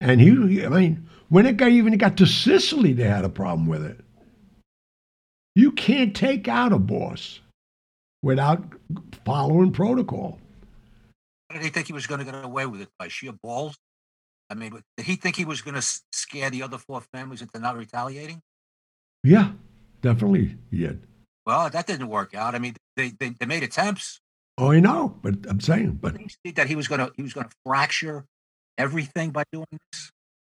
And 0.00 0.20
he, 0.20 0.64
I 0.64 0.68
mean, 0.68 1.08
when 1.28 1.46
it 1.46 1.58
got, 1.58 1.70
even 1.70 1.96
got 1.96 2.16
to 2.16 2.26
Sicily, 2.26 2.92
they 2.92 3.04
had 3.04 3.24
a 3.24 3.28
problem 3.28 3.68
with 3.68 3.84
it. 3.84 4.00
You 5.54 5.70
can't 5.70 6.16
take 6.16 6.48
out 6.48 6.72
a 6.72 6.78
boss 6.80 7.38
without 8.20 8.64
following 9.24 9.70
protocol. 9.70 10.40
How 11.50 11.56
did 11.56 11.64
he 11.64 11.70
think 11.70 11.88
he 11.88 11.92
was 11.92 12.06
going 12.06 12.20
to 12.20 12.24
get 12.24 12.44
away 12.44 12.64
with 12.66 12.80
it? 12.80 12.88
By 12.96 13.08
sheer 13.08 13.32
balls? 13.32 13.76
I 14.48 14.54
mean, 14.54 14.72
did 14.96 15.04
he 15.06 15.16
think 15.16 15.34
he 15.34 15.44
was 15.44 15.62
going 15.62 15.74
to 15.74 15.82
scare 16.12 16.48
the 16.48 16.62
other 16.62 16.78
four 16.78 17.00
families 17.12 17.42
into 17.42 17.58
not 17.58 17.76
retaliating? 17.76 18.40
Yeah, 19.24 19.50
definitely 20.00 20.56
he 20.70 20.78
did. 20.78 21.06
Well, 21.44 21.68
that 21.68 21.86
didn't 21.88 22.08
work 22.08 22.34
out. 22.34 22.54
I 22.54 22.58
mean, 22.60 22.76
they, 22.96 23.12
they, 23.18 23.30
they 23.30 23.46
made 23.46 23.64
attempts. 23.64 24.20
Oh, 24.58 24.70
I 24.70 24.78
know, 24.80 25.16
but 25.22 25.34
I'm 25.48 25.60
saying, 25.60 25.98
but 26.00 26.12
Did 26.12 26.20
he 26.22 26.28
see 26.46 26.52
that 26.52 26.68
he 26.68 26.76
was 26.76 26.86
going 26.86 27.00
to 27.00 27.12
he 27.16 27.22
was 27.22 27.32
going 27.32 27.48
to 27.48 27.52
fracture 27.66 28.24
everything 28.78 29.30
by 29.30 29.42
doing 29.52 29.66
this? 29.70 30.10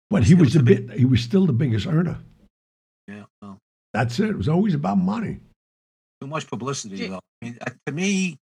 but 0.10 0.23
he 0.23 0.34
Still 0.34 0.39
was 0.39 0.54
the 0.54 0.60
to 0.60 0.65
be- 0.65 0.75
bit, 0.75 0.99
he 0.99 1.06
was 1.06 1.21
still 1.21 1.45
the 1.45 1.54
biggest 1.54 1.88
earner. 1.88 2.17
Yeah. 3.08 3.23
Well, 3.41 3.58
That's 3.93 4.19
it. 4.19 4.30
It 4.30 4.38
was 4.38 4.49
always 4.49 4.73
about 4.73 4.97
money. 4.97 5.39
too 6.19 6.27
much 6.27 6.47
publicity, 6.47 6.97
Gee. 6.97 7.08
though. 7.08 7.19
I 7.41 7.45
mean, 7.45 7.58
uh, 7.65 7.71
to 7.86 7.91
me, 7.93 8.38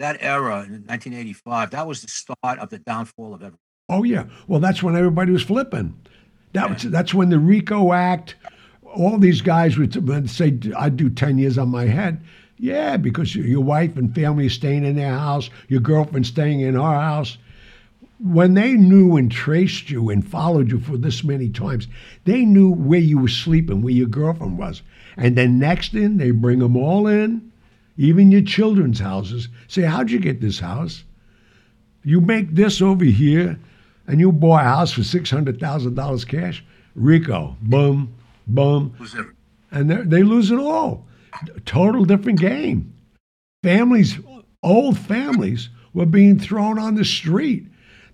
that 0.00 0.16
era 0.20 0.64
in 0.64 0.82
1985, 0.86 1.70
that 1.70 1.86
was 1.86 2.02
the 2.02 2.08
start 2.08 2.58
of 2.58 2.70
the 2.70 2.78
downfall 2.78 3.34
of 3.34 3.42
everything. 3.42 3.58
Oh 3.88 4.02
yeah. 4.02 4.24
Well, 4.48 4.60
that's 4.60 4.82
when 4.82 4.96
everybody 4.96 5.30
was 5.30 5.42
flipping. 5.42 5.94
That 6.52 6.68
was 6.70 6.82
that's 6.82 7.14
when 7.14 7.30
the 7.30 7.38
RICO 7.38 7.92
Act. 7.92 8.34
All 8.82 9.18
these 9.18 9.40
guys 9.40 9.76
would 9.78 10.28
say, 10.28 10.58
"I'd 10.76 10.96
do 10.96 11.10
ten 11.10 11.38
years 11.38 11.58
on 11.58 11.68
my 11.68 11.84
head." 11.84 12.20
Yeah, 12.56 12.96
because 12.98 13.34
your- 13.34 13.46
your 13.46 13.62
wife 13.62 13.96
and 13.96 14.14
family 14.14 14.46
is 14.46 14.52
staying 14.52 14.84
in 14.84 14.96
their 14.96 15.16
house, 15.16 15.48
your 15.68 15.80
girlfriend 15.80 16.26
staying 16.26 16.60
in 16.60 16.76
our 16.76 17.00
house. 17.00 17.38
When 18.22 18.52
they 18.54 18.74
knew 18.74 19.16
and 19.16 19.30
traced 19.32 19.90
you 19.90 20.10
and 20.10 20.26
followed 20.26 20.70
you 20.70 20.78
for 20.78 20.98
this 20.98 21.24
many 21.24 21.48
times, 21.48 21.88
they 22.26 22.44
knew 22.44 22.68
where 22.70 23.00
you 23.00 23.16
were 23.18 23.28
sleeping, 23.28 23.80
where 23.80 23.94
your 23.94 24.08
girlfriend 24.08 24.58
was, 24.58 24.82
and 25.16 25.36
then 25.36 25.58
next 25.58 25.94
in 25.94 26.18
they 26.18 26.32
bring 26.32 26.58
them 26.58 26.76
all 26.76 27.06
in, 27.06 27.49
even 28.00 28.32
your 28.32 28.42
children's 28.42 28.98
houses. 28.98 29.48
Say, 29.68 29.82
how'd 29.82 30.10
you 30.10 30.18
get 30.18 30.40
this 30.40 30.58
house? 30.58 31.04
You 32.02 32.20
make 32.20 32.54
this 32.54 32.80
over 32.80 33.04
here, 33.04 33.58
and 34.06 34.18
you 34.20 34.32
buy 34.32 34.62
a 34.62 34.64
house 34.64 34.92
for 34.92 35.02
six 35.04 35.30
hundred 35.30 35.60
thousand 35.60 35.94
dollars 35.94 36.24
cash. 36.24 36.64
Rico, 36.94 37.56
boom, 37.62 38.12
boom, 38.46 38.92
It 38.96 39.00
was 39.00 39.12
everything. 39.14 39.36
and 39.70 39.90
they 40.10 40.22
lose 40.22 40.50
it 40.50 40.58
all. 40.58 41.06
Total 41.66 42.04
different 42.04 42.40
game. 42.40 42.92
Families, 43.62 44.18
old 44.62 44.98
families, 44.98 45.68
were 45.92 46.06
being 46.06 46.38
thrown 46.38 46.78
on 46.78 46.94
the 46.94 47.04
street. 47.04 47.66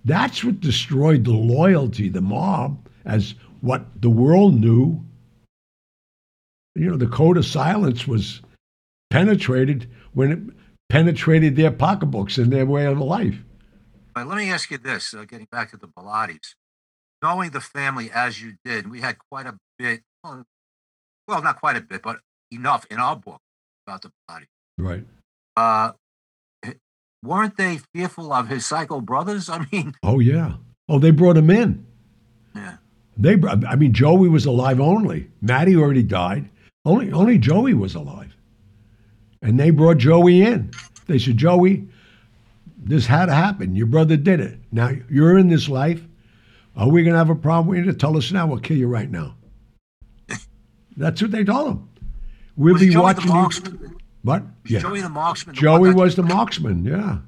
That's 0.04 0.42
what 0.44 0.60
destroyed 0.60 1.24
the 1.24 1.32
loyalty, 1.32 2.08
the 2.08 2.20
mob, 2.20 2.86
as 3.04 3.34
what 3.60 3.86
the 4.02 4.10
world 4.10 4.60
knew. 4.60 5.00
You 6.74 6.90
know, 6.90 6.96
the 6.96 7.06
code 7.06 7.36
of 7.36 7.46
silence 7.46 8.06
was 8.06 8.42
penetrated 9.10 9.90
when 10.12 10.32
it 10.32 10.38
penetrated 10.88 11.56
their 11.56 11.70
pocketbooks 11.70 12.38
and 12.38 12.52
their 12.52 12.66
way 12.66 12.86
of 12.86 12.98
life. 12.98 13.36
But 14.14 14.26
let 14.28 14.36
me 14.36 14.50
ask 14.50 14.70
you 14.70 14.78
this: 14.78 15.12
uh, 15.14 15.24
getting 15.24 15.48
back 15.50 15.70
to 15.70 15.76
the 15.76 15.88
Bilottis, 15.88 16.54
knowing 17.22 17.50
the 17.50 17.60
family 17.60 18.10
as 18.12 18.40
you 18.40 18.54
did, 18.64 18.90
we 18.90 19.00
had 19.00 19.16
quite 19.30 19.46
a 19.46 19.56
bit. 19.78 20.02
Well, 20.24 20.44
not 21.42 21.60
quite 21.60 21.76
a 21.76 21.80
bit, 21.80 22.02
but 22.02 22.20
enough 22.50 22.86
in 22.90 22.98
our 22.98 23.16
book 23.16 23.40
about 23.86 24.02
the 24.02 24.10
Bilottis. 24.28 24.46
Right. 24.78 25.04
Uh, 25.56 25.92
weren't 27.22 27.56
they 27.56 27.80
fearful 27.94 28.32
of 28.32 28.48
his 28.48 28.64
psycho 28.66 29.00
brothers? 29.00 29.48
I 29.50 29.66
mean, 29.72 29.94
Oh 30.02 30.18
yeah. 30.20 30.54
Oh, 30.88 30.98
they 30.98 31.10
brought 31.10 31.36
him 31.36 31.50
in. 31.50 31.84
yeah. 32.54 32.76
They, 33.18 33.36
I 33.66 33.76
mean, 33.76 33.94
Joey 33.94 34.28
was 34.28 34.44
alive 34.44 34.78
only. 34.78 35.30
Maddie 35.40 35.74
already 35.74 36.02
died. 36.02 36.50
Only, 36.84 37.10
only 37.12 37.38
Joey 37.38 37.72
was 37.72 37.94
alive. 37.94 38.25
And 39.42 39.58
they 39.60 39.70
brought 39.70 39.98
Joey 39.98 40.42
in. 40.42 40.70
They 41.06 41.18
said, 41.18 41.36
Joey, 41.36 41.86
this 42.78 43.06
had 43.06 43.26
to 43.26 43.34
happen. 43.34 43.76
Your 43.76 43.86
brother 43.86 44.16
did 44.16 44.40
it. 44.40 44.58
Now 44.72 44.90
you're 45.10 45.38
in 45.38 45.48
this 45.48 45.68
life. 45.68 46.02
Are 46.76 46.88
we 46.88 47.02
gonna 47.04 47.16
have 47.18 47.30
a 47.30 47.34
problem 47.34 47.68
with 47.68 47.86
you? 47.86 47.92
Tell 47.92 48.16
us 48.16 48.30
now. 48.32 48.46
We'll 48.46 48.58
kill 48.60 48.76
you 48.76 48.86
right 48.88 49.10
now. 49.10 49.34
That's 50.96 51.20
what 51.22 51.30
they 51.30 51.44
told 51.44 51.68
him. 51.68 51.88
We'll 52.56 52.74
Was 52.74 52.82
be 52.82 52.90
Joey 52.90 53.02
watching 53.02 53.22
the 53.26 53.28
you. 53.28 53.34
marksman? 53.34 53.96
What? 54.22 54.42
Yeah. 54.66 54.78
Joey 54.80 55.00
the 55.00 55.08
marksman. 55.08 55.54
the 55.54 55.60
Joey 55.60 55.94
was 55.94 56.16
the 56.16 56.22
marksman. 56.22 56.84
Yeah. 56.84 57.18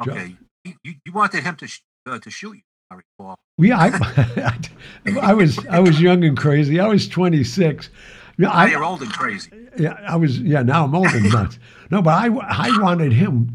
Okay. 0.00 0.36
You, 0.64 0.74
you, 0.84 0.94
you 1.04 1.12
wanted 1.12 1.42
him 1.42 1.56
to 1.56 1.66
sh- 1.66 1.82
uh, 2.06 2.18
to 2.18 2.30
shoot 2.30 2.54
you. 2.56 2.62
I 2.90 2.94
recall. 2.94 3.38
Yeah, 3.58 3.76
I, 5.06 5.18
I 5.20 5.34
was 5.34 5.58
I 5.66 5.80
was 5.80 6.00
young 6.00 6.24
and 6.24 6.36
crazy. 6.38 6.80
I 6.80 6.86
was 6.86 7.06
26. 7.08 7.90
Yeah, 8.38 8.48
Now 8.48 8.54
I, 8.54 8.66
you're 8.68 8.84
old 8.84 9.02
and 9.02 9.12
crazy. 9.12 9.50
yeah, 9.76 9.98
I 10.08 10.16
was. 10.16 10.38
Yeah, 10.40 10.62
now 10.62 10.84
I'm 10.84 10.94
old 10.94 11.08
and 11.08 11.30
nuts. 11.32 11.58
No, 11.90 12.00
but 12.02 12.10
I, 12.14 12.26
I 12.28 12.80
wanted 12.80 13.12
him. 13.12 13.52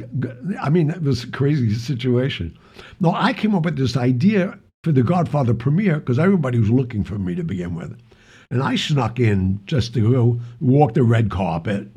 I 0.61 0.69
mean, 0.69 0.89
it 0.89 1.01
was 1.01 1.23
a 1.23 1.31
crazy 1.31 1.73
situation. 1.73 2.57
No, 2.99 3.13
I 3.13 3.33
came 3.33 3.55
up 3.55 3.65
with 3.65 3.77
this 3.77 3.95
idea 3.97 4.59
for 4.83 4.91
the 4.91 5.03
Godfather 5.03 5.53
premiere 5.53 5.99
because 5.99 6.19
everybody 6.19 6.59
was 6.59 6.69
looking 6.69 7.03
for 7.03 7.17
me 7.17 7.33
to 7.35 7.43
begin 7.43 7.75
with, 7.75 7.97
and 8.51 8.61
I 8.61 8.75
snuck 8.75 9.19
in 9.19 9.61
just 9.65 9.93
to 9.93 10.11
go 10.11 10.39
walk 10.59 10.93
the 10.95 11.03
red 11.03 11.31
carpet, 11.31 11.87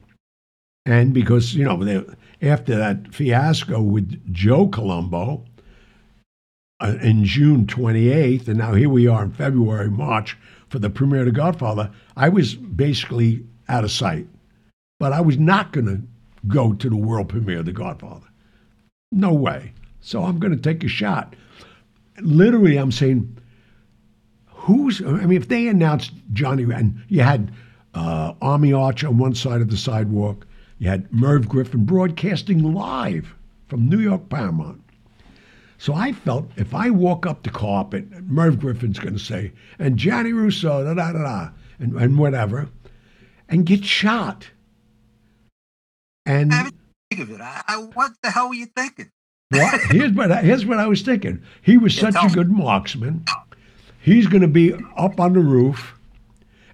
and 0.84 1.12
because 1.12 1.54
you 1.54 1.64
know 1.64 1.76
they, 1.82 2.04
after 2.46 2.76
that 2.76 3.12
fiasco 3.12 3.82
with 3.82 4.32
Joe 4.32 4.68
Colombo 4.68 5.44
uh, 6.80 6.96
in 7.02 7.24
June 7.24 7.66
28th, 7.66 8.46
and 8.46 8.58
now 8.58 8.74
here 8.74 8.88
we 8.90 9.08
are 9.08 9.24
in 9.24 9.32
February, 9.32 9.90
March 9.90 10.36
for 10.68 10.78
the 10.78 10.90
premiere 10.90 11.20
of 11.20 11.26
The 11.26 11.32
Godfather, 11.32 11.90
I 12.16 12.28
was 12.28 12.54
basically 12.54 13.44
out 13.68 13.84
of 13.84 13.90
sight. 13.90 14.26
But 14.98 15.12
I 15.12 15.20
was 15.20 15.38
not 15.38 15.72
going 15.72 15.86
to 15.86 16.02
go 16.48 16.72
to 16.72 16.88
the 16.88 16.96
world 16.96 17.28
premiere 17.28 17.60
of 17.60 17.66
The 17.66 17.72
Godfather. 17.72 18.26
No 19.12 19.32
way. 19.32 19.72
So 20.00 20.24
I'm 20.24 20.38
going 20.38 20.56
to 20.56 20.62
take 20.62 20.84
a 20.84 20.88
shot. 20.88 21.34
Literally, 22.20 22.76
I'm 22.76 22.92
saying, 22.92 23.36
who's, 24.46 25.02
I 25.02 25.26
mean, 25.26 25.40
if 25.40 25.48
they 25.48 25.68
announced 25.68 26.12
Johnny, 26.32 26.64
and 26.64 27.02
you 27.08 27.22
had 27.22 27.52
uh, 27.94 28.34
Army 28.40 28.72
Arch 28.72 29.04
on 29.04 29.18
one 29.18 29.34
side 29.34 29.60
of 29.60 29.70
the 29.70 29.76
sidewalk, 29.76 30.46
you 30.78 30.88
had 30.88 31.12
Merv 31.12 31.48
Griffin 31.48 31.84
broadcasting 31.84 32.74
live 32.74 33.34
from 33.68 33.88
New 33.88 33.98
York 33.98 34.28
Paramount. 34.28 34.82
So 35.78 35.94
I 35.94 36.12
felt 36.12 36.50
if 36.56 36.74
I 36.74 36.90
walk 36.90 37.26
up 37.26 37.42
the 37.42 37.50
carpet, 37.50 38.10
Merv 38.22 38.60
Griffin's 38.60 38.98
going 38.98 39.14
to 39.14 39.20
say, 39.20 39.52
and 39.78 39.96
Johnny 39.96 40.32
Russo, 40.32 40.84
da 40.84 40.94
da 40.94 41.12
da 41.12 41.22
da, 41.22 41.48
and, 41.78 41.94
and 41.96 42.18
whatever, 42.18 42.68
and 43.48 43.66
get 43.66 43.84
shot. 43.84 44.48
And 46.24 46.52
I 46.52 46.70
think 47.10 47.22
of 47.22 47.30
it. 47.30 47.40
I, 47.40 47.62
I, 47.68 47.76
what 47.76 48.12
the 48.22 48.30
hell 48.30 48.48
were 48.48 48.54
you 48.54 48.66
thinking? 48.66 49.10
what, 49.50 49.80
here's 49.90 50.12
what 50.12 50.32
I, 50.32 50.42
here's 50.42 50.64
what 50.66 50.78
I 50.78 50.86
was 50.86 51.02
thinking. 51.02 51.42
He 51.62 51.76
was 51.76 51.94
Yeah, 51.96 52.10
such 52.10 52.32
a 52.32 52.34
good 52.34 52.50
marksman. 52.50 53.24
He's 54.00 54.26
going 54.26 54.42
to 54.42 54.48
be 54.48 54.74
up 54.96 55.20
on 55.20 55.34
the 55.34 55.40
roof 55.40 55.94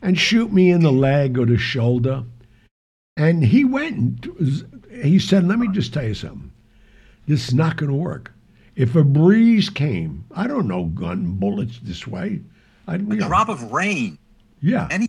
and 0.01 0.19
shoot 0.19 0.53
me 0.53 0.71
in 0.71 0.83
the 0.83 0.93
leg 0.93 1.38
or 1.38 1.47
the 1.47 1.57
shoulder. 1.57 2.25
And 3.17 3.45
he 3.45 3.65
went 3.65 4.27
and 4.27 4.67
he 5.03 5.19
said, 5.19 5.47
"Let 5.47 5.59
me 5.59 5.69
just 5.69 5.93
tell 5.93 6.07
you 6.07 6.15
something. 6.15 6.51
This 7.27 7.49
is 7.49 7.55
not 7.55 7.77
going 7.77 7.91
to 7.91 7.97
work. 7.97 8.33
If 8.75 8.97
a 8.97 9.05
breeze 9.05 9.69
came, 9.69 10.25
I 10.35 10.47
don't 10.47 10.67
know 10.69 10.85
gun 10.87 11.35
bullets 11.35 11.79
this 11.83 12.07
way. 12.07 12.41
I, 12.87 12.97
you 12.97 13.13
A 13.13 13.15
know, 13.17 13.29
drop 13.29 13.49
of 13.49 13.71
rain. 13.73 14.19
yeah. 14.61 14.89
Any- 14.91 15.09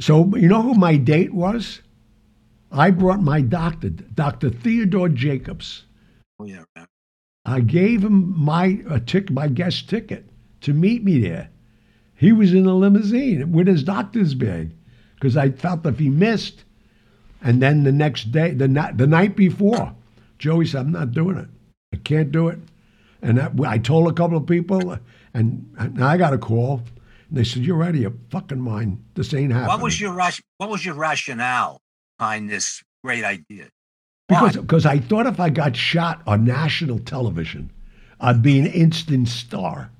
So 0.00 0.34
you 0.36 0.48
know 0.48 0.62
who 0.62 0.74
my 0.74 0.96
date 0.96 1.32
was? 1.34 1.80
I 2.72 2.90
brought 2.90 3.22
my 3.22 3.40
doctor, 3.40 3.90
Dr. 3.90 4.50
Theodore 4.50 5.08
Jacobs. 5.08 5.84
Oh 6.40 6.44
yeah. 6.46 6.64
man. 6.76 6.86
I 7.44 7.60
gave 7.60 8.02
him 8.02 8.34
my 8.36 8.82
a 8.88 8.98
tick, 8.98 9.30
my 9.30 9.48
guest 9.48 9.88
ticket 9.88 10.28
to 10.62 10.72
meet 10.72 11.04
me 11.04 11.18
there. 11.20 11.50
He 12.14 12.32
was 12.32 12.54
in 12.54 12.64
a 12.66 12.74
limousine 12.74 13.52
with 13.52 13.66
his 13.68 13.82
doctor's 13.84 14.34
bag 14.34 14.72
because 15.14 15.36
I 15.36 15.50
felt 15.50 15.84
if 15.86 15.98
he 15.98 16.08
missed, 16.08 16.64
and 17.42 17.60
then 17.60 17.84
the 17.84 17.92
next 17.92 18.32
day, 18.32 18.52
the 18.54 18.66
night, 18.66 18.96
the 18.96 19.06
night 19.06 19.36
before, 19.36 19.94
Joey 20.38 20.64
said, 20.66 20.86
"I'm 20.86 20.92
not 20.92 21.12
doing 21.12 21.36
it. 21.36 21.48
I 21.94 21.96
can't 21.96 22.32
do 22.32 22.48
it." 22.48 22.58
And 23.22 23.38
that, 23.38 23.52
I 23.64 23.78
told 23.78 24.08
a 24.08 24.12
couple 24.12 24.36
of 24.36 24.46
people, 24.46 24.98
and, 25.32 25.74
and 25.78 26.04
I 26.04 26.16
got 26.16 26.34
a 26.34 26.38
call. 26.38 26.82
And 27.28 27.38
they 27.38 27.44
said, 27.44 27.62
"You're 27.62 27.82
out 27.82 27.90
of 27.90 27.96
your 27.96 28.12
fucking 28.30 28.60
mind. 28.60 29.02
This 29.14 29.32
ain't 29.32 29.52
happening." 29.52 29.68
What 29.68 29.82
was 29.82 30.00
your 30.00 30.12
What 30.58 30.70
was 30.70 30.84
your 30.84 30.94
rationale 30.94 31.80
behind 32.18 32.50
this 32.50 32.82
great 33.02 33.24
idea? 33.24 33.68
Because 34.28 34.56
because 34.56 34.86
I 34.86 34.98
thought 34.98 35.26
if 35.26 35.38
I 35.38 35.50
got 35.50 35.76
shot 35.76 36.22
on 36.26 36.44
national 36.44 36.98
television, 36.98 37.70
I'd 38.20 38.42
be 38.42 38.58
an 38.58 38.66
instant 38.66 39.28
star. 39.28 39.90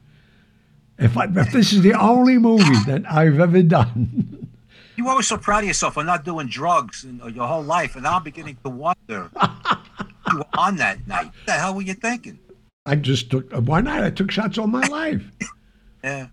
If 0.99 1.17
I, 1.17 1.25
if 1.25 1.53
this 1.53 1.73
is 1.73 1.83
the 1.83 1.95
only 1.95 2.39
movie 2.39 2.85
that 2.87 3.03
I've 3.11 3.41
ever 3.41 3.63
done, 3.63 4.49
You 4.97 5.05
were 5.05 5.11
always 5.11 5.27
so 5.27 5.37
proud 5.37 5.65
of 5.65 5.69
yourself 5.69 5.95
for 5.95 6.05
not 6.05 6.25
doing 6.25 6.47
drugs 6.47 7.05
in, 7.05 7.21
uh, 7.21 7.27
your 7.27 7.49
whole 7.49 7.65
life, 7.65 7.95
and 7.95 8.05
now 8.05 8.17
I'm 8.17 8.23
beginning 8.23 8.59
to 8.63 8.71
wonder 8.71 9.31
you 10.31 10.39
were 10.39 10.47
on 10.59 10.77
that 10.77 11.07
night. 11.07 11.27
What 11.27 11.47
the 11.47 11.53
hell 11.53 11.75
were 11.75 11.83
you 11.83 11.95
thinking? 11.95 12.39
I 12.87 12.97
just 12.97 13.31
took. 13.31 13.51
Why 13.53 13.81
not? 13.81 14.05
I 14.05 14.11
took 14.11 14.31
shots 14.31 14.59
all 14.59 14.67
my 14.67 14.87
life. 14.89 15.23
Yeah. 16.05 16.27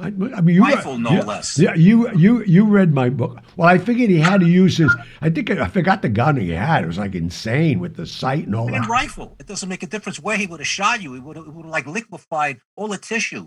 I, 0.00 0.08
I 0.08 0.10
mean, 0.10 0.56
you 0.56 0.62
Rifle, 0.62 0.98
no 0.98 1.12
yeah, 1.12 1.22
less. 1.22 1.58
Yeah, 1.58 1.74
you 1.74 2.10
you 2.12 2.42
you 2.44 2.66
read 2.66 2.92
my 2.92 3.08
book. 3.08 3.38
Well, 3.56 3.66
I 3.68 3.78
figured 3.78 4.10
he 4.10 4.18
had 4.18 4.40
to 4.40 4.46
use 4.46 4.76
his. 4.76 4.94
I 5.22 5.30
think 5.30 5.50
I 5.50 5.66
forgot 5.66 6.02
the 6.02 6.10
gun 6.10 6.36
he 6.36 6.50
had. 6.50 6.84
It 6.84 6.86
was 6.86 6.98
like 6.98 7.14
insane 7.14 7.80
with 7.80 7.96
the 7.96 8.04
sight 8.06 8.44
and 8.44 8.54
all 8.54 8.66
And 8.66 8.84
that. 8.84 8.88
rifle. 8.88 9.34
It 9.38 9.46
doesn't 9.46 9.66
make 9.68 9.82
a 9.82 9.86
difference 9.86 10.20
where 10.20 10.36
he 10.36 10.46
would 10.46 10.60
have 10.60 10.66
shot 10.66 11.00
you. 11.02 11.14
He 11.14 11.20
would 11.20 11.36
have, 11.36 11.46
like 11.46 11.86
liquefied 11.86 12.58
all 12.76 12.88
the 12.88 12.98
tissue. 12.98 13.46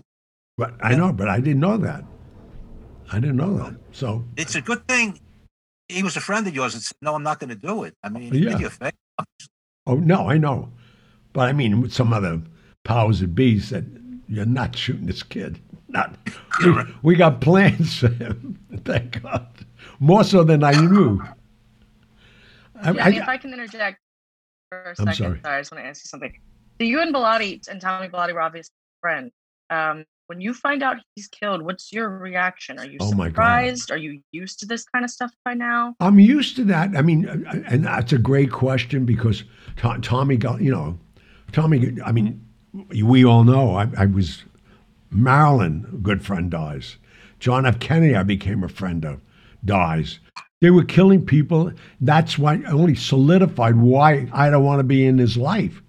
But 0.56 0.74
I 0.80 0.96
know, 0.96 1.12
but 1.12 1.28
I 1.28 1.38
didn't 1.38 1.60
know 1.60 1.76
that. 1.76 2.02
I 3.12 3.20
didn't 3.20 3.36
know 3.36 3.56
that. 3.58 3.74
So 3.92 4.24
It's 4.36 4.56
a 4.56 4.60
good 4.60 4.86
thing 4.88 5.20
he 5.88 6.02
was 6.02 6.16
a 6.16 6.20
friend 6.20 6.46
of 6.46 6.54
yours 6.54 6.74
and 6.74 6.82
said, 6.82 6.96
"No, 7.00 7.14
I'm 7.14 7.22
not 7.22 7.40
going 7.40 7.50
to 7.50 7.56
do 7.56 7.84
it." 7.84 7.94
I 8.02 8.08
mean, 8.10 8.34
Yeah. 8.34 8.58
Did 9.96 10.08
you 10.08 10.14
a 10.14 10.16
favor. 10.16 10.22
Oh 10.22 10.22
no, 10.22 10.28
I 10.28 10.38
know, 10.38 10.70
but 11.32 11.48
I 11.48 11.52
mean, 11.52 11.80
with 11.82 11.92
some 11.92 12.12
other 12.12 12.40
powers 12.84 13.20
that 13.20 13.34
be 13.34 13.58
said 13.58 13.94
you're 14.28 14.44
not 14.46 14.76
shooting 14.76 15.06
this 15.06 15.22
kid. 15.22 15.58
Not. 15.88 16.14
We, 16.64 16.72
we 17.02 17.16
got 17.16 17.40
plans 17.40 17.98
for 17.98 18.08
him. 18.08 18.58
Thank 18.84 19.22
God. 19.22 19.46
More 20.00 20.22
so 20.22 20.44
than 20.44 20.62
I 20.62 20.72
knew. 20.72 21.20
I, 22.80 22.92
Yeah, 22.92 23.04
I- 23.06 23.10
if 23.10 23.28
I 23.28 23.36
can 23.38 23.52
interject 23.52 23.98
for 24.70 24.82
a 24.82 24.88
I'm 24.90 24.94
second, 24.96 25.14
sorry. 25.14 25.40
I 25.44 25.60
just 25.60 25.72
want 25.72 25.82
to 25.84 25.88
ask 25.88 26.04
you 26.04 26.08
something. 26.08 26.32
So 26.80 26.84
you 26.84 27.00
and 27.00 27.14
Bilotti 27.14 27.66
and 27.68 27.80
Tommy 27.80 28.08
Bilotti 28.08 28.34
were 28.34 28.42
obviously 28.42 28.74
friends. 29.00 29.32
Um, 29.70 30.04
when 30.28 30.40
you 30.42 30.52
find 30.52 30.82
out 30.82 30.98
he's 31.16 31.26
killed, 31.26 31.62
what's 31.62 31.90
your 31.90 32.10
reaction? 32.10 32.78
Are 32.78 32.86
you 32.86 32.98
Oh 33.00 33.10
surprised? 33.10 33.90
Are 33.90 33.96
you 33.96 34.20
used 34.30 34.60
to 34.60 34.66
this 34.66 34.84
kind 34.84 35.04
of 35.04 35.10
stuff 35.10 35.32
by 35.44 35.54
now? 35.54 35.94
I'm 36.00 36.18
used 36.18 36.54
to 36.56 36.64
that. 36.64 36.94
I 36.96 37.00
mean, 37.02 37.26
uh, 37.26 37.62
and 37.66 37.84
that's 37.84 38.12
a 38.12 38.18
great 38.18 38.52
question 38.52 39.06
because 39.06 39.42
To- 39.78 39.98
Tommy 40.00 40.36
got, 40.36 40.60
you 40.60 40.70
know, 40.70 40.98
Tommy. 41.52 41.96
I 42.04 42.12
mean, 42.12 42.44
we 43.02 43.24
all 43.24 43.44
know. 43.44 43.74
I, 43.74 43.88
I 43.96 44.06
was 44.06 44.44
Marilyn, 45.10 45.86
a 45.92 45.96
good 45.96 46.24
friend, 46.24 46.50
dies. 46.50 46.96
John 47.40 47.66
F. 47.66 47.78
Kennedy, 47.78 48.16
I 48.16 48.22
became 48.22 48.62
a 48.64 48.68
friend 48.68 49.04
of, 49.04 49.20
dies. 49.64 50.18
They 50.60 50.70
were 50.70 50.84
killing 50.84 51.24
people. 51.24 51.72
That's 52.00 52.36
why 52.36 52.60
only 52.66 52.94
solidified 52.94 53.76
why 53.76 54.28
I 54.32 54.50
don't 54.50 54.64
want 54.64 54.80
to 54.80 54.84
be 54.84 55.06
in 55.06 55.18
his 55.18 55.36
life. 55.36 55.80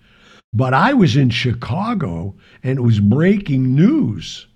But 0.54 0.74
I 0.74 0.94
was 0.94 1.16
in 1.16 1.30
Chicago 1.30 2.36
and 2.64 2.78
it 2.78 2.82
was 2.82 3.00
breaking 3.00 3.76
news 3.76 4.48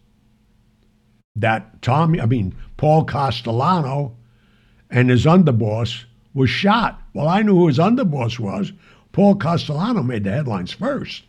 that 1.36 1.82
Tommy, 1.82 2.22
I 2.22 2.26
mean, 2.26 2.56
Paul 2.78 3.06
Castellano 3.06 4.16
and 4.90 5.10
his 5.10 5.26
underboss 5.26 6.06
was 6.34 6.50
shot. 6.50 7.02
Well, 7.14 7.28
I 7.28 7.42
knew 7.42 7.56
who 7.56 7.68
his 7.68 7.80
underboss 7.80 8.40
was. 8.40 8.72
Paul 9.14 9.36
Castellano 9.36 10.04
made 10.04 10.26
the 10.26 10.32
headlines 10.32 10.72
first. 10.72 11.24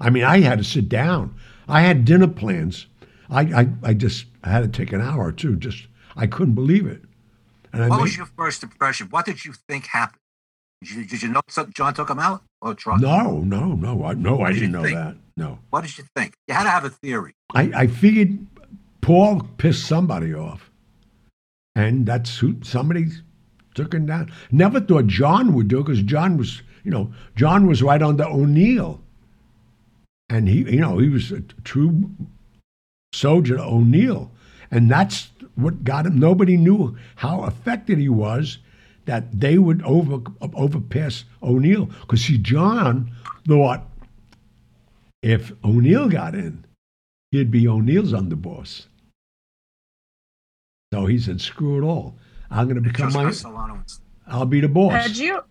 I 0.00 0.10
mean, 0.10 0.24
I 0.24 0.40
had 0.40 0.58
to 0.58 0.64
sit 0.64 0.88
down. 0.88 1.34
I 1.68 1.82
had 1.82 2.04
dinner 2.04 2.26
plans. 2.26 2.86
I, 3.30 3.42
I, 3.42 3.68
I 3.82 3.94
just 3.94 4.26
had 4.42 4.60
to 4.60 4.68
take 4.68 4.92
an 4.92 5.00
hour 5.00 5.26
or 5.26 5.32
two. 5.32 5.56
Just 5.56 5.86
I 6.16 6.26
couldn't 6.26 6.54
believe 6.54 6.86
it. 6.86 7.02
And 7.72 7.82
I 7.84 7.88
What 7.88 7.96
made- 7.98 8.02
was 8.02 8.16
your 8.16 8.26
first 8.36 8.62
impression? 8.62 9.06
What 9.10 9.24
did 9.26 9.44
you 9.44 9.52
think 9.68 9.86
happened? 9.86 10.18
Did 10.82 10.90
you, 10.90 11.04
did 11.06 11.22
you 11.22 11.28
know 11.28 11.40
John 11.74 11.94
took 11.94 12.10
him 12.10 12.18
out 12.18 12.42
or 12.60 12.74
Trump? 12.74 13.00
no, 13.00 13.40
no, 13.40 13.74
no, 13.74 14.04
I, 14.04 14.12
no, 14.14 14.40
I 14.42 14.48
did 14.52 14.60
didn't 14.60 14.72
know 14.72 14.82
think? 14.82 14.96
that. 14.96 15.16
No, 15.36 15.58
What 15.70 15.80
did 15.82 15.96
you 15.96 16.04
think? 16.14 16.34
You 16.46 16.54
had 16.54 16.64
to 16.64 16.70
have 16.70 16.84
a 16.84 16.90
theory. 16.90 17.32
I, 17.54 17.70
I 17.74 17.86
figured 17.86 18.46
Paul 19.00 19.40
pissed 19.58 19.86
somebody 19.86 20.32
off, 20.34 20.70
and 21.74 22.06
that's 22.06 22.36
who 22.38 22.56
somebody 22.62 23.06
took 23.74 23.92
him 23.94 24.06
down. 24.06 24.30
Never 24.52 24.78
thought 24.80 25.06
John 25.06 25.54
would 25.54 25.68
do 25.68 25.80
it 25.80 25.84
because 25.84 26.02
John 26.02 26.36
was, 26.36 26.62
you 26.84 26.90
know, 26.90 27.12
John 27.34 27.66
was 27.66 27.82
right 27.82 28.00
on 28.00 28.10
under 28.10 28.24
O'Neill, 28.24 29.00
and 30.28 30.48
he, 30.48 30.58
you 30.58 30.80
know, 30.80 30.98
he 30.98 31.08
was 31.08 31.32
a 31.32 31.40
true 31.64 32.10
soldier 33.12 33.56
to 33.56 33.62
O'Neill, 33.64 34.30
and 34.70 34.90
that's 34.90 35.30
what 35.54 35.82
got 35.84 36.06
him. 36.06 36.18
Nobody 36.18 36.56
knew 36.56 36.96
how 37.16 37.42
affected 37.42 37.98
he 37.98 38.08
was 38.08 38.58
that 39.06 39.40
they 39.40 39.58
would 39.58 39.82
over 39.82 40.20
overpass 40.40 41.24
O'Neill 41.42 41.86
because 41.86 42.22
see, 42.22 42.38
John 42.38 43.10
thought 43.46 43.86
if 45.22 45.52
O'Neill 45.64 46.08
got 46.08 46.34
in, 46.34 46.64
he'd 47.30 47.50
be 47.50 47.66
O'Neill's 47.66 48.12
underboss. 48.12 48.86
So 50.92 51.06
he 51.06 51.18
said, 51.18 51.40
"Screw 51.40 51.78
it 51.82 51.86
all. 51.86 52.16
I'm 52.50 52.66
going 52.68 52.76
to 52.76 52.82
become 52.82 53.12
my. 53.12 53.24
Castellano 53.24 53.74
and- 53.74 53.98
I'll 54.26 54.46
be 54.46 54.60
the 54.60 54.68
boss." 54.68 54.92
Uh, 54.92 54.98
Had 54.98 55.16
you 55.16 55.42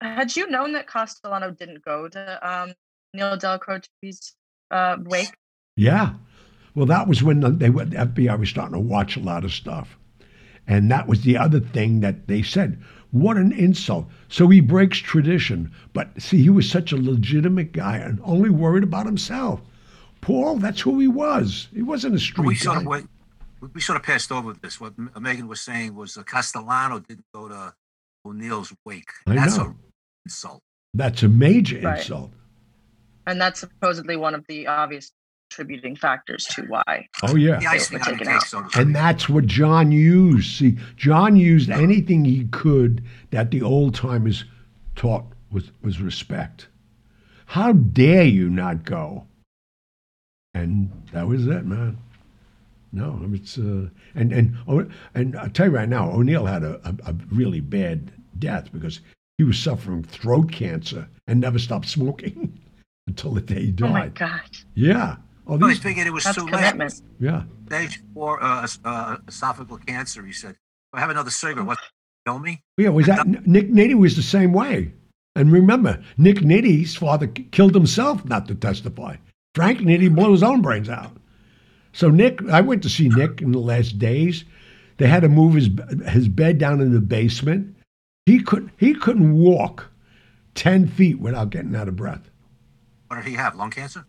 had 0.00 0.34
you 0.36 0.48
known 0.48 0.72
that 0.72 0.86
Castellano 0.86 1.50
didn't 1.50 1.84
go 1.84 2.08
to 2.08 2.48
um, 2.48 2.72
Neil 3.14 3.36
Dellacroce's 3.36 4.34
uh, 4.70 4.96
wake? 5.04 5.32
Yeah. 5.76 6.14
Well, 6.74 6.86
that 6.86 7.08
was 7.08 7.22
when 7.22 7.40
the, 7.40 7.50
they 7.50 7.70
were, 7.70 7.84
the 7.84 7.96
FBI 7.96 8.38
was 8.38 8.48
starting 8.48 8.74
to 8.74 8.80
watch 8.80 9.16
a 9.16 9.20
lot 9.20 9.44
of 9.44 9.52
stuff. 9.52 9.96
And 10.66 10.90
that 10.90 11.06
was 11.08 11.22
the 11.22 11.36
other 11.36 11.58
thing 11.60 12.00
that 12.00 12.28
they 12.28 12.42
said. 12.42 12.80
What 13.10 13.36
an 13.36 13.50
insult. 13.52 14.06
So 14.28 14.46
he 14.48 14.60
breaks 14.60 14.98
tradition. 14.98 15.72
But 15.92 16.10
see, 16.22 16.40
he 16.42 16.50
was 16.50 16.70
such 16.70 16.92
a 16.92 16.96
legitimate 16.96 17.72
guy 17.72 17.96
and 17.96 18.20
only 18.22 18.50
worried 18.50 18.84
about 18.84 19.06
himself. 19.06 19.60
Paul, 20.20 20.56
that's 20.56 20.80
who 20.80 21.00
he 21.00 21.08
was. 21.08 21.66
He 21.74 21.82
wasn't 21.82 22.14
a 22.14 22.18
street 22.20 22.46
we 22.46 22.54
guy. 22.54 22.60
sort 22.60 22.76
of 22.78 22.86
went, 22.86 23.10
we- 23.60 23.68
we 23.74 23.80
sort 23.80 23.96
of 23.96 24.02
passed 24.04 24.30
over 24.32 24.54
this. 24.54 24.80
What 24.80 24.94
Megan 25.20 25.48
was 25.48 25.60
saying 25.60 25.94
was 25.94 26.16
uh, 26.16 26.22
Castellano 26.22 27.00
didn't 27.00 27.26
go 27.34 27.48
to 27.48 27.74
O'Neill's 28.24 28.72
wake. 28.86 29.10
I 29.26 29.34
That's 29.34 29.58
know. 29.58 29.64
a 29.64 29.74
insult. 30.30 30.62
That's 30.94 31.22
a 31.22 31.28
major 31.28 31.80
Right. 31.80 31.98
insult. 31.98 32.32
And 33.26 33.40
that's 33.40 33.60
supposedly 33.60 34.16
one 34.16 34.34
of 34.34 34.44
the 34.48 34.66
obvious 34.66 35.12
contributing 35.50 35.96
factors 35.96 36.44
to 36.46 36.62
why. 36.62 37.08
Oh, 37.22 37.34
yeah. 37.36 37.58
The 37.58 37.66
icing 37.66 37.98
were 37.98 38.04
taken 38.04 38.28
out. 38.28 38.42
so 38.42 38.62
to 38.62 38.70
speak. 38.70 38.80
And 38.80 38.94
that's 38.94 39.28
what 39.28 39.46
John 39.46 39.92
used. 39.92 40.56
See, 40.58 40.78
John 40.96 41.36
used 41.36 41.70
anything 41.70 42.24
he 42.24 42.44
could 42.52 43.04
that 43.30 43.50
the 43.50 43.62
old 43.62 43.94
timers 43.94 44.44
taught 44.94 45.24
was, 45.50 45.70
was 45.82 46.00
respect. 46.00 46.68
How 47.46 47.72
dare 47.72 48.24
you 48.24 48.48
not 48.48 48.84
go? 48.84 49.26
And 50.54 50.90
that 51.12 51.26
was 51.26 51.46
it, 51.46 51.64
man. 51.64 51.98
No, 52.92 53.20
it's 53.32 53.56
uh, 53.56 53.88
and 54.16 54.32
and 54.32 54.56
oh, 54.66 54.84
and 55.14 55.36
I 55.36 55.46
tell 55.46 55.66
you 55.66 55.72
right 55.76 55.88
now, 55.88 56.10
O'Neill 56.10 56.46
had 56.46 56.64
a, 56.64 56.80
a, 56.84 57.10
a 57.10 57.14
really 57.30 57.60
bad 57.60 58.10
death 58.36 58.72
because 58.72 59.00
he 59.40 59.44
was 59.44 59.58
suffering 59.58 60.02
throat 60.02 60.52
cancer 60.52 61.08
and 61.26 61.40
never 61.40 61.58
stopped 61.58 61.88
smoking 61.88 62.60
until 63.06 63.32
the 63.32 63.40
day 63.40 63.64
he 63.66 63.70
died. 63.72 63.88
Oh 63.88 63.92
my 63.94 64.00
died. 64.08 64.14
gosh. 64.14 64.66
yeah. 64.74 65.16
Oh, 65.46 65.56
Well, 65.56 65.68
he 65.70 65.74
these, 65.74 65.82
figured 65.82 66.06
it 66.06 66.10
was 66.12 66.24
That's 66.24 66.36
too 66.36 66.46
commitment. 66.46 66.92
late. 66.92 67.02
yeah. 67.26 67.42
Stage 67.68 68.02
four 68.12 68.42
uh, 68.42 68.64
es- 68.64 68.78
uh, 68.84 69.16
esophageal 69.26 69.86
cancer. 69.86 70.22
He 70.26 70.32
said, 70.34 70.56
"I 70.92 71.00
have 71.00 71.08
another 71.08 71.30
cigarette. 71.30 71.66
What? 71.66 71.78
Kill 72.26 72.38
me?" 72.38 72.60
Yeah, 72.76 72.90
was 72.90 73.06
that 73.06 73.26
Nick 73.46 73.70
Nitti 73.70 73.94
was 73.94 74.14
the 74.14 74.22
same 74.22 74.52
way. 74.52 74.92
And 75.36 75.50
remember, 75.50 76.02
Nick 76.18 76.36
Nitti's 76.40 76.94
father 76.96 77.28
killed 77.28 77.74
himself 77.74 78.22
not 78.26 78.46
to 78.48 78.54
testify. 78.54 79.16
Frank 79.54 79.78
Nitti 79.78 80.14
blew 80.14 80.32
his 80.32 80.42
own 80.42 80.60
brains 80.60 80.90
out. 80.90 81.16
So 81.94 82.10
Nick, 82.10 82.46
I 82.50 82.60
went 82.60 82.82
to 82.82 82.90
see 82.90 83.08
Nick 83.08 83.40
in 83.40 83.52
the 83.52 83.58
last 83.58 83.98
days. 83.98 84.44
They 84.98 85.06
had 85.06 85.22
to 85.22 85.28
move 85.30 85.54
his 85.54 85.70
his 86.06 86.28
bed 86.28 86.58
down 86.58 86.82
in 86.82 86.92
the 86.92 87.00
basement. 87.00 87.74
He 88.26 88.42
could 88.42 88.70
he 88.76 88.94
couldn't 88.94 89.38
walk 89.38 89.90
ten 90.54 90.86
feet 90.86 91.18
without 91.20 91.50
getting 91.50 91.74
out 91.74 91.88
of 91.88 91.96
breath. 91.96 92.30
What 93.08 93.16
did 93.16 93.26
he 93.26 93.34
have? 93.34 93.56
Lung 93.56 93.70
cancer? 93.70 94.04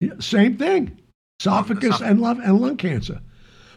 Yeah, 0.00 0.14
same 0.20 0.56
thing, 0.56 0.98
esophagus 1.40 1.84
esophagus. 1.84 2.00
and 2.10 2.20
lung 2.20 2.40
and 2.42 2.60
lung 2.60 2.76
cancer. 2.76 3.20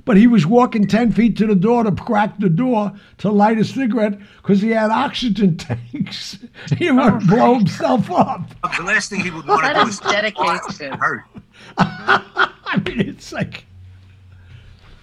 But 0.05 0.17
he 0.17 0.27
was 0.27 0.45
walking 0.45 0.85
ten 0.87 1.11
feet 1.11 1.35
to 1.37 1.47
the 1.47 1.55
door 1.55 1.83
to 1.83 1.91
crack 1.91 2.37
the 2.39 2.49
door 2.49 2.93
to 3.17 3.31
light 3.31 3.57
a 3.57 3.65
cigarette 3.65 4.19
because 4.37 4.61
he 4.61 4.69
had 4.69 4.91
oxygen 4.91 5.57
tanks. 5.57 6.37
he 6.77 6.91
would 6.91 7.27
blow 7.27 7.55
himself 7.55 8.11
up. 8.11 8.41
The 8.77 8.83
last 8.83 9.09
thing 9.09 9.21
he 9.21 9.31
would 9.31 9.47
want 9.47 9.65
to 9.65 9.73
do 9.73 9.79
is 9.81 9.95
is 9.95 9.99
dedication. 9.99 10.93
Hurt. 10.93 11.23
I 11.77 12.81
mean, 12.85 12.99
it's 13.01 13.31
like 13.33 13.65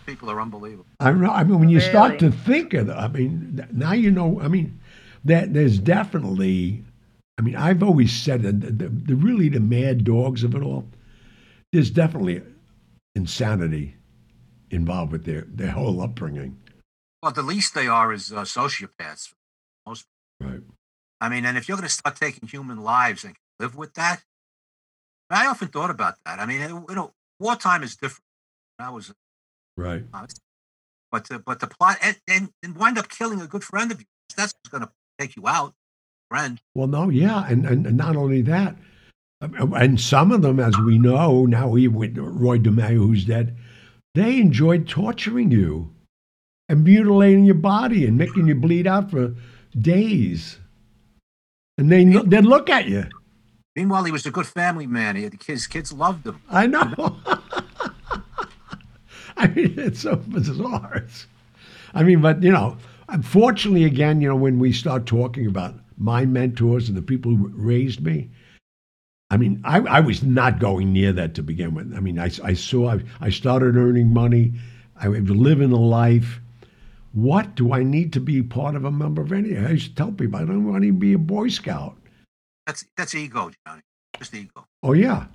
People 0.07 0.31
are 0.31 0.41
unbelievable. 0.41 0.87
I 1.01 1.13
know. 1.13 1.31
I 1.31 1.45
mean, 1.45 1.61
when 1.61 1.69
you 1.69 1.81
start 1.81 2.19
to 2.21 2.31
think 2.31 2.75
of 2.75 2.89
it, 2.89 2.93
I 2.93 3.09
mean, 3.09 3.67
now 3.73 3.93
you 3.93 4.11
know. 4.11 4.41
I 4.41 4.49
mean, 4.49 4.81
that 5.25 5.55
there's 5.55 5.79
definitely. 5.79 6.85
I 7.39 7.43
mean, 7.43 7.57
I've 7.57 7.83
always 7.83 8.13
said 8.13 8.43
that 8.43 8.61
the, 8.61 8.71
the, 8.71 8.89
the 8.89 9.15
really 9.17 9.49
the 9.49 9.61
mad 9.61 10.05
dogs 10.05 10.45
of 10.45 10.55
it 10.55 10.63
all. 10.63 10.87
There's 11.73 11.91
definitely 11.91 12.43
insanity 13.15 13.97
involved 14.71 15.13
with 15.13 15.25
their 15.25 15.43
their 15.49 15.71
whole 15.71 16.01
upbringing. 16.01 16.59
Well, 17.23 17.33
the 17.33 17.43
least 17.43 17.75
they 17.75 17.87
are 17.87 18.13
is 18.13 18.33
uh, 18.33 18.43
sociopaths. 18.43 19.33
Most. 19.87 20.07
Right. 20.41 20.61
I 21.21 21.29
mean, 21.29 21.45
and 21.45 21.57
if 21.57 21.69
you're 21.69 21.77
going 21.77 21.89
to 21.89 21.95
start 21.95 22.17
taking 22.17 22.49
human 22.49 22.83
lives 22.83 23.23
and 23.23 23.37
live 23.61 23.77
with 23.77 23.95
that, 23.95 24.25
I 25.31 25.47
often 25.47 25.69
thought 25.69 25.91
about 25.91 26.17
that. 26.27 26.41
I 26.41 26.47
mean, 26.47 26.61
you 26.61 26.95
know, 26.95 27.13
wartime 27.39 27.85
is 27.85 27.97
different. 27.97 28.25
I 28.79 28.91
was, 28.91 29.15
Right. 29.77 30.05
but 31.11 31.29
the, 31.29 31.39
but 31.39 31.61
the 31.61 31.67
plot 31.67 31.99
and, 32.03 32.17
and 32.29 32.51
and 32.63 32.77
wind 32.77 32.99
up 32.99 33.09
killing 33.09 33.41
a 33.41 33.47
good 33.47 33.65
friend 33.65 33.91
of 33.91 33.99
yours. 33.99 34.07
That's 34.37 34.55
going 34.71 34.83
to 34.83 34.91
take 35.19 35.37
you 35.37 35.47
out, 35.47 35.75
friend. 36.31 36.61
Well, 36.75 36.87
no, 36.87 37.09
yeah, 37.11 37.47
and, 37.49 37.67
and, 37.67 37.87
and 37.87 37.97
not 37.97 38.17
only 38.17 38.43
that, 38.43 38.77
um, 39.43 39.75
and 39.75 40.01
some 40.01 40.31
of 40.31 40.43
them, 40.43 40.61
as 40.61 40.79
we 40.79 40.99
know 40.99 41.47
now, 41.47 41.69
we 41.69 41.89
with 41.89 42.17
Roy 42.17 42.59
DeMeo, 42.59 42.95
who's 42.95 43.25
dead, 43.25 43.57
they 44.15 44.41
enjoyed 44.41 44.89
torturing 44.89 45.51
you 45.51 45.93
and 46.69 46.85
mutilating 46.85 47.45
your 47.45 47.57
body 47.57 48.07
and 48.07 48.17
making 48.17 48.47
you 48.47 48.55
bleed 48.55 48.87
out 48.87 49.11
for 49.11 49.35
days. 49.79 50.59
And 51.77 51.91
they 51.91 52.05
they'd 52.05 52.45
look 52.45 52.71
at 52.71 52.87
you. 52.87 53.07
Meanwhile, 53.75 54.05
he 54.05 54.13
was 54.13 54.27
a 54.27 54.31
good 54.31 54.47
family 54.47 54.87
man. 54.87 55.17
He 55.17 55.25
had 55.25 55.39
kids. 55.41 55.67
Kids 55.67 55.93
loved 55.93 56.27
him. 56.27 56.41
I 56.49 56.67
know. 56.67 57.17
I 59.37 59.49
mean, 59.49 59.75
it's 59.79 60.01
so 60.01 60.17
bizarre. 60.17 60.97
It's- 60.97 61.27
I 61.95 62.03
mean, 62.03 62.21
but 62.23 62.43
you 62.43 62.51
know, 62.51 62.77
unfortunately, 63.09 63.85
again, 63.85 64.21
you 64.21 64.29
know, 64.29 64.37
when 64.37 64.59
we 64.59 64.73
start 64.73 65.05
talking 65.07 65.47
about 65.47 65.75
my 65.99 66.25
mentors 66.25 66.89
and 66.89 66.97
the 66.97 67.03
people 67.03 67.35
who 67.35 67.49
raised 67.55 68.01
me, 68.01 68.31
I 69.31 69.37
mean, 69.37 69.61
I, 69.65 69.79
I 69.81 70.01
was 70.01 70.23
not 70.23 70.59
going 70.59 70.93
near 70.93 71.13
that 71.13 71.35
to 71.35 71.43
begin 71.43 71.75
with. 71.75 71.95
I 71.95 72.01
mean, 72.01 72.19
I, 72.19 72.31
I 72.45 72.55
saw, 72.55 72.91
I, 72.93 73.01
I 73.21 73.31
started 73.31 73.77
earning 73.77 74.13
money, 74.13 74.53
I 74.97 75.09
was 75.09 75.21
living 75.29 75.73
a 75.73 75.77
life. 75.81 76.41
What 77.13 77.55
do 77.57 77.73
I 77.75 77.83
need 77.83 78.13
to 78.15 78.21
be 78.21 78.43
part 78.43 78.75
of 78.75 78.85
a 78.85 78.91
member 78.91 79.21
of 79.21 79.33
any? 79.33 79.57
I 79.57 79.71
used 79.71 79.91
to 79.91 79.95
tell 79.95 80.13
people 80.13 80.41
I 80.41 80.45
don't 80.45 80.67
want 80.67 80.83
to 80.83 80.93
be 80.93 81.13
a 81.13 81.19
Boy 81.19 81.49
Scout. 81.49 81.97
That's 82.67 82.87
that's 82.97 83.15
ego, 83.15 83.51
Johnny. 83.67 83.83
Just 84.19 84.35
ego. 84.35 84.67
Oh 84.83 84.93
yeah. 84.93 85.27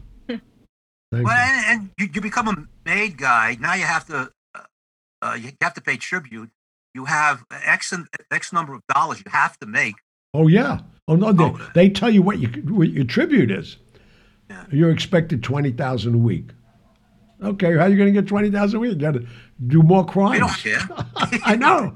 Thank 1.11 1.25
Well, 1.25 1.35
you. 1.35 1.53
and, 1.53 1.81
and 1.81 1.89
you, 1.97 2.09
you 2.13 2.21
become 2.21 2.47
a 2.47 2.55
made 2.85 3.17
guy. 3.17 3.57
Now 3.59 3.73
you 3.75 3.83
have 3.83 4.05
to 4.07 4.29
uh, 4.55 4.59
uh, 5.21 5.37
you 5.39 5.51
have 5.61 5.73
to 5.75 5.81
pay 5.81 5.97
tribute. 5.97 6.49
You 6.93 7.05
have 7.05 7.43
x 7.51 7.93
x 8.31 8.51
number 8.51 8.73
of 8.73 8.81
dollars 8.93 9.19
you 9.25 9.31
have 9.31 9.57
to 9.59 9.65
make. 9.67 9.95
Oh 10.33 10.47
yeah. 10.47 10.79
Oh 11.07 11.15
no, 11.15 11.31
they, 11.31 11.43
Oh. 11.43 11.69
they 11.73 11.89
tell 11.89 12.09
you 12.09 12.21
what 12.21 12.39
you 12.39 12.47
what 12.73 12.89
your 12.89 13.05
tribute 13.05 13.51
is. 13.51 13.77
Yeah. 14.49 14.65
You're 14.71 14.91
expected 14.91 15.43
twenty 15.43 15.71
thousand 15.71 16.15
a 16.15 16.17
week. 16.17 16.49
Okay, 17.43 17.73
how 17.73 17.81
are 17.83 17.89
you 17.89 17.97
going 17.97 18.11
to 18.13 18.19
get 18.21 18.27
twenty 18.27 18.49
thousand 18.49 18.77
a 18.77 18.79
week? 18.79 18.91
You 18.93 18.97
got 18.97 19.13
to 19.13 19.25
do 19.67 19.83
more 19.83 20.05
crimes. 20.05 20.33
They 20.63 20.71
don't 20.71 20.87
care. 20.89 21.39
I 21.45 21.55
know. 21.55 21.93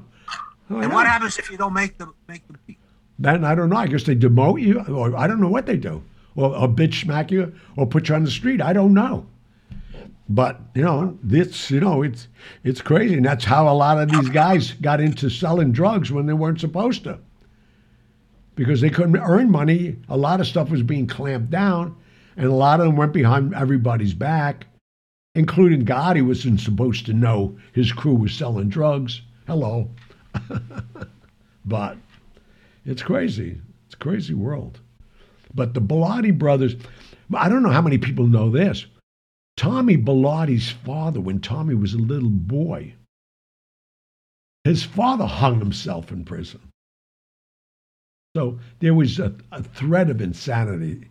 Oh, 0.70 0.76
and 0.78 0.88
know. 0.88 0.94
what 0.94 1.06
happens 1.06 1.38
if 1.38 1.50
you 1.50 1.56
don't 1.58 1.74
make 1.74 1.98
the 1.98 2.12
make 2.28 2.42
the? 2.48 2.76
Then 3.18 3.44
I 3.44 3.54
don't 3.54 3.68
know. 3.68 3.76
I 3.76 3.88
guess 3.88 4.04
they 4.04 4.14
demote 4.16 4.62
you, 4.62 4.80
or 4.80 5.16
I 5.16 5.26
don't 5.26 5.40
know 5.40 5.48
what 5.48 5.66
they 5.66 5.76
do, 5.76 6.02
or, 6.36 6.56
or 6.56 6.68
bitch 6.68 7.02
smack 7.02 7.30
you, 7.30 7.54
or 7.76 7.86
put 7.86 8.08
you 8.08 8.14
on 8.14 8.24
the 8.24 8.30
street. 8.30 8.60
I 8.60 8.72
don't 8.72 8.94
know. 8.94 9.26
But 10.28 10.60
you 10.74 10.82
know, 10.82 11.18
this 11.22 11.70
you 11.70 11.80
know, 11.80 12.02
it's 12.02 12.28
it's 12.64 12.80
crazy, 12.80 13.16
and 13.16 13.24
that's 13.24 13.44
how 13.44 13.68
a 13.68 13.74
lot 13.74 13.98
of 13.98 14.10
these 14.10 14.30
guys 14.30 14.72
got 14.72 15.00
into 15.00 15.28
selling 15.28 15.72
drugs 15.72 16.10
when 16.10 16.26
they 16.26 16.32
weren't 16.32 16.60
supposed 16.60 17.04
to, 17.04 17.18
because 18.54 18.80
they 18.80 18.88
couldn't 18.88 19.16
earn 19.16 19.50
money. 19.50 19.96
A 20.08 20.16
lot 20.16 20.40
of 20.40 20.46
stuff 20.46 20.70
was 20.70 20.82
being 20.82 21.06
clamped 21.06 21.50
down, 21.50 21.96
and 22.36 22.46
a 22.46 22.54
lot 22.54 22.80
of 22.80 22.86
them 22.86 22.96
went 22.96 23.12
behind 23.12 23.54
everybody's 23.54 24.14
back, 24.14 24.66
including 25.34 25.84
God. 25.84 26.16
He 26.16 26.22
wasn't 26.22 26.60
supposed 26.60 27.04
to 27.06 27.12
know 27.12 27.58
his 27.74 27.92
crew 27.92 28.14
was 28.14 28.32
selling 28.32 28.70
drugs. 28.70 29.20
Hello, 29.46 29.90
but 31.66 31.98
it's 32.86 33.02
crazy. 33.02 33.60
It's 33.86 33.94
a 33.94 33.98
crazy 33.98 34.34
world. 34.34 34.80
But 35.54 35.74
the 35.74 35.80
Bilotti 35.80 36.36
brothers, 36.36 36.76
I 37.34 37.48
don't 37.48 37.62
know 37.62 37.70
how 37.70 37.82
many 37.82 37.98
people 37.98 38.26
know 38.26 38.50
this. 38.50 38.86
Tommy 39.56 39.96
Bilotti's 39.96 40.70
father, 40.70 41.20
when 41.20 41.40
Tommy 41.40 41.74
was 41.74 41.94
a 41.94 41.98
little 41.98 42.30
boy, 42.30 42.94
his 44.64 44.82
father 44.82 45.26
hung 45.26 45.58
himself 45.58 46.10
in 46.10 46.24
prison. 46.24 46.60
So 48.34 48.58
there 48.80 48.94
was 48.94 49.18
a, 49.18 49.34
a 49.50 49.62
threat 49.62 50.08
of 50.08 50.20
insanity. 50.20 51.08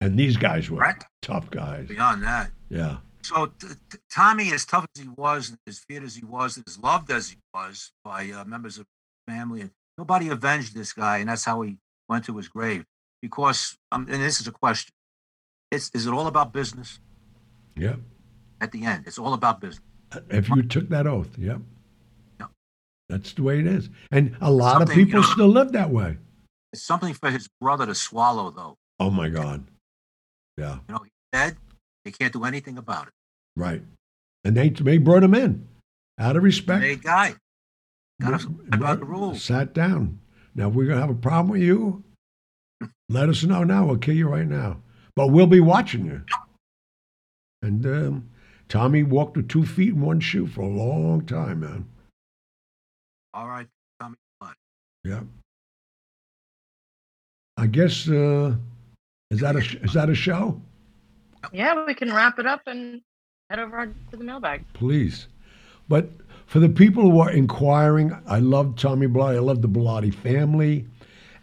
And 0.00 0.18
these 0.18 0.38
guys 0.38 0.70
were 0.70 0.78
Right. 0.78 1.04
tough 1.20 1.50
guys. 1.50 1.86
Beyond 1.88 2.22
that, 2.22 2.52
Yeah. 2.70 2.98
so 3.22 3.46
t- 3.46 3.66
t- 3.90 3.98
Tommy, 4.10 4.50
as 4.50 4.64
tough 4.64 4.86
as 4.96 5.02
he 5.02 5.08
was, 5.08 5.54
as 5.66 5.80
feared 5.80 6.04
as 6.04 6.16
he 6.16 6.24
was, 6.24 6.56
as 6.66 6.78
loved 6.78 7.10
as 7.10 7.28
he 7.28 7.36
was 7.52 7.92
by 8.02 8.30
uh, 8.30 8.44
members 8.46 8.78
of 8.78 8.86
his 8.86 9.34
family, 9.34 9.60
and 9.60 9.70
nobody 9.98 10.28
avenged 10.30 10.74
this 10.74 10.94
guy, 10.94 11.18
and 11.18 11.28
that's 11.28 11.44
how 11.44 11.60
he 11.60 11.76
went 12.08 12.24
to 12.24 12.36
his 12.38 12.48
grave. 12.48 12.86
Because, 13.22 13.76
um, 13.92 14.06
and 14.10 14.22
this 14.22 14.40
is 14.40 14.46
a 14.46 14.52
question: 14.52 14.92
It's, 15.70 15.90
is 15.94 16.06
it 16.06 16.12
all 16.12 16.26
about 16.26 16.52
business? 16.52 16.98
Yeah. 17.76 17.96
At 18.60 18.72
the 18.72 18.84
end, 18.84 19.04
it's 19.06 19.18
all 19.18 19.32
about 19.34 19.60
business. 19.60 19.84
If 20.28 20.48
you 20.48 20.62
took 20.62 20.88
that 20.90 21.06
oath, 21.06 21.38
yep. 21.38 21.60
Yeah. 22.38 22.46
That's 23.08 23.32
the 23.32 23.42
way 23.42 23.60
it 23.60 23.66
is. 23.66 23.88
And 24.10 24.36
a 24.40 24.50
lot 24.50 24.82
of 24.82 24.88
Something, 24.88 24.98
you 24.98 25.06
people 25.06 25.20
know- 25.22 25.26
still 25.28 25.48
live 25.48 25.72
that 25.72 25.90
way. 25.90 26.18
It's 26.72 26.82
something 26.82 27.14
for 27.14 27.30
his 27.30 27.48
brother 27.60 27.86
to 27.86 27.94
swallow, 27.94 28.50
though. 28.50 28.76
Oh 29.00 29.10
my 29.10 29.28
God. 29.28 29.64
Yeah. 30.56 30.78
You 30.88 30.94
know, 30.94 31.00
he's 31.02 31.12
dead. 31.32 31.56
They 32.04 32.12
can't 32.12 32.32
do 32.32 32.44
anything 32.44 32.78
about 32.78 33.08
it. 33.08 33.12
Right. 33.56 33.82
And 34.44 34.56
they, 34.56 34.68
they 34.70 34.98
brought 34.98 35.22
him 35.22 35.34
in 35.34 35.66
out 36.18 36.36
of 36.36 36.42
respect. 36.42 36.82
Hey, 36.84 36.96
guy, 36.96 37.34
got 38.20 38.40
to 38.40 38.54
about 38.72 39.00
the 39.00 39.04
rules. 39.04 39.42
Sat 39.42 39.74
down. 39.74 40.20
Now, 40.54 40.68
we're 40.68 40.84
going 40.84 40.96
to 40.96 41.00
have 41.00 41.10
a 41.10 41.14
problem 41.14 41.48
with 41.48 41.62
you, 41.62 42.04
let 43.10 43.28
us 43.28 43.42
know 43.44 43.64
now. 43.64 43.86
We'll 43.86 43.98
kill 43.98 44.14
you 44.14 44.28
right 44.28 44.46
now. 44.46 44.80
But 45.16 45.28
we'll 45.28 45.46
be 45.46 45.60
watching 45.60 46.06
you. 46.06 46.22
And 47.62 47.84
um, 47.84 48.30
Tommy 48.68 49.02
walked 49.02 49.36
with 49.36 49.48
two 49.48 49.66
feet 49.66 49.92
and 49.92 50.02
one 50.02 50.20
shoe 50.20 50.46
for 50.46 50.62
a 50.62 50.68
long 50.68 51.26
time, 51.26 51.60
man. 51.60 51.86
All 53.34 53.48
right, 53.48 53.66
Tommy. 54.00 54.16
Yeah. 55.04 55.20
I 57.56 57.66
guess, 57.66 58.08
uh, 58.08 58.54
is 59.30 59.40
that 59.40 59.56
a, 59.56 59.58
is 59.58 59.92
that 59.92 60.08
a 60.08 60.14
show? 60.14 60.60
Yeah, 61.52 61.84
we 61.84 61.94
can 61.94 62.12
wrap 62.12 62.38
it 62.38 62.46
up 62.46 62.62
and 62.66 63.02
head 63.50 63.58
over 63.58 63.92
to 64.10 64.16
the 64.16 64.24
mailbag. 64.24 64.64
Please. 64.72 65.26
But 65.88 66.08
for 66.46 66.60
the 66.60 66.68
people 66.68 67.10
who 67.10 67.20
are 67.20 67.30
inquiring, 67.30 68.16
I 68.26 68.38
love 68.38 68.76
Tommy 68.76 69.08
Bilotti. 69.08 69.36
I 69.36 69.40
love 69.40 69.62
the 69.62 69.68
Bilotti 69.68 70.14
family. 70.14 70.86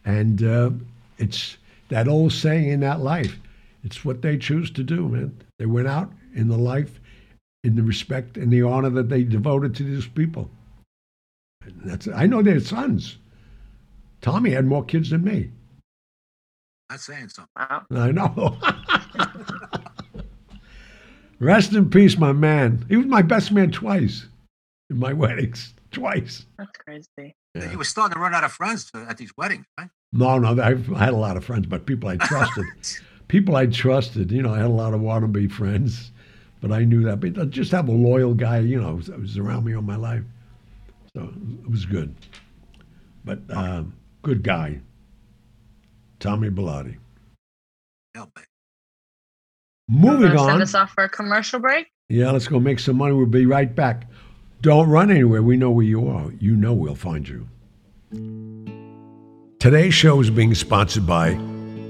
And 0.06 0.44
uh, 0.44 0.72
it's 1.18 1.58
that 1.90 2.08
old 2.08 2.34
saying 2.34 2.70
in 2.70 2.80
that 2.82 3.02
life. 3.02 3.38
It's 3.84 4.04
what 4.04 4.22
they 4.22 4.38
choose 4.38 4.72
to 4.72 4.84
do, 4.84 5.08
man. 5.08 5.38
They 5.60 5.66
went 5.66 5.88
out 5.88 6.12
in 6.36 6.48
the 6.50 6.58
life, 6.58 7.00
in 7.64 7.76
the 7.76 7.84
respect 7.84 8.38
and 8.38 8.52
the 8.52 8.64
honor 8.64 8.90
that 8.92 9.10
they 9.10 9.24
devoted 9.24 9.76
to 9.76 9.84
these 9.84 10.08
people. 10.08 10.50
And 11.64 11.82
that's 11.84 12.08
I 12.08 12.26
know 12.26 12.42
their 12.42 12.60
sons. 12.60 13.18
Tommy 14.22 14.52
had 14.52 14.66
more 14.66 14.84
kids 14.84 15.10
than 15.12 15.24
me. 15.24 15.52
Not 16.90 17.00
saying 17.02 17.30
something. 17.30 17.88
I 17.92 18.12
know. 18.12 18.58
Rest 21.40 21.74
in 21.74 21.90
peace, 21.90 22.18
my 22.18 22.32
man. 22.32 22.86
He 22.90 22.98
was 22.98 23.06
my 23.06 23.22
best 23.22 23.52
man 23.52 23.72
twice 23.72 24.26
in 24.90 24.98
my 24.98 25.14
weddings. 25.24 25.74
Twice. 25.92 26.46
That's 26.58 26.72
crazy. 26.86 27.36
Yeah. 27.58 27.72
You 27.72 27.78
were 27.78 27.84
starting 27.84 28.16
to 28.16 28.20
run 28.20 28.34
out 28.34 28.44
of 28.44 28.52
friends 28.52 28.92
to, 28.92 29.00
at 29.10 29.18
these 29.18 29.32
weddings, 29.38 29.66
right? 29.80 29.90
No, 30.14 30.38
no, 30.38 30.62
I, 30.62 30.72
I 30.96 31.06
had 31.06 31.14
a 31.14 31.18
lot 31.18 31.38
of 31.38 31.44
friends, 31.46 31.68
but 31.68 31.86
people 31.86 32.10
I 32.10 32.18
trusted. 32.18 32.66
people 33.28 33.56
I 33.56 33.66
trusted. 33.68 34.32
You 34.32 34.42
know, 34.42 34.54
I 34.54 34.58
had 34.58 34.66
a 34.66 34.70
lot 34.70 34.94
of 34.94 35.02
wannabe 35.02 35.52
friends, 35.52 36.12
but 36.62 36.72
I 36.72 36.86
knew 36.86 37.04
that. 37.04 37.20
But 37.20 37.50
just 37.50 37.72
have 37.72 37.90
a 37.90 37.92
loyal 37.94 38.34
guy, 38.34 38.60
you 38.60 38.80
know, 38.80 39.00
that 39.02 39.20
was 39.20 39.38
around 39.38 39.66
me 39.66 39.76
all 39.76 39.82
my 39.82 39.96
life. 39.96 40.24
So 41.14 41.34
it 41.64 41.70
was 41.70 41.86
good. 41.86 42.16
But 43.26 43.40
um, 43.50 43.94
good 44.22 44.44
guy. 44.44 44.80
Tommy 46.20 46.50
Bilotti. 46.50 46.98
Hell, 48.16 48.32
babe. 48.36 48.46
Moving 49.90 50.34
Wanna 50.36 50.40
Send 50.40 50.52
on. 50.52 50.62
us 50.62 50.76
off 50.76 50.92
for 50.92 51.04
a 51.04 51.10
commercial 51.10 51.60
break. 51.60 51.88
Yeah, 52.10 52.32
let's 52.32 52.48
go 52.48 52.60
make 52.60 52.80
some 52.80 52.98
money. 52.98 53.14
We'll 53.14 53.26
be 53.26 53.46
right 53.46 53.74
back. 53.74 54.10
Don't 54.62 54.90
run 54.90 55.12
anywhere. 55.12 55.44
We 55.44 55.56
know 55.56 55.70
where 55.70 55.86
you 55.86 56.08
are. 56.08 56.32
You 56.40 56.56
know 56.56 56.74
we'll 56.74 56.96
find 56.96 57.28
you. 57.28 57.48
Today's 59.60 59.94
show 59.94 60.20
is 60.20 60.32
being 60.32 60.56
sponsored 60.56 61.06
by 61.06 61.36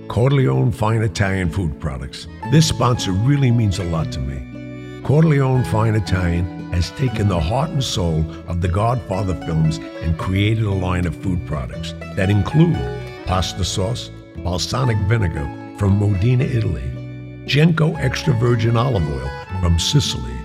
Corleone 0.09 0.74
Fine 0.74 1.01
Italian 1.01 1.49
Food 1.49 1.80
Products. 1.80 2.28
This 2.51 2.68
sponsor 2.68 3.11
really 3.13 3.51
means 3.51 3.80
a 3.80 3.86
lot 3.86 4.11
to 4.11 4.20
me. 4.20 5.01
Corleone 5.03 5.63
Fine 5.65 5.95
Italian 5.95 6.72
has 6.74 6.91
taken 6.91 7.30
the 7.30 7.39
heart 7.39 7.70
and 7.70 7.82
soul 7.82 8.26
of 8.47 8.59
the 8.59 8.68
Godfather 8.68 9.36
films 9.45 9.78
and 10.01 10.18
created 10.18 10.65
a 10.65 10.72
line 10.72 11.07
of 11.07 11.15
food 11.15 11.45
products 11.47 11.93
that 12.15 12.30
include 12.30 12.76
pasta 13.26 13.63
sauce, 13.63 14.11
balsamic 14.38 14.97
vinegar 15.07 15.45
from 15.78 15.97
Modena, 15.97 16.43
Italy, 16.43 16.84
Genco 17.45 17.97
extra 17.97 18.34
virgin 18.34 18.76
olive 18.76 19.09
oil 19.09 19.30
from 19.61 19.80
Sicily. 19.80 20.36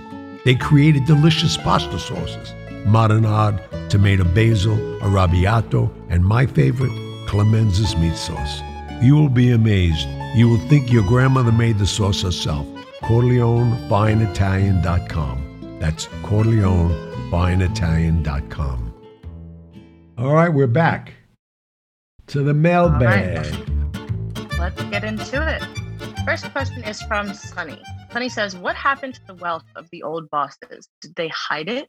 They 0.45 0.55
created 0.55 1.05
delicious 1.05 1.57
pasta 1.57 1.99
sauces, 1.99 2.53
marinade, 2.85 3.59
tomato 3.89 4.23
basil, 4.23 4.77
arrabbiato, 5.01 5.91
and 6.09 6.25
my 6.25 6.45
favorite, 6.45 6.91
Clemenza's 7.27 7.95
meat 7.95 8.15
sauce. 8.15 8.61
You 9.01 9.15
will 9.15 9.29
be 9.29 9.51
amazed. 9.51 10.07
You 10.35 10.49
will 10.49 10.59
think 10.67 10.91
your 10.91 11.03
grandmother 11.03 11.51
made 11.51 11.77
the 11.77 11.85
sauce 11.87 12.21
herself. 12.21 12.65
CorleoneFineItalian.com. 13.01 15.77
That's 15.79 16.07
CorleoneFineItalian.com. 16.07 18.93
All 20.17 20.33
right, 20.33 20.49
we're 20.49 20.67
back 20.67 21.13
to 22.27 22.43
the 22.43 22.53
mailbag. 22.53 23.45
Let's 24.59 24.81
get 24.83 25.03
into 25.03 25.45
it. 25.45 25.61
First 26.25 26.49
question 26.51 26.83
is 26.83 27.01
from 27.01 27.33
Sunny. 27.33 27.81
Sunny 28.13 28.29
says, 28.29 28.55
What 28.55 28.75
happened 28.75 29.15
to 29.15 29.21
the 29.27 29.33
wealth 29.35 29.63
of 29.75 29.89
the 29.91 30.03
old 30.03 30.29
bosses? 30.29 30.87
Did 31.01 31.15
they 31.15 31.27
hide 31.29 31.67
it? 31.67 31.87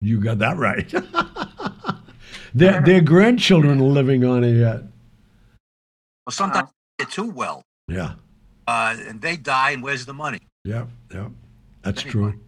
You 0.00 0.20
got 0.20 0.38
that 0.38 0.56
right. 0.56 0.88
their, 2.54 2.80
their 2.80 3.00
grandchildren 3.02 3.78
are 3.80 3.84
living 3.84 4.24
on 4.24 4.42
it 4.44 4.58
yet. 4.58 4.82
Well, 6.26 6.32
sometimes 6.32 6.70
they 6.98 7.04
get 7.04 7.12
too 7.12 7.30
well, 7.30 7.62
Yeah, 7.88 8.14
uh, 8.66 8.96
and 9.06 9.20
they 9.20 9.36
die, 9.36 9.72
and 9.72 9.82
where's 9.82 10.06
the 10.06 10.14
money? 10.14 10.38
yeah, 10.64 10.86
yeah. 11.12 11.28
That's 11.82 12.02
Anyway. 12.02 12.12
true. 12.32 12.40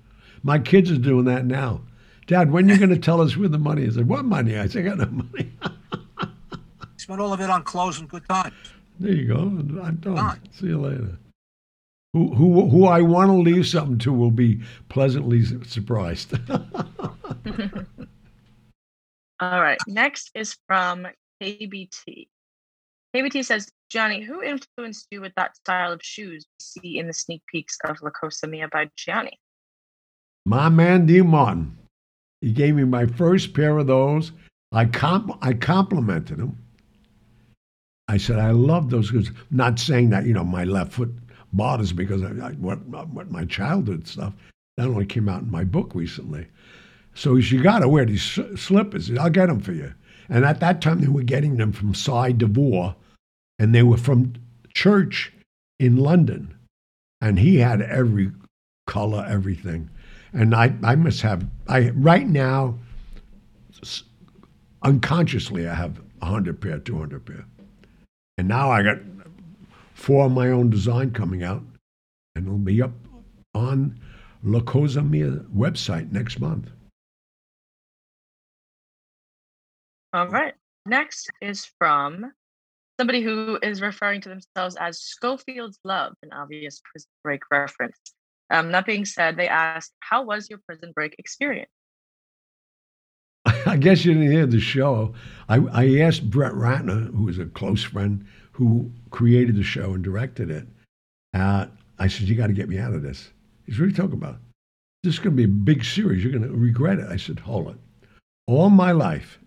My 0.43 0.59
kids 0.59 0.91
are 0.91 0.99
doing 0.99 1.25
that 1.27 1.45
now. 1.47 1.83
Dad, 2.27 2.51
when 2.53 2.69
you 2.69 2.79
going 2.85 2.91
to 2.91 2.99
tell 2.99 3.21
us 3.21 3.37
where 3.37 3.49
the 3.49 3.59
money 3.59 3.83
is? 3.83 3.97
I 3.97 4.01
said, 4.01 4.09
what 4.09 4.25
money? 4.25 4.59
I 4.59 4.67
said, 4.67 4.87
I 4.87 4.89
got 4.89 4.99
no 4.99 5.07
money. 5.07 5.53
Spent 6.97 7.21
all 7.21 7.33
of 7.33 7.41
it 7.41 7.51
on 7.51 7.63
clothes 7.65 7.99
and 7.99 8.09
good 8.09 8.27
times. 8.29 8.55
there 9.01 9.13
you 9.13 9.27
go. 9.29 9.35
I'm 9.39 9.97
done. 9.97 10.17
Fine. 10.17 10.41
See 10.53 10.67
you 10.69 10.79
later. 10.81 11.19
Who, 12.13 12.35
who, 12.35 12.69
who 12.69 12.85
I 12.87 13.01
want 13.01 13.31
to 13.31 13.37
leave 13.37 13.67
something 13.67 13.99
to 13.99 14.13
will 14.13 14.31
be 14.31 14.61
pleasantly 14.91 15.45
surprised. 15.65 16.35
All 19.41 19.61
right. 19.61 19.79
Next 19.89 20.31
is 20.35 20.57
from 20.69 21.07
KBT. 21.43 22.29
KBT 23.17 23.45
says, 23.45 23.71
Johnny, 23.89 24.23
who 24.23 24.43
influenced 24.43 25.07
you 25.11 25.21
with 25.21 25.33
that 25.37 25.57
style 25.57 25.93
of 25.93 26.01
shoes 26.03 26.45
we 26.47 26.63
see 26.63 26.99
in 26.99 27.07
the 27.07 27.13
sneak 27.13 27.43
peeks 27.47 27.79
of 27.85 28.01
La 28.03 28.11
Cosa 28.11 28.47
Mia 28.47 28.69
by 28.69 28.91
Gianni? 28.97 29.39
My 30.45 30.69
man 30.69 31.07
D. 31.07 31.23
Martin. 31.23 31.77
He 32.41 32.53
gave 32.53 32.75
me 32.75 32.85
my 32.85 33.07
first 33.07 33.55
pair 33.55 33.79
of 33.79 33.87
those. 33.87 34.33
I 34.73 34.87
comp- 34.87 35.39
I 35.43 35.53
complimented 35.55 36.39
him. 36.39 36.59
I 38.09 38.17
said 38.17 38.39
I 38.39 38.51
love 38.51 38.91
those 38.91 39.11
because 39.11 39.31
not 39.51 39.79
saying 39.79 40.11
that 40.11 40.27
you 40.27 40.35
know 40.35 40.45
my 40.45 40.65
left 40.65 40.93
foot 40.93 41.13
bothers 41.53 41.95
me 41.95 42.05
because 42.05 42.23
I, 42.23 42.49
I, 42.49 42.53
what 42.53 42.85
what 42.87 43.31
my 43.31 43.45
childhood 43.45 44.07
stuff 44.07 44.35
that 44.77 44.87
only 44.87 45.07
came 45.07 45.29
out 45.29 45.43
in 45.43 45.51
my 45.51 45.65
book 45.65 45.95
recently. 45.95 46.47
So 47.15 47.37
you 47.37 47.63
got 47.63 47.81
to 47.81 47.89
wear 47.89 48.07
these 48.07 48.39
slippers. 48.57 49.11
I'll 49.19 49.29
get 49.29 49.47
them 49.47 49.61
for 49.61 49.73
you. 49.73 49.93
And 50.29 50.45
at 50.47 50.61
that 50.61 50.81
time 50.81 51.01
they 51.01 51.09
were 51.09 51.23
getting 51.23 51.57
them 51.57 51.73
from 51.73 51.95
Sy 51.95 52.33
Devore, 52.33 52.97
and 53.59 53.75
they 53.75 53.83
were 53.83 53.99
from 53.99 54.35
church 54.75 55.33
in 55.79 55.97
London, 55.97 56.55
and 57.21 57.39
he 57.39 57.59
had 57.59 57.83
every 57.83 58.33
color, 58.87 59.27
everything 59.29 59.91
and 60.33 60.55
I, 60.55 60.75
I 60.83 60.95
must 60.95 61.23
have 61.23 61.47
I 61.69 61.91
right 61.91 62.27
now 62.27 62.79
unconsciously 64.83 65.69
I 65.69 65.75
have 65.75 66.01
hundred 66.23 66.61
pair, 66.61 66.79
two 66.79 66.99
hundred 66.99 67.27
pair, 67.27 67.45
and 68.39 68.49
now 68.49 68.71
I 68.71 68.83
got 68.83 68.99
four 70.03 70.27
of 70.27 70.33
my 70.33 70.49
own 70.49 70.69
design 70.69 71.13
coming 71.13 71.45
out, 71.45 71.63
and 72.35 72.47
it'll 72.47 72.59
be 72.59 72.83
up 72.83 72.93
on 73.55 74.01
La 74.43 74.59
Cosa 74.61 75.01
Mia 75.01 75.31
website 75.57 76.11
next 76.11 76.41
month. 76.41 76.71
All 80.13 80.27
right. 80.27 80.55
Next 80.85 81.31
is 81.41 81.71
from 81.79 82.33
somebody 82.99 83.23
who 83.23 83.61
is 83.63 83.81
referring 83.81 84.21
to 84.23 84.29
themselves 84.29 84.77
as 84.81 85.01
Scofield's 85.01 85.79
Love, 85.85 86.15
an 86.25 86.33
obvious 86.33 86.83
prison 86.85 87.09
break 87.23 87.43
reference. 87.53 87.97
Um, 88.51 88.73
that 88.73 88.85
being 88.85 89.05
said, 89.05 89.37
they 89.37 89.49
asked, 89.49 89.93
How 90.01 90.25
was 90.25 90.51
your 90.51 90.59
prison 90.67 90.91
break 90.93 91.15
experience? 91.19 91.71
I 93.67 93.77
guess 93.77 94.05
you 94.05 94.15
didn't 94.15 94.33
hear 94.33 94.47
the 94.47 94.61
show. 94.61 95.15
I, 95.49 95.59
I 95.73 95.99
asked 96.01 96.29
Brett 96.29 96.53
Ratner, 96.53 97.15
who 97.15 97.29
is 97.29 97.39
a 97.39 97.47
close 97.47 97.85
friend 97.85 98.27
who 98.53 98.91
created 99.11 99.57
the 99.57 99.63
show 99.63 99.95
and 99.95 100.05
directed 100.05 100.51
it. 100.51 100.67
Uh, 101.35 101.67
I 101.99 102.09
said, 102.09 102.29
You 102.29 102.35
got 102.35 102.49
to 102.49 102.53
get 102.53 102.69
me 102.69 102.79
out 102.79 102.95
of 102.95 103.03
this. 103.03 103.31
He's 103.67 103.79
really 103.79 103.93
talking 103.93 104.15
about 104.15 104.39
this 105.03 105.15
is 105.15 105.19
going 105.19 105.37
to 105.37 105.37
be 105.37 105.45
a 105.45 105.49
big 105.49 105.85
series. 105.85 106.23
You're 106.23 106.33
going 106.33 106.49
to 106.49 106.57
regret 106.57 106.99
it. 106.99 107.09
I 107.09 107.17
said, 107.17 107.41
Hold 107.41 107.69
it. 107.69 107.77
All 108.47 108.71
my 108.71 108.93
life, 108.93 109.39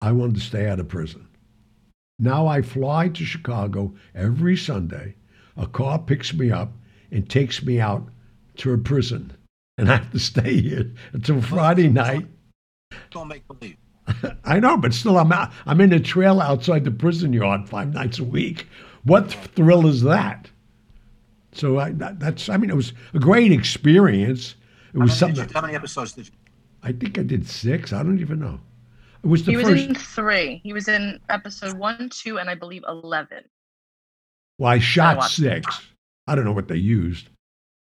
I 0.00 0.12
wanted 0.12 0.36
to 0.36 0.40
stay 0.40 0.68
out 0.68 0.80
of 0.80 0.88
prison. 0.88 1.28
Now 2.18 2.46
I 2.46 2.62
fly 2.62 3.08
to 3.08 3.24
Chicago 3.24 3.94
every 4.14 4.56
Sunday. 4.56 5.16
A 5.56 5.66
car 5.66 5.98
picks 5.98 6.32
me 6.32 6.50
up 6.50 6.72
and 7.10 7.28
takes 7.28 7.62
me 7.62 7.80
out 7.80 8.08
to 8.58 8.72
a 8.72 8.78
prison. 8.78 9.32
And 9.78 9.90
I 9.90 9.96
have 9.96 10.12
to 10.12 10.18
stay 10.18 10.60
here 10.60 10.92
until 11.12 11.40
Friday 11.42 11.88
night. 11.88 12.26
Don't 13.10 13.28
make 13.28 13.46
believe. 13.46 13.76
I 14.44 14.60
know, 14.60 14.76
but 14.76 14.92
still, 14.94 15.18
I'm 15.18 15.32
out. 15.32 15.52
I'm 15.66 15.80
in 15.80 15.92
a 15.92 16.00
trailer 16.00 16.42
outside 16.44 16.84
the 16.84 16.90
prison 16.90 17.32
yard 17.32 17.68
five 17.68 17.92
nights 17.94 18.18
a 18.18 18.24
week. 18.24 18.66
What 19.04 19.32
thrill 19.32 19.86
is 19.86 20.02
that? 20.02 20.48
So 21.52 21.78
I, 21.78 21.90
that, 21.92 22.18
that's, 22.20 22.48
I 22.48 22.56
mean, 22.56 22.70
it 22.70 22.76
was 22.76 22.92
a 23.14 23.18
great 23.18 23.52
experience. 23.52 24.54
It 24.94 24.98
How 24.98 25.04
was 25.04 25.10
many, 25.10 25.18
something. 25.18 25.44
did 25.44 25.50
you, 25.50 25.54
how 25.54 25.60
many 25.62 25.74
episodes 25.74 26.12
did 26.12 26.26
you? 26.28 26.32
I 26.82 26.92
think 26.92 27.18
I 27.18 27.22
did 27.22 27.46
six. 27.48 27.92
I 27.92 28.02
don't 28.02 28.20
even 28.20 28.38
know. 28.40 28.58
It 29.22 29.26
was 29.28 29.44
the 29.44 29.52
He 29.52 29.56
was 29.56 29.68
first. 29.68 29.84
in 29.84 29.94
three. 29.94 30.60
He 30.64 30.72
was 30.72 30.88
in 30.88 31.20
episode 31.28 31.74
one, 31.78 32.08
two, 32.10 32.38
and 32.38 32.48
I 32.50 32.54
believe 32.54 32.84
eleven. 32.88 33.44
well, 34.58 34.72
I 34.72 34.78
shot 34.78 35.16
watched 35.18 35.36
six. 35.36 35.80
I 36.26 36.34
don't 36.34 36.44
know 36.44 36.52
what 36.52 36.68
they 36.68 36.76
used. 36.76 37.28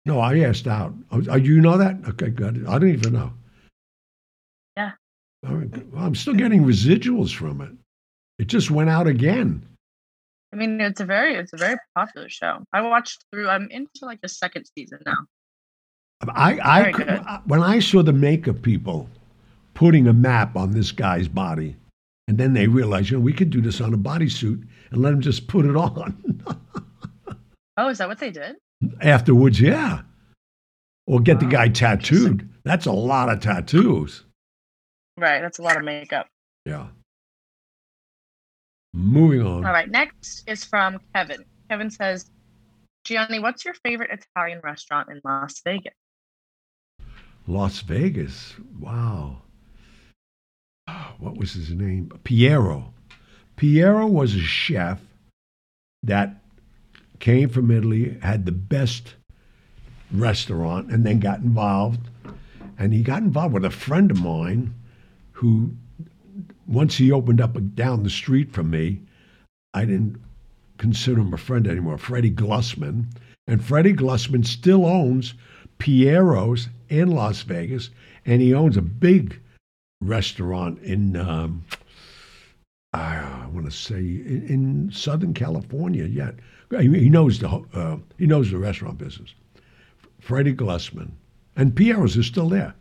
No, 0.04 0.20
I 0.20 0.38
asked 0.40 0.66
out. 0.68 0.94
Oh, 1.10 1.22
oh, 1.30 1.36
you 1.36 1.60
know 1.60 1.76
that? 1.78 1.96
Okay, 2.10 2.30
good. 2.30 2.64
I 2.68 2.78
don't 2.78 2.90
even 2.90 3.12
know. 3.12 3.32
Oh, 5.48 5.62
well, 5.92 6.04
I'm 6.04 6.14
still 6.14 6.34
getting 6.34 6.64
residuals 6.64 7.34
from 7.34 7.60
it. 7.60 7.70
It 8.38 8.48
just 8.48 8.70
went 8.70 8.90
out 8.90 9.06
again. 9.06 9.64
I 10.52 10.56
mean, 10.56 10.80
it's 10.80 11.00
a 11.00 11.04
very, 11.04 11.34
it's 11.34 11.52
a 11.52 11.56
very 11.56 11.76
popular 11.94 12.28
show. 12.28 12.64
I 12.72 12.80
watched 12.82 13.24
through. 13.32 13.48
I'm 13.48 13.68
into 13.70 13.90
like 14.02 14.20
the 14.20 14.28
second 14.28 14.64
season 14.76 14.98
now. 15.06 15.18
I, 16.28 16.58
I 16.88 16.92
could- 16.92 17.20
when 17.46 17.62
I 17.62 17.78
saw 17.78 18.02
the 18.02 18.12
makeup 18.12 18.62
people 18.62 19.08
putting 19.74 20.08
a 20.08 20.12
map 20.12 20.56
on 20.56 20.72
this 20.72 20.90
guy's 20.92 21.28
body, 21.28 21.76
and 22.28 22.38
then 22.38 22.54
they 22.54 22.66
realized, 22.66 23.10
you 23.10 23.18
know, 23.18 23.22
we 23.22 23.32
could 23.32 23.50
do 23.50 23.60
this 23.60 23.80
on 23.80 23.92
a 23.94 23.98
bodysuit 23.98 24.66
and 24.90 25.02
let 25.02 25.12
him 25.12 25.20
just 25.20 25.46
put 25.46 25.64
it 25.66 25.76
on. 25.76 26.42
Oh, 27.78 27.88
is 27.90 27.98
that 27.98 28.08
what 28.08 28.18
they 28.18 28.30
did? 28.30 28.56
Afterwards, 29.02 29.60
yeah. 29.60 30.00
Or 31.06 31.20
get 31.20 31.40
the 31.40 31.46
guy 31.46 31.68
tattooed. 31.68 32.48
That's 32.64 32.86
a 32.86 32.92
lot 32.92 33.28
of 33.28 33.40
tattoos. 33.40 34.24
Right. 35.18 35.40
That's 35.40 35.58
a 35.58 35.62
lot 35.62 35.76
of 35.76 35.84
makeup. 35.84 36.28
Yeah. 36.64 36.88
Moving 38.92 39.42
on. 39.42 39.64
All 39.64 39.72
right. 39.72 39.90
Next 39.90 40.44
is 40.46 40.64
from 40.64 41.00
Kevin. 41.14 41.44
Kevin 41.70 41.90
says, 41.90 42.30
Gianni, 43.04 43.38
what's 43.38 43.64
your 43.64 43.74
favorite 43.74 44.10
Italian 44.10 44.60
restaurant 44.62 45.08
in 45.10 45.20
Las 45.24 45.60
Vegas? 45.64 45.94
Las 47.46 47.80
Vegas. 47.80 48.54
Wow. 48.80 49.42
What 51.18 51.36
was 51.36 51.54
his 51.54 51.70
name? 51.70 52.10
Piero. 52.24 52.92
Piero 53.56 54.06
was 54.06 54.34
a 54.34 54.40
chef 54.40 55.00
that 56.02 56.42
came 57.20 57.48
from 57.48 57.70
Italy, 57.70 58.18
had 58.22 58.44
the 58.44 58.52
best 58.52 59.14
restaurant, 60.12 60.90
and 60.90 61.06
then 61.06 61.20
got 61.20 61.40
involved. 61.40 62.10
And 62.78 62.92
he 62.92 63.02
got 63.02 63.22
involved 63.22 63.54
with 63.54 63.64
a 63.64 63.70
friend 63.70 64.10
of 64.10 64.22
mine 64.22 64.74
who, 65.36 65.70
once 66.66 66.96
he 66.96 67.12
opened 67.12 67.40
up 67.40 67.56
down 67.74 68.02
the 68.02 68.10
street 68.10 68.52
from 68.52 68.70
me, 68.70 69.00
I 69.74 69.84
didn't 69.84 70.20
consider 70.78 71.20
him 71.20 71.34
a 71.34 71.38
friend 71.38 71.66
anymore, 71.66 71.98
Freddie 71.98 72.30
Glusman. 72.30 73.06
And 73.46 73.62
Freddie 73.62 73.92
Glusman 73.92 74.46
still 74.46 74.86
owns 74.86 75.34
Piero's 75.78 76.68
in 76.88 77.10
Las 77.10 77.42
Vegas, 77.42 77.90
and 78.24 78.40
he 78.40 78.54
owns 78.54 78.76
a 78.76 78.82
big 78.82 79.38
restaurant 80.00 80.80
in, 80.80 81.16
um, 81.16 81.64
I 82.92 83.46
want 83.52 83.66
to 83.66 83.76
say, 83.76 83.98
in, 83.98 84.46
in 84.48 84.90
Southern 84.90 85.34
California. 85.34 86.04
Yet 86.04 86.36
he, 86.70 87.08
knows 87.08 87.38
the 87.38 87.48
uh, 87.74 87.98
he 88.18 88.26
knows 88.26 88.50
the 88.50 88.58
restaurant 88.58 88.98
business. 88.98 89.34
Freddie 90.18 90.54
Glusman 90.54 91.10
and 91.56 91.74
Piero's 91.74 92.16
is 92.16 92.26
still 92.26 92.48
there. 92.48 92.74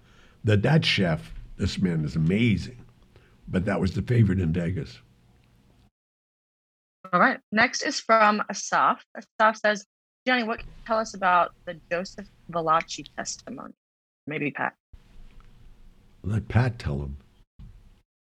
That 0.43 0.61
that 0.63 0.85
chef, 0.85 1.33
this 1.57 1.79
man 1.79 2.03
is 2.03 2.15
amazing, 2.15 2.77
but 3.47 3.65
that 3.65 3.79
was 3.79 3.93
the 3.93 4.01
favorite 4.01 4.39
in 4.39 4.51
Vegas. 4.51 4.99
All 7.13 7.19
right. 7.19 7.39
Next 7.51 7.83
is 7.83 7.99
from 7.99 8.43
Asaf. 8.49 9.03
Asaf 9.15 9.57
says, 9.57 9.85
Gianni, 10.27 10.43
what 10.43 10.59
can 10.59 10.67
you 10.67 10.87
tell 10.87 10.97
us 10.97 11.13
about 11.13 11.53
the 11.65 11.79
Joseph 11.91 12.27
Valachi 12.51 13.05
testimony? 13.15 13.73
Maybe 14.27 14.51
Pat. 14.51 14.73
Let 16.23 16.47
Pat 16.47 16.79
tell 16.79 16.97
him. 16.97 17.17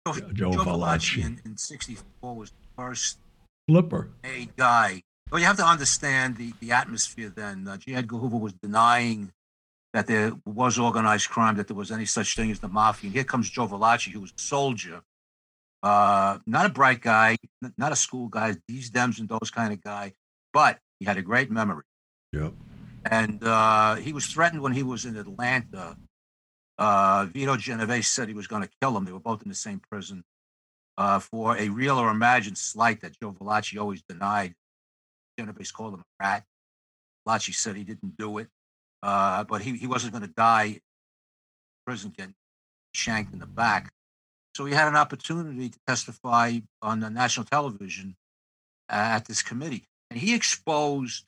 Joe, 0.06 0.14
Joe 0.34 0.52
Joe 0.52 0.64
Valachi. 0.64 1.22
Valachi 1.22 1.26
in, 1.26 1.42
in 1.46 1.58
'64 1.58 2.36
was 2.36 2.50
the 2.50 2.56
first 2.76 3.18
Flipper. 3.70 4.10
made 4.22 4.56
guy. 4.58 5.02
Well, 5.32 5.40
you 5.40 5.48
have 5.48 5.58
to 5.58 5.66
understand 5.66 6.36
the, 6.36 6.54
the 6.60 6.74
atmosphere 6.74 7.32
then. 7.34 7.68
Uh, 7.68 7.78
J. 7.78 7.96
Edgar 7.96 8.18
Hoover 8.18 8.38
was 8.38 8.54
denying 8.54 9.32
that 9.94 10.08
there 10.08 10.34
was 10.46 10.80
organized 10.80 11.30
crime, 11.30 11.56
that 11.56 11.68
there 11.68 11.76
was 11.76 11.92
any 11.92 12.06
such 12.06 12.36
thing 12.36 12.52
as 12.52 12.60
the 12.60 12.68
mafia. 12.68 13.08
And 13.08 13.16
here 13.16 13.24
comes 13.24 13.50
Joe 13.50 13.68
Valachi, 13.68 14.12
who 14.12 14.22
was 14.22 14.32
a 14.32 14.42
soldier, 14.42 15.02
uh, 15.84 16.40
not 16.48 16.66
a 16.66 16.70
bright 16.70 17.02
guy, 17.02 17.38
not 17.78 17.92
a 17.92 17.96
school 17.96 18.28
guy, 18.28 18.56
these 18.68 18.90
dems 18.90 19.20
and 19.20 19.30
those 19.30 19.52
kind 19.52 19.72
of 19.72 19.84
guy, 19.84 20.14
but 20.52 20.80
he 21.00 21.06
had 21.06 21.18
a 21.18 21.22
great 21.22 21.52
memory. 21.52 21.84
Yep. 22.32 22.54
And 23.06 23.44
uh, 23.44 23.96
he 23.96 24.14
was 24.14 24.26
threatened 24.26 24.62
when 24.62 24.72
he 24.72 24.82
was 24.82 25.06
in 25.06 25.16
Atlanta. 25.18 25.98
Uh, 26.78 27.28
Vito 27.32 27.56
Genovese 27.56 28.08
said 28.08 28.28
he 28.28 28.34
was 28.34 28.48
going 28.48 28.64
to 28.64 28.70
kill 28.82 28.98
him. 28.98 29.06
They 29.06 29.12
were 29.12 29.20
both 29.20 29.44
in 29.44 29.50
the 29.50 29.56
same 29.56 29.80
prison 29.92 30.24
uh, 30.98 31.20
for 31.20 31.58
a 31.58 31.70
real 31.70 32.00
or 32.00 32.10
imagined 32.10 32.58
slight 32.58 33.02
that 33.02 33.20
Joe 33.20 33.32
Valachi 33.32 33.80
always 33.80 34.02
denied. 34.08 34.56
Genovese 35.38 35.72
called 35.72 35.96
him 35.96 36.00
a 36.00 36.24
rat. 36.24 36.44
Valachi 37.28 37.54
said 37.54 37.76
he 37.76 37.84
didn't 37.84 38.18
do 38.18 38.38
it, 38.38 38.48
uh, 39.04 39.44
but 39.44 39.62
he, 39.62 39.76
he 39.78 39.86
wasn't 39.86 40.14
going 40.14 40.24
to 40.24 40.34
die 40.36 40.64
in 40.64 40.80
prison 41.86 42.14
getting 42.18 42.34
shanked 42.94 43.34
in 43.34 43.40
the 43.40 43.46
back. 43.46 43.92
So 44.56 44.66
he 44.66 44.74
had 44.74 44.88
an 44.88 44.96
opportunity 44.96 45.70
to 45.70 45.80
testify 45.88 46.60
on 46.82 47.00
the 47.02 47.10
national 47.10 47.46
television 47.46 48.16
uh, 48.90 48.94
at 49.16 49.26
this 49.26 49.42
committee. 49.42 49.84
And 50.10 50.20
he 50.20 50.34
exposed 50.34 51.26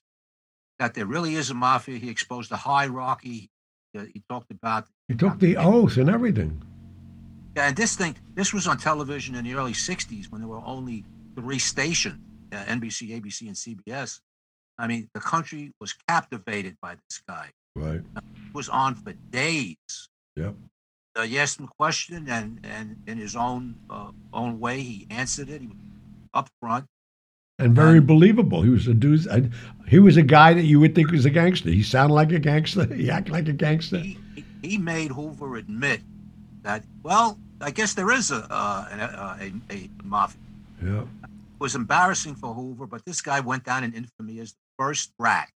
that 0.79 0.93
there 0.93 1.05
really 1.05 1.35
is 1.35 1.49
a 1.49 1.53
mafia. 1.53 1.97
He 1.97 2.09
exposed 2.09 2.49
the 2.51 2.57
hierarchy. 2.57 3.49
Uh, 3.97 4.05
he 4.13 4.23
talked 4.29 4.51
about 4.51 4.87
He 5.07 5.15
took 5.15 5.39
the 5.39 5.57
oath 5.57 5.97
and 5.97 6.09
everything. 6.09 6.61
yeah, 7.57 7.67
and 7.69 7.75
this 7.75 7.95
thing, 7.95 8.15
this 8.35 8.53
was 8.53 8.67
on 8.67 8.77
television 8.77 9.35
in 9.35 9.43
the 9.43 9.53
early 9.53 9.73
'60s 9.73 10.25
when 10.31 10.41
there 10.41 10.49
were 10.49 10.61
only 10.65 11.03
three 11.35 11.59
stations: 11.59 12.19
uh, 12.51 12.57
NBC, 12.65 13.09
ABC, 13.19 13.47
and 13.47 13.55
CBS. 13.55 14.19
I 14.77 14.87
mean, 14.87 15.09
the 15.13 15.21
country 15.21 15.71
was 15.79 15.93
captivated 16.07 16.75
by 16.81 16.95
this 16.95 17.21
guy. 17.27 17.51
Right. 17.75 18.01
He 18.15 18.51
was 18.53 18.69
on 18.69 18.95
for 18.95 19.13
days. 19.31 19.75
Yep. 20.35 20.55
Uh, 21.17 21.21
you 21.23 21.39
asked 21.39 21.59
him 21.59 21.65
a 21.65 21.75
question, 21.79 22.27
and 22.29 22.59
and 22.63 22.97
in 23.07 23.17
his 23.17 23.35
own 23.35 23.75
uh, 23.89 24.11
own 24.33 24.59
way, 24.59 24.81
he 24.81 25.07
answered 25.09 25.49
it. 25.49 25.61
He 25.61 25.67
was 25.67 25.77
up 26.33 26.49
front. 26.61 26.85
And 27.57 27.73
very 27.73 27.99
Um, 27.99 28.05
believable. 28.05 28.61
He 28.63 28.69
was 28.69 28.87
a 28.87 28.93
dude. 28.93 29.27
I- 29.29 29.49
He 29.87 29.99
was 29.99 30.17
a 30.17 30.23
guy 30.23 30.53
that 30.53 30.63
you 30.63 30.79
would 30.81 30.93
think 30.95 31.11
was 31.11 31.25
a 31.25 31.29
gangster. 31.29 31.69
He 31.69 31.83
sounded 31.83 32.13
like 32.13 32.31
a 32.31 32.39
gangster. 32.39 32.85
He 32.93 33.09
acted 33.09 33.31
like 33.31 33.47
a 33.47 33.53
gangster. 33.53 33.99
He, 33.99 34.17
he- 34.35 34.45
he 34.61 34.77
made 34.77 35.11
Hoover 35.11 35.55
admit 35.55 36.01
that. 36.63 36.83
Well, 37.03 37.37
I 37.61 37.71
guess 37.71 37.93
there 37.93 38.11
is 38.11 38.31
a 38.31 38.45
uh, 38.49 39.37
a, 39.39 39.43
a, 39.45 39.75
a 39.75 39.89
mafia. 40.03 40.41
Yeah. 40.83 41.01
It 41.23 41.59
was 41.59 41.75
embarrassing 41.75 42.35
for 42.35 42.53
Hoover, 42.53 42.87
but 42.87 43.05
this 43.05 43.21
guy 43.21 43.39
went 43.39 43.63
down 43.63 43.83
in 43.85 43.93
infamy 43.93 44.39
as 44.39 44.51
the 44.51 44.59
first 44.77 45.11
rat. 45.19 45.49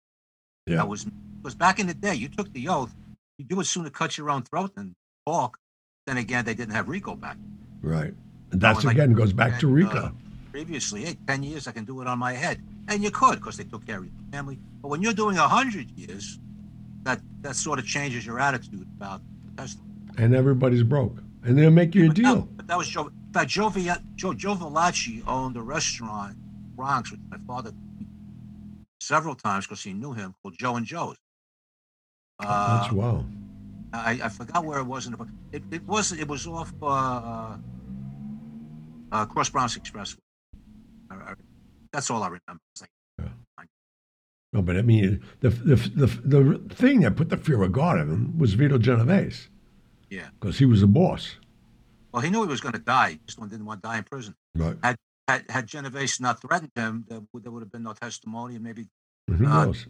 Yeah. 0.67 0.77
That 0.77 0.87
was 0.87 1.05
because 1.41 1.55
back 1.55 1.79
in 1.79 1.87
the 1.87 1.93
day, 1.93 2.15
you 2.15 2.27
took 2.27 2.51
the 2.53 2.67
oath. 2.69 2.93
You 3.37 3.45
do 3.45 3.59
it 3.59 3.65
sooner 3.65 3.89
cut 3.89 4.17
your 4.17 4.29
own 4.29 4.43
throat 4.43 4.75
than 4.75 4.95
talk. 5.25 5.57
Then 6.05 6.17
again, 6.17 6.43
they 6.45 6.53
didn't 6.53 6.73
have 6.73 6.89
RICO 6.89 7.15
back. 7.15 7.37
Right. 7.81 8.13
And 8.51 8.59
that's 8.59 8.83
like- 8.83 8.95
again 8.95 9.13
goes 9.13 9.31
back 9.33 9.59
to 9.61 9.67
and, 9.67 9.75
RICO. 9.75 9.97
uh, 9.97 10.11
previously, 10.51 11.05
hey, 11.05 11.15
ten 11.27 11.43
years, 11.43 11.67
I 11.67 11.71
can 11.71 11.85
do 11.85 12.01
it 12.01 12.07
on 12.07 12.19
my 12.19 12.33
head, 12.33 12.61
and 12.87 13.03
you 13.03 13.11
could 13.11 13.35
because 13.39 13.57
they 13.57 13.63
took 13.63 13.85
care 13.85 13.99
of 13.99 14.05
your 14.05 14.13
family. 14.31 14.59
But 14.81 14.87
when 14.89 15.01
you're 15.01 15.13
doing 15.13 15.37
a 15.37 15.47
hundred 15.47 15.89
years, 15.91 16.39
that 17.03 17.21
that 17.41 17.55
sort 17.55 17.79
of 17.79 17.85
changes 17.85 18.25
your 18.25 18.39
attitude 18.39 18.87
about 18.97 19.21
the 19.45 19.61
testimony. 19.61 19.89
and 20.17 20.35
everybody's 20.35 20.83
broke. 20.83 21.17
And 21.43 21.57
they'll 21.57 21.69
make 21.71 21.95
you 21.95 22.05
a 22.05 22.07
But 22.07 22.15
that- 22.17 22.21
deal. 22.21 22.41
but 22.57 22.67
that 22.67 22.77
was 22.77 22.89
Joe. 22.89 23.07
In 23.07 23.33
fact, 23.33 23.49
Joe, 23.49 23.69
Joe, 24.15 24.33
Joe 24.33 24.55
Valachi 24.55 25.23
owned 25.27 25.55
a 25.55 25.61
restaurant 25.61 26.35
in 26.35 26.75
Bronx, 26.75 27.11
which 27.11 27.21
my 27.29 27.37
father 27.47 27.71
several 28.99 29.35
times 29.35 29.65
because 29.65 29.81
he 29.83 29.93
knew 29.93 30.13
him, 30.13 30.33
called 30.41 30.57
Joe 30.57 30.75
and 30.75 30.85
Joe's. 30.85 31.15
Uh, 32.39 32.79
That's 32.79 32.91
um, 32.91 32.97
wow. 32.97 33.25
I, 33.91 34.19
I 34.23 34.29
forgot 34.29 34.65
where 34.65 34.79
it 34.79 34.85
was 34.85 35.05
in 35.05 35.11
the 35.11 35.17
book. 35.17 35.27
It, 35.51 35.63
it 35.71 35.85
was 35.85 36.11
it 36.11 36.27
was 36.27 36.47
off 36.47 36.71
uh, 36.81 36.85
uh, 36.85 37.57
uh 39.11 39.25
Cross 39.25 39.49
Bronx 39.49 39.77
Expressway. 39.77 40.17
That's 41.91 42.09
all 42.11 42.21
I 42.21 42.27
remember. 42.27 42.61
Like, 42.79 42.89
yeah. 43.19 43.25
No, 44.53 44.61
but 44.61 44.77
I 44.77 44.83
mean 44.83 45.21
the, 45.41 45.49
the 45.49 45.75
the 45.75 46.07
the 46.07 46.75
thing 46.75 47.01
that 47.01 47.15
put 47.15 47.29
the 47.29 47.37
fear 47.37 47.61
of 47.63 47.71
God 47.71 47.99
in 47.99 48.09
him 48.09 48.37
was 48.37 48.53
Vito 48.53 48.77
Genovese. 48.77 49.49
Yeah, 50.09 50.27
because 50.39 50.59
he 50.59 50.65
was 50.65 50.81
the 50.81 50.87
boss. 50.87 51.35
Well, 52.11 52.21
he 52.21 52.29
knew 52.29 52.41
he 52.41 52.47
was 52.47 52.61
going 52.61 52.73
to 52.73 52.79
die. 52.79 53.11
He 53.11 53.19
just 53.25 53.39
didn't 53.39 53.65
want 53.65 53.83
to 53.83 53.89
die 53.89 53.97
in 53.97 54.03
prison. 54.03 54.35
Right. 54.55 54.75
Had 54.83 54.95
had, 55.27 55.45
had 55.49 55.67
Genovese 55.67 56.19
not 56.19 56.41
threatened 56.41 56.71
him, 56.75 57.05
there, 57.07 57.21
there 57.35 57.51
would 57.51 57.61
have 57.61 57.71
been 57.71 57.83
no 57.83 57.93
testimony, 57.93 58.55
and 58.55 58.63
maybe. 58.63 58.87
Who 59.29 59.45
uh, 59.45 59.65
knows? 59.65 59.85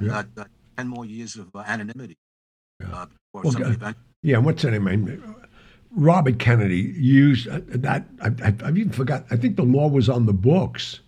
Uh, 0.00 0.04
yeah. 0.04 0.08
That, 0.08 0.34
that 0.36 0.48
10 0.78 0.88
more 0.88 1.04
years 1.04 1.36
of 1.36 1.54
uh, 1.54 1.58
anonymity. 1.66 2.16
Yeah. 2.80 2.92
Uh, 2.92 3.06
well, 3.32 3.52
God, 3.52 3.96
yeah, 4.22 4.38
what's 4.38 4.62
her 4.62 4.70
name? 4.70 5.42
Robert 5.90 6.38
Kennedy 6.38 6.94
used 6.96 7.48
uh, 7.48 7.60
that. 7.66 8.06
I, 8.22 8.30
have 8.44 8.78
even 8.78 8.92
forgot. 8.92 9.26
I 9.30 9.36
think 9.36 9.56
the 9.56 9.64
law 9.64 9.88
was 9.88 10.08
on 10.08 10.26
the 10.26 10.32
books, 10.32 11.00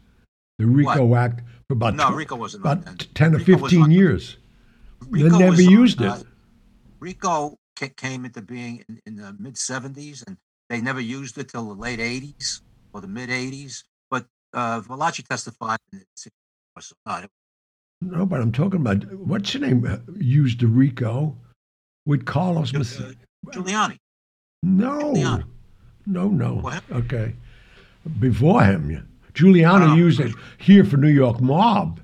the 0.59 0.67
RICO 0.67 1.05
what? 1.05 1.19
Act, 1.19 1.43
for 1.69 1.75
about, 1.75 1.95
no, 1.95 2.13
RICO 2.13 2.35
wasn't 2.35 2.65
about 2.65 3.07
10 3.15 3.35
or 3.37 3.39
15 3.39 3.91
years. 3.91 4.37
RICO 5.09 5.29
they 5.29 5.39
never 5.39 5.63
used 5.63 6.03
on, 6.03 6.07
it. 6.07 6.11
Uh, 6.11 6.25
RICO 6.99 7.57
came 7.97 8.25
into 8.25 8.43
being 8.43 8.85
in, 8.89 9.01
in 9.07 9.17
the 9.17 9.37
mid 9.39 9.55
70s, 9.55 10.27
and 10.27 10.37
they 10.69 10.81
never 10.81 11.01
used 11.01 11.39
it 11.39 11.49
till 11.49 11.69
the 11.69 11.81
late 11.81 12.01
80s 12.01 12.61
or 12.93 13.01
the 13.01 13.09
mid 13.09 13.31
80s. 13.31 13.85
But 14.11 14.27
uh, 14.53 14.83
testified 15.29 15.79
it 15.93 17.31
no, 18.01 18.25
but 18.27 18.41
I'm 18.41 18.53
talking 18.53 18.81
about 18.81 19.05
what's 19.15 19.53
your 19.55 19.63
name 19.67 19.87
uh, 19.87 19.99
used 20.19 20.61
the 20.61 20.67
RICO 20.67 21.37
with 22.07 22.25
Carlos. 22.25 22.73
Mas- 22.73 23.01
uh, 23.01 23.13
Giuliani. 23.49 23.97
no, 24.63 25.13
Giuliani. 25.15 25.45
no, 26.07 26.29
no. 26.29 26.55
What? 26.57 26.83
Okay, 26.91 27.35
before 28.19 28.63
him. 28.65 29.07
Giuliani 29.35 29.93
Oh. 29.93 29.95
used 29.95 30.19
it 30.21 30.35
here 30.59 30.85
for 30.85 30.97
New 30.97 31.09
York 31.11 31.41
mob, 31.41 32.01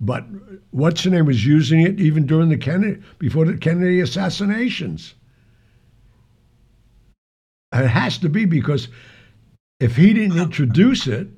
but 0.00 0.24
what's 0.70 1.04
your 1.04 1.12
name 1.14 1.26
was 1.26 1.44
using 1.44 1.80
it 1.80 1.98
even 2.00 2.24
during 2.26 2.48
the 2.50 2.56
Kennedy 2.56 3.00
before 3.18 3.44
the 3.44 3.56
Kennedy 3.56 4.00
assassinations. 4.00 5.14
It 7.74 7.88
has 7.88 8.18
to 8.18 8.28
be 8.28 8.44
because 8.44 8.88
if 9.80 9.96
he 9.96 10.12
didn't 10.12 10.38
introduce 10.38 11.06
it, 11.06 11.28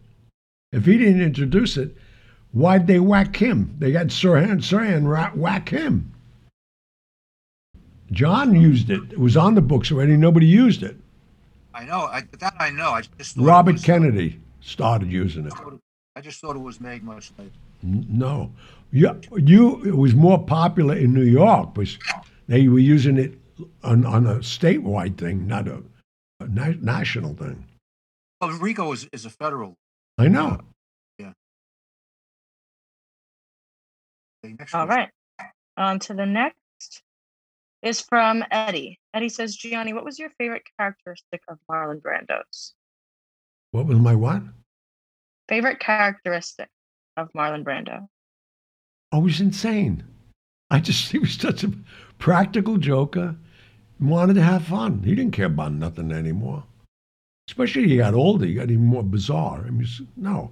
if 0.73 0.85
he 0.85 0.99
didn't 0.99 1.23
introduce 1.23 1.77
it, 1.77 1.97
why'd 2.55 2.87
they 2.87 2.99
whack 3.01 3.37
him? 3.37 3.77
They 3.79 3.93
got 3.93 4.07
Sirhan 4.07 4.59
Sirhan 4.61 5.35
whack 5.37 5.69
him. 5.69 6.11
John 8.11 8.55
used 8.59 8.91
it. 8.91 9.03
It 9.13 9.19
was 9.19 9.37
on 9.37 9.55
the 9.55 9.63
books 9.63 9.91
already. 9.91 10.17
Nobody 10.17 10.47
used 10.47 10.83
it. 10.83 10.97
I 11.75 11.85
know. 11.85 12.03
I, 12.03 12.23
that 12.39 12.55
I 12.59 12.71
know. 12.71 12.91
I 12.91 13.03
just 13.19 13.37
Robert 13.37 13.73
was- 13.75 13.83
Kennedy 13.85 14.41
started 14.61 15.11
using 15.11 15.47
it. 15.47 15.53
I 16.17 16.21
just 16.21 16.41
thought 16.41 16.55
it 16.55 16.61
was 16.61 16.81
made 16.81 17.03
much 17.03 17.33
later. 17.37 17.51
No, 17.83 18.53
you, 18.93 19.21
you 19.37 19.83
it 19.85 19.97
was 19.97 20.15
more 20.15 20.43
popular 20.43 20.95
in 20.97 21.13
New 21.13 21.25
York 21.25 21.75
because 21.75 21.99
they 22.47 22.69
were 22.69 22.79
using 22.79 23.19
it 23.19 23.35
on, 23.83 24.07
on 24.07 24.27
a 24.27 24.37
statewide 24.37 25.19
thing, 25.19 25.47
not 25.47 25.67
a, 25.67 25.83
a 26.41 26.47
na- 26.47 26.75
national 26.81 27.35
thing. 27.35 27.67
Well, 28.41 28.53
RICO 28.53 28.93
is, 28.93 29.09
is 29.13 29.27
a 29.27 29.31
federal. 29.31 29.75
I 30.19 30.29
know. 30.29 30.61
Next 34.53 34.75
All 34.75 34.87
question. 34.87 35.11
right. 35.41 35.51
On 35.77 35.99
to 36.01 36.15
the 36.15 36.27
next 36.27 37.03
is 37.83 38.01
from 38.01 38.45
Eddie. 38.51 38.99
Eddie 39.13 39.29
says, 39.29 39.57
Gianni, 39.57 39.93
what 39.93 40.05
was 40.05 40.19
your 40.19 40.31
favorite 40.39 40.63
characteristic 40.79 41.43
of 41.49 41.59
Marlon 41.71 42.01
Brando's? 42.01 42.75
What 43.73 43.87
was 43.87 43.99
my 43.99 44.15
what? 44.15 44.43
Favorite 45.49 45.81
characteristic 45.81 46.69
of 47.17 47.33
Marlon 47.33 47.65
Brando? 47.65 48.09
Oh, 49.13 49.27
he 49.27 49.43
insane. 49.43 50.03
I 50.71 50.81
just 50.81 51.13
he 51.13 51.19
was 51.19 51.35
such 51.35 51.65
a 51.65 51.73
practical 52.19 52.79
joker. 52.79 53.37
Wanted 54.01 54.35
to 54.35 54.43
have 54.43 54.65
fun. 54.65 55.03
He 55.05 55.15
didn't 55.15 55.33
care 55.33 55.47
about 55.47 55.73
nothing 55.73 56.11
anymore. 56.11 56.65
Especially 57.49 57.89
he 57.89 57.99
got 57.99 58.15
older, 58.15 58.47
he 58.47 58.55
got 58.55 58.71
even 58.71 58.85
more 58.85 59.05
bizarre. 59.05 59.65
I 59.67 59.71
mean, 59.71 59.87
no, 60.17 60.51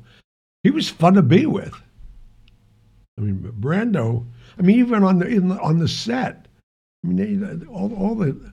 he 0.62 0.70
was 0.70 0.88
fun 0.88 1.14
to 1.14 1.22
be 1.22 1.46
with. 1.46 1.74
I 3.18 3.20
mean, 3.20 3.52
Brando. 3.60 4.26
I 4.58 4.62
mean, 4.62 4.78
even 4.78 5.02
on 5.02 5.18
the, 5.18 5.38
the 5.38 5.60
on 5.60 5.78
the 5.78 5.88
set. 5.88 6.46
I 7.04 7.08
mean, 7.08 7.66
all, 7.68 7.92
all 7.94 8.14
the. 8.14 8.52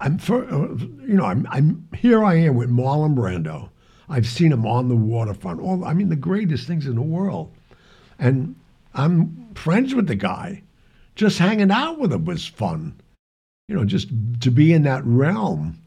I'm 0.00 0.18
for, 0.18 0.44
uh, 0.44 0.74
you 0.76 1.14
know, 1.14 1.24
I'm 1.24 1.46
I'm 1.50 1.88
here. 1.96 2.24
I 2.24 2.34
am 2.34 2.56
with 2.56 2.70
Marlon 2.70 3.14
Brando. 3.14 3.70
I've 4.08 4.26
seen 4.26 4.52
him 4.52 4.66
on 4.66 4.88
the 4.88 4.96
waterfront. 4.96 5.60
All 5.60 5.84
I 5.84 5.94
mean, 5.94 6.08
the 6.08 6.16
greatest 6.16 6.66
things 6.66 6.86
in 6.86 6.94
the 6.94 7.02
world, 7.02 7.52
and 8.18 8.54
I'm 8.94 9.54
friends 9.54 9.94
with 9.94 10.06
the 10.06 10.16
guy. 10.16 10.62
Just 11.14 11.38
hanging 11.38 11.70
out 11.70 11.98
with 11.98 12.12
him 12.12 12.24
was 12.24 12.46
fun. 12.46 13.00
You 13.68 13.76
know, 13.76 13.84
just 13.84 14.08
to 14.40 14.50
be 14.50 14.72
in 14.72 14.82
that 14.82 15.04
realm. 15.04 15.78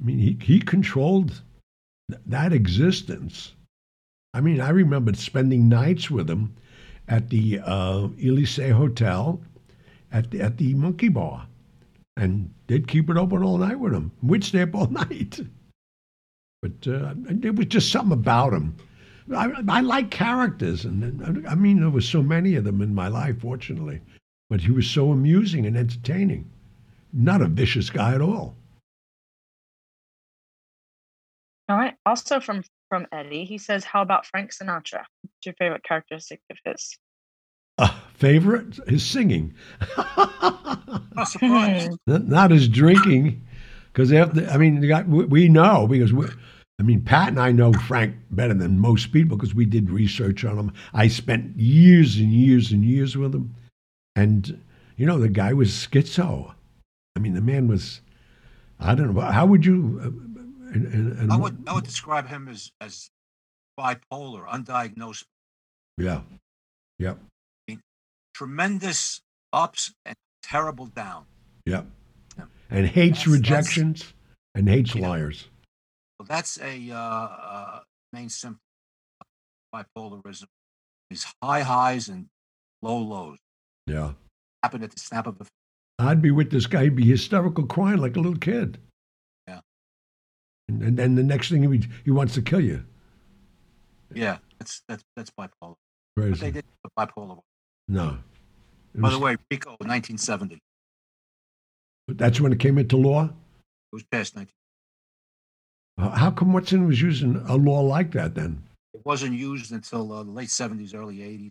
I 0.00 0.04
mean, 0.04 0.18
he, 0.18 0.36
he 0.40 0.58
controlled 0.58 1.42
th- 2.10 2.20
that 2.26 2.52
existence. 2.52 3.52
I 4.32 4.40
mean, 4.40 4.60
I 4.60 4.70
remember 4.70 5.14
spending 5.14 5.68
nights 5.68 6.10
with 6.10 6.28
him 6.28 6.56
at 7.08 7.28
the 7.28 7.60
uh, 7.64 8.08
Elysee 8.22 8.70
Hotel 8.70 9.40
at 10.12 10.30
the, 10.30 10.40
at 10.40 10.56
the 10.56 10.74
Monkey 10.74 11.08
Bar. 11.08 11.46
And 12.16 12.52
they'd 12.68 12.86
keep 12.86 13.10
it 13.10 13.16
open 13.16 13.42
all 13.42 13.58
night 13.58 13.78
with 13.78 13.92
him. 13.92 14.12
We'd 14.22 14.44
stay 14.44 14.62
up 14.62 14.74
all 14.74 14.86
night. 14.90 15.40
But 16.62 16.88
uh, 16.88 17.14
there 17.16 17.52
was 17.52 17.66
just 17.66 17.90
something 17.92 18.12
about 18.12 18.52
him. 18.52 18.76
I, 19.34 19.52
I 19.68 19.80
like 19.80 20.10
characters, 20.10 20.84
and 20.84 21.02
and, 21.02 21.46
I 21.48 21.54
mean, 21.54 21.80
there 21.80 21.90
was 21.90 22.06
so 22.06 22.22
many 22.22 22.56
of 22.56 22.64
them 22.64 22.82
in 22.82 22.94
my 22.94 23.08
life, 23.08 23.40
fortunately. 23.40 24.00
But 24.50 24.60
he 24.60 24.70
was 24.70 24.88
so 24.88 25.10
amusing 25.10 25.66
and 25.66 25.76
entertaining. 25.76 26.50
Not 27.12 27.40
a 27.40 27.46
vicious 27.46 27.90
guy 27.90 28.14
at 28.14 28.20
all. 28.20 28.54
All 31.68 31.76
right. 31.76 31.94
Also 32.04 32.40
from 32.40 32.62
from 32.94 33.08
Eddie, 33.10 33.44
he 33.44 33.58
says, 33.58 33.82
"How 33.82 34.02
about 34.02 34.24
Frank 34.24 34.52
Sinatra? 34.52 35.02
What's 35.22 35.46
your 35.46 35.54
favorite 35.54 35.82
characteristic 35.82 36.40
of 36.48 36.58
his?" 36.64 36.96
Uh, 37.76 37.92
favorite? 38.14 38.78
His 38.86 39.04
singing. 39.04 39.52
Not 39.96 41.24
surprised. 41.24 41.98
Not 42.06 42.28
not 42.28 42.50
his 42.52 42.68
drinking, 42.68 43.44
because 43.92 44.12
I 44.12 44.56
mean, 44.58 44.80
we, 45.08 45.24
we 45.24 45.48
know 45.48 45.88
because 45.88 46.12
we, 46.12 46.26
I 46.78 46.84
mean, 46.84 47.02
Pat 47.02 47.30
and 47.30 47.40
I 47.40 47.50
know 47.50 47.72
Frank 47.72 48.14
better 48.30 48.54
than 48.54 48.78
most 48.78 49.10
people 49.10 49.36
because 49.36 49.56
we 49.56 49.64
did 49.64 49.90
research 49.90 50.44
on 50.44 50.56
him. 50.56 50.72
I 50.92 51.08
spent 51.08 51.58
years 51.58 52.16
and 52.18 52.32
years 52.32 52.70
and 52.70 52.84
years 52.84 53.16
with 53.16 53.34
him, 53.34 53.56
and 54.14 54.62
you 54.96 55.04
know, 55.04 55.18
the 55.18 55.28
guy 55.28 55.52
was 55.52 55.70
schizo. 55.70 56.54
I 57.16 57.18
mean, 57.18 57.34
the 57.34 57.40
man 57.40 57.66
was. 57.66 58.02
I 58.78 58.94
don't 58.94 59.12
know. 59.12 59.20
How 59.20 59.46
would 59.46 59.66
you? 59.66 60.23
And, 60.74 60.86
and, 60.92 61.18
and 61.20 61.32
I 61.32 61.36
would 61.36 61.64
I 61.68 61.72
would 61.74 61.84
describe 61.84 62.26
him 62.28 62.48
as 62.48 62.70
as 62.80 63.08
bipolar, 63.78 64.46
undiagnosed, 64.46 65.24
yeah, 65.96 66.20
yep, 66.98 67.18
tremendous 68.34 69.20
ups 69.52 69.92
and 70.04 70.16
terrible 70.42 70.86
downs. 70.86 71.26
yep, 71.64 71.86
Yeah. 72.36 72.44
and 72.70 72.86
hates 72.86 73.18
That's- 73.20 73.24
that's- 73.24 73.40
rejections 73.40 74.12
and 74.54 74.68
hates 74.68 74.94
liars. 74.94 75.48
So 76.20 76.26
that's 76.26 76.58
a 76.60 76.90
uh, 76.90 76.96
uh, 76.98 77.80
main 78.12 78.28
symptom 78.28 78.60
of 79.20 79.86
bipolarism. 79.96 80.46
Is 81.10 81.26
high 81.42 81.60
highs 81.62 82.08
and 82.08 82.26
low 82.82 82.98
lows 82.98 83.38
Yeah. 83.86 84.14
happen 84.62 84.82
at 84.82 84.90
the 84.90 84.98
snap 84.98 85.26
of 85.28 85.40
a. 85.40 85.46
I'd 86.00 86.20
be 86.22 86.30
with 86.32 86.50
this 86.50 86.66
guy, 86.66 86.84
he'd 86.84 86.96
be 86.96 87.06
hysterical, 87.06 87.66
crying 87.66 87.98
like 87.98 88.16
a 88.16 88.20
little 88.20 88.38
kid. 88.38 88.78
And, 90.68 90.82
and 90.82 90.98
then 90.98 91.14
the 91.14 91.22
next 91.22 91.50
thing 91.50 91.70
he, 91.70 91.82
he 92.04 92.10
wants 92.10 92.34
to 92.34 92.42
kill 92.42 92.60
you. 92.60 92.84
Yeah, 94.14 94.38
that's 94.58 94.82
that's 94.88 95.02
that's 95.16 95.30
bipolar. 95.30 95.74
But 96.16 96.38
they 96.38 96.50
did 96.50 96.64
bipolar. 96.98 97.40
No. 97.88 98.18
It 98.94 99.00
By 99.00 99.08
was- 99.08 99.18
the 99.18 99.24
way, 99.24 99.36
RICO, 99.50 99.70
1970. 99.80 100.58
that's 102.08 102.40
when 102.40 102.52
it 102.52 102.60
came 102.60 102.78
into 102.78 102.96
law. 102.96 103.24
It 103.24 103.30
was 103.92 104.04
passed 104.04 104.36
19. 104.36 104.52
Uh, 105.98 106.10
How 106.10 106.30
come 106.30 106.52
Watson 106.52 106.86
was 106.86 107.00
using 107.00 107.36
a 107.48 107.56
law 107.56 107.80
like 107.80 108.12
that 108.12 108.34
then? 108.34 108.62
It 108.94 109.02
wasn't 109.04 109.34
used 109.34 109.72
until 109.72 110.12
uh, 110.12 110.22
the 110.22 110.30
late 110.30 110.48
70s, 110.48 110.94
early 110.94 111.18
80s. 111.18 111.50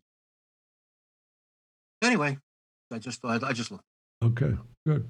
Anyway, 2.01 2.37
I 2.91 2.99
just 2.99 3.21
thought 3.21 3.43
I 3.43 3.53
just 3.53 3.71
looked. 3.71 3.83
Okay, 4.23 4.53
good. 4.87 5.07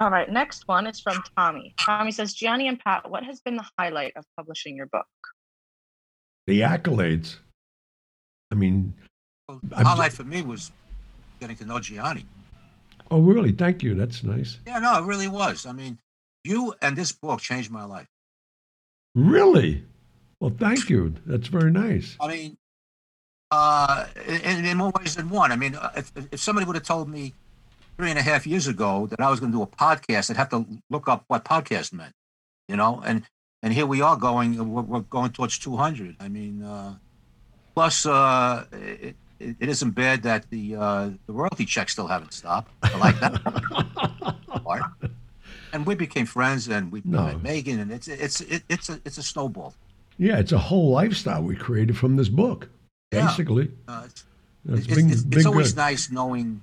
All 0.00 0.10
right. 0.10 0.30
Next 0.30 0.66
one 0.66 0.86
is 0.86 0.98
from 1.00 1.22
Tommy. 1.36 1.74
Tommy 1.78 2.10
says, 2.10 2.32
"Gianni 2.32 2.68
and 2.68 2.78
Pat, 2.80 3.10
what 3.10 3.22
has 3.24 3.40
been 3.40 3.56
the 3.56 3.66
highlight 3.78 4.12
of 4.16 4.24
publishing 4.36 4.76
your 4.76 4.86
book?" 4.86 5.06
The 6.46 6.60
accolades. 6.60 7.36
I 8.50 8.54
mean, 8.54 8.94
Well, 9.48 9.60
the 9.62 9.76
I'm- 9.76 9.84
highlight 9.86 10.12
for 10.12 10.24
me 10.24 10.42
was 10.42 10.72
getting 11.38 11.56
to 11.56 11.64
know 11.64 11.78
Gianni. 11.80 12.24
oh, 13.10 13.20
really? 13.20 13.52
Thank 13.52 13.82
you. 13.82 13.94
That's 13.94 14.22
nice. 14.24 14.58
Yeah, 14.66 14.78
no, 14.78 14.98
it 15.02 15.06
really 15.06 15.28
was. 15.28 15.66
I 15.66 15.72
mean, 15.72 15.98
you 16.44 16.74
and 16.80 16.96
this 16.96 17.12
book 17.12 17.40
changed 17.40 17.70
my 17.70 17.84
life. 17.84 18.08
Really? 19.14 19.84
Well, 20.40 20.54
thank 20.58 20.88
you. 20.88 21.14
That's 21.26 21.48
very 21.48 21.70
nice. 21.70 22.16
I 22.20 22.28
mean, 22.28 22.56
uh, 23.50 24.06
in, 24.26 24.64
in 24.64 24.76
more 24.78 24.92
ways 24.98 25.16
than 25.16 25.28
one. 25.28 25.52
I 25.52 25.56
mean, 25.56 25.74
uh, 25.74 25.90
if, 25.96 26.12
if 26.32 26.40
somebody 26.40 26.66
would 26.66 26.76
have 26.76 26.84
told 26.84 27.08
me 27.08 27.34
three 28.00 28.08
and 28.08 28.18
a 28.18 28.22
half 28.22 28.46
years 28.46 28.66
ago 28.66 29.06
that 29.08 29.20
I 29.20 29.28
was 29.30 29.40
going 29.40 29.52
to 29.52 29.58
do 29.58 29.62
a 29.62 29.66
podcast, 29.66 30.30
I'd 30.30 30.38
have 30.38 30.48
to 30.50 30.64
look 30.88 31.06
up 31.06 31.24
what 31.28 31.44
podcast 31.44 31.92
meant, 31.92 32.14
you 32.66 32.76
know. 32.76 33.02
And 33.04 33.24
and 33.62 33.74
here 33.74 33.84
we 33.84 34.00
are 34.00 34.16
going. 34.16 34.56
We're, 34.72 34.80
we're 34.82 35.00
going 35.00 35.32
towards 35.32 35.58
200. 35.58 36.16
I 36.18 36.28
mean, 36.28 36.62
uh, 36.62 36.94
plus 37.74 38.06
uh, 38.06 38.64
it, 38.72 39.16
it, 39.38 39.56
it 39.60 39.68
isn't 39.68 39.90
bad 39.90 40.22
that 40.22 40.48
the 40.48 40.76
uh, 40.76 41.10
the 41.26 41.32
royalty 41.34 41.66
checks 41.66 41.92
still 41.92 42.06
haven't 42.06 42.32
stopped. 42.32 42.72
I 42.82 42.96
like 42.96 43.20
that 43.20 43.34
part. 44.64 44.82
And 45.74 45.84
we 45.84 45.94
became 45.94 46.24
friends, 46.24 46.68
and 46.68 46.90
we 46.90 47.02
No. 47.04 47.26
met 47.26 47.42
Megan, 47.42 47.80
and 47.80 47.92
it's 47.92 48.08
it's 48.08 48.40
it, 48.40 48.62
it's 48.70 48.88
a 48.88 48.98
it's 49.04 49.18
a 49.18 49.22
snowball. 49.22 49.74
Yeah, 50.16 50.38
it's 50.38 50.52
a 50.52 50.58
whole 50.58 50.90
lifestyle 50.90 51.42
we 51.42 51.54
created 51.54 51.98
from 51.98 52.16
this 52.16 52.30
book. 52.30 52.68
Yeah. 53.12 53.26
basically. 53.26 53.70
Uh, 53.86 54.04
it's, 54.06 54.24
It's 54.68 54.86
been, 54.86 55.10
it's, 55.10 55.24
it's 55.32 55.46
always 55.46 55.72
good. 55.72 55.80
nice 55.80 56.10
knowing 56.10 56.62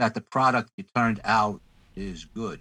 that 0.00 0.14
the 0.14 0.20
product 0.22 0.70
you 0.78 0.84
turned 0.96 1.20
out 1.24 1.60
is 1.94 2.24
good. 2.24 2.60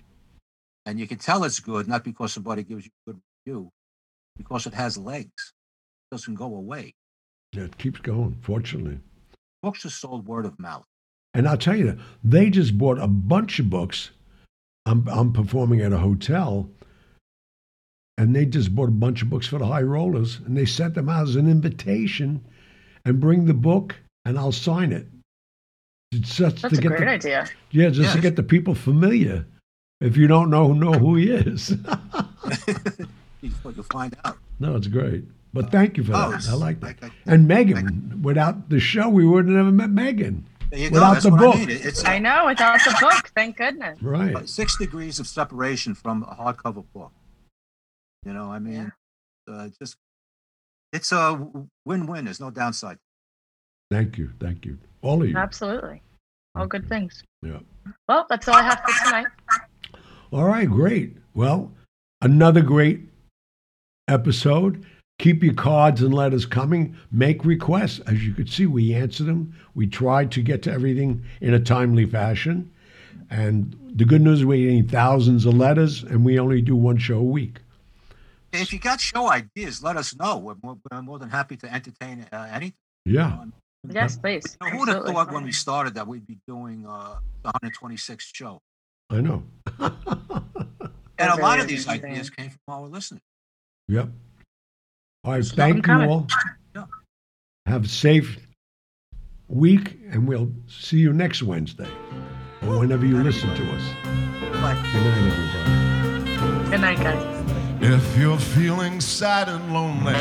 And 0.85 0.99
you 0.99 1.07
can 1.07 1.17
tell 1.17 1.45
it's 1.45 1.61
good, 1.61 1.87
not 1.87 2.03
because 2.03 2.33
somebody 2.33 2.63
gives 2.63 2.85
you 2.85 2.91
a 3.07 3.11
good 3.11 3.21
review, 3.45 3.71
because 4.35 4.65
it 4.65 4.73
has 4.73 4.97
legs. 4.97 5.53
It 6.11 6.15
doesn't 6.15 6.35
go 6.35 6.53
away. 6.55 6.95
Yeah, 7.53 7.63
it 7.63 7.77
keeps 7.77 8.01
going, 8.01 8.37
fortunately. 8.41 8.99
Books 9.63 9.85
are 9.85 9.89
sold 9.89 10.27
word 10.27 10.45
of 10.45 10.59
mouth. 10.59 10.83
And 11.33 11.47
I'll 11.47 11.57
tell 11.57 11.77
you, 11.77 11.97
they 12.25 12.49
just 12.49 12.77
bought 12.77 12.99
a 12.99 13.07
bunch 13.07 13.59
of 13.59 13.69
books. 13.69 14.11
I'm, 14.85 15.07
I'm 15.07 15.31
performing 15.31 15.79
at 15.79 15.93
a 15.93 15.97
hotel, 15.97 16.69
and 18.17 18.35
they 18.35 18.45
just 18.45 18.75
bought 18.75 18.89
a 18.89 18.91
bunch 18.91 19.21
of 19.21 19.29
books 19.29 19.47
for 19.47 19.59
the 19.59 19.67
high 19.67 19.81
rollers, 19.81 20.39
and 20.45 20.57
they 20.57 20.65
sent 20.65 20.93
them 20.95 21.07
out 21.07 21.23
as 21.23 21.37
an 21.37 21.49
invitation, 21.49 22.43
and 23.05 23.21
bring 23.21 23.45
the 23.45 23.53
book, 23.53 23.95
and 24.25 24.37
I'll 24.37 24.51
sign 24.51 24.91
it. 24.91 25.07
It's 26.11 26.35
just 26.35 26.61
That's 26.61 26.73
to 26.73 26.79
a 26.79 26.81
get 26.81 26.97
great 26.97 27.21
the, 27.21 27.35
idea. 27.35 27.47
yeah, 27.71 27.89
just 27.89 28.15
to 28.15 28.21
get 28.21 28.35
the 28.35 28.43
people 28.43 28.73
familiar. 28.73 29.45
If 30.01 30.17
you 30.17 30.27
don't 30.27 30.49
know 30.49 30.73
know 30.73 30.93
who 30.93 31.15
he 31.15 31.29
is, 31.29 31.69
you'll 33.41 33.83
find 33.91 34.15
out. 34.25 34.37
no, 34.59 34.75
it's 34.75 34.87
great. 34.87 35.23
But 35.53 35.71
thank 35.71 35.97
you 35.97 36.03
for 36.03 36.13
Oh, 36.15 36.31
that. 36.31 36.47
I 36.49 36.53
like 36.53 36.79
that. 36.79 37.01
like 37.01 37.03
I- 37.03 37.11
And 37.33 37.47
Megan, 37.47 38.21
without 38.23 38.69
the 38.69 38.79
show, 38.79 39.09
we 39.09 39.25
would 39.25 39.45
have 39.45 39.53
never 39.55 39.71
met 39.71 39.89
Megan. 39.89 40.45
There 40.71 40.79
you 40.79 40.89
go. 40.89 40.93
Without 40.95 41.13
That's 41.13 41.25
the 41.25 41.31
what 41.31 41.39
book. 41.39 41.55
I 41.55 41.59
mean. 41.59 41.69
It- 41.71 41.85
It's 41.85 42.05
I 42.05 42.19
know, 42.19 42.45
without 42.47 42.79
the 42.83 42.95
book, 43.01 43.31
thank 43.35 43.57
goodness. 43.57 44.01
Right. 44.01 44.47
six 44.47 44.77
degrees 44.77 45.19
of 45.19 45.27
separation 45.27 45.93
from 45.95 46.23
a 46.23 46.35
hardcover 46.35 46.85
book. 46.93 47.11
You 48.25 48.33
know, 48.33 48.51
I 48.51 48.59
mean, 48.59 48.91
uh, 49.51 49.69
just 49.79 49.95
it's 50.93 51.11
a 51.11 51.47
win-win. 51.85 52.25
There's 52.25 52.39
no 52.39 52.51
downside. 52.51 52.97
Thank 53.91 54.17
you. 54.17 54.31
Thank 54.39 54.65
you. 54.65 54.77
All 55.01 55.21
of 55.21 55.29
you. 55.29 55.35
Absolutely. 55.35 56.01
All 56.55 56.67
good 56.67 56.87
things. 56.87 57.23
Yeah. 57.41 57.59
Well, 58.07 58.25
that's 58.29 58.47
all 58.47 58.55
I 58.55 58.63
have 58.63 58.81
for 58.85 59.05
tonight. 59.05 59.27
All 60.31 60.45
right, 60.45 60.69
great. 60.69 61.17
Well, 61.33 61.71
another 62.21 62.61
great 62.61 63.01
episode. 64.07 64.85
Keep 65.19 65.43
your 65.43 65.53
cards 65.53 66.01
and 66.01 66.13
letters 66.13 66.45
coming. 66.45 66.95
Make 67.11 67.43
requests. 67.43 67.99
As 68.07 68.25
you 68.25 68.33
could 68.33 68.49
see, 68.49 68.65
we 68.65 68.93
answer 68.93 69.23
them. 69.23 69.55
We 69.75 69.87
tried 69.87 70.31
to 70.31 70.41
get 70.41 70.63
to 70.63 70.71
everything 70.71 71.25
in 71.41 71.53
a 71.53 71.59
timely 71.59 72.05
fashion. 72.05 72.71
And 73.29 73.75
the 73.95 74.05
good 74.05 74.21
news, 74.21 74.39
is, 74.39 74.45
we're 74.45 74.69
getting 74.69 74.87
thousands 74.87 75.45
of 75.45 75.55
letters, 75.55 76.03
and 76.03 76.23
we 76.23 76.39
only 76.39 76.61
do 76.61 76.75
one 76.75 76.97
show 76.97 77.19
a 77.19 77.23
week. 77.23 77.59
If 78.51 78.73
you 78.73 78.79
got 78.79 78.99
show 78.99 79.29
ideas, 79.29 79.83
let 79.83 79.97
us 79.97 80.15
know. 80.15 80.37
We're 80.37 80.55
more, 80.63 80.77
we're 80.89 81.01
more 81.01 81.19
than 81.19 81.29
happy 81.29 81.57
to 81.57 81.71
entertain 81.71 82.25
uh, 82.31 82.47
anything. 82.51 82.73
Yeah. 83.05 83.45
Yes, 83.87 84.17
please. 84.17 84.57
Now, 84.61 84.69
who 84.69 84.79
would 84.79 84.89
have 84.89 85.05
thought 85.05 85.31
when 85.31 85.43
we 85.43 85.51
started 85.51 85.95
that 85.95 86.07
we'd 86.07 86.27
be 86.27 86.37
doing 86.47 86.85
uh, 86.87 87.15
the 87.43 87.51
126th 87.63 88.29
show? 88.33 88.61
I 89.09 89.21
know. 89.21 89.43
And 91.19 91.29
a 91.31 91.41
lot 91.41 91.59
of 91.59 91.67
these 91.67 91.87
ideas 91.87 92.29
came 92.29 92.49
from 92.49 92.59
our 92.69 92.87
listeners. 92.87 93.21
yep. 93.87 94.09
All 95.25 95.33
right. 95.33 95.43
Keep 95.43 95.55
Thank 95.55 95.87
you 95.87 96.01
all. 96.01 96.27
Yeah. 96.75 96.85
Have 97.65 97.85
a 97.85 97.87
safe 97.87 98.37
week, 99.49 99.97
and 100.11 100.27
we'll 100.27 100.51
see 100.67 100.97
you 100.97 101.11
next 101.11 101.43
Wednesday 101.43 101.89
or 102.63 102.79
whenever 102.79 103.05
you 103.05 103.21
listen 103.21 103.53
to 103.53 103.71
us. 103.71 103.83
Like, 104.61 104.81
Good 104.91 105.03
night, 105.03 105.31
everybody. 106.37 106.69
Good 106.69 106.81
night, 106.81 106.97
guys. 106.99 107.58
If 107.81 108.17
you're 108.17 108.37
feeling 108.37 108.99
sad 108.99 109.47
and 109.47 109.73
lonely, 109.73 110.11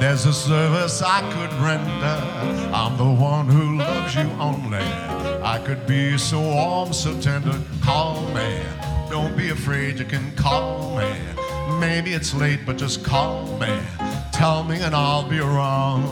there's 0.00 0.24
a 0.24 0.32
service 0.32 1.02
I 1.02 1.20
could 1.30 1.52
render. 1.60 2.72
I'm 2.74 2.96
the 2.96 3.04
one 3.04 3.48
who 3.48 3.76
loves 3.76 4.14
you 4.14 4.22
only. 4.40 4.78
I 5.42 5.62
could 5.62 5.86
be 5.86 6.16
so 6.16 6.40
warm, 6.40 6.94
so 6.94 7.18
tender. 7.20 7.60
Call 7.82 8.22
me. 8.30 8.62
Don't 9.10 9.36
be 9.36 9.50
afraid, 9.50 9.98
you 9.98 10.06
can 10.06 10.34
call 10.36 10.96
me. 10.96 11.12
Maybe 11.78 12.14
it's 12.14 12.32
late, 12.32 12.60
but 12.64 12.78
just 12.78 13.04
call 13.04 13.44
me. 13.58 13.78
Tell 14.32 14.64
me 14.64 14.80
and 14.80 14.94
I'll 14.94 15.28
be 15.28 15.38
around. 15.38 16.04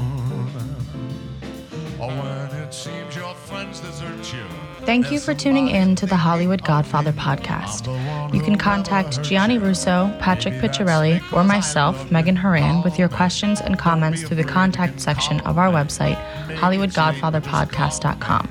Or 1.99 2.11
when 2.11 2.51
it 2.61 2.75
seems 2.75 3.17
your 3.17 3.35
friends 3.35 3.81
desert 3.81 4.35
you. 4.35 4.45
Thank 4.85 5.11
you 5.11 5.19
for 5.19 5.33
tuning 5.33 5.69
in 5.69 5.97
to 5.97 6.05
the 6.05 6.17
Hollywood 6.17 6.63
Godfather 6.63 7.13
podcast. 7.13 7.87
You 8.35 8.43
can 8.43 8.59
contact 8.59 9.23
Gianni 9.23 9.59
Russo, 9.59 10.13
Patrick 10.19 10.55
Picciarelli, 10.55 11.23
or 11.33 11.45
myself, 11.45 12.11
Megan 12.11 12.35
Horan, 12.35 12.83
with 12.83 12.99
your 12.99 13.09
questions 13.09 13.61
and 13.61 13.79
comments 13.79 14.25
through 14.25 14.39
the 14.39 14.43
contact 14.43 15.01
section 15.01 15.39
of 15.43 15.57
our 15.57 15.71
website, 15.71 16.17
HollywoodGodfatherPodcast.com, 16.57 18.49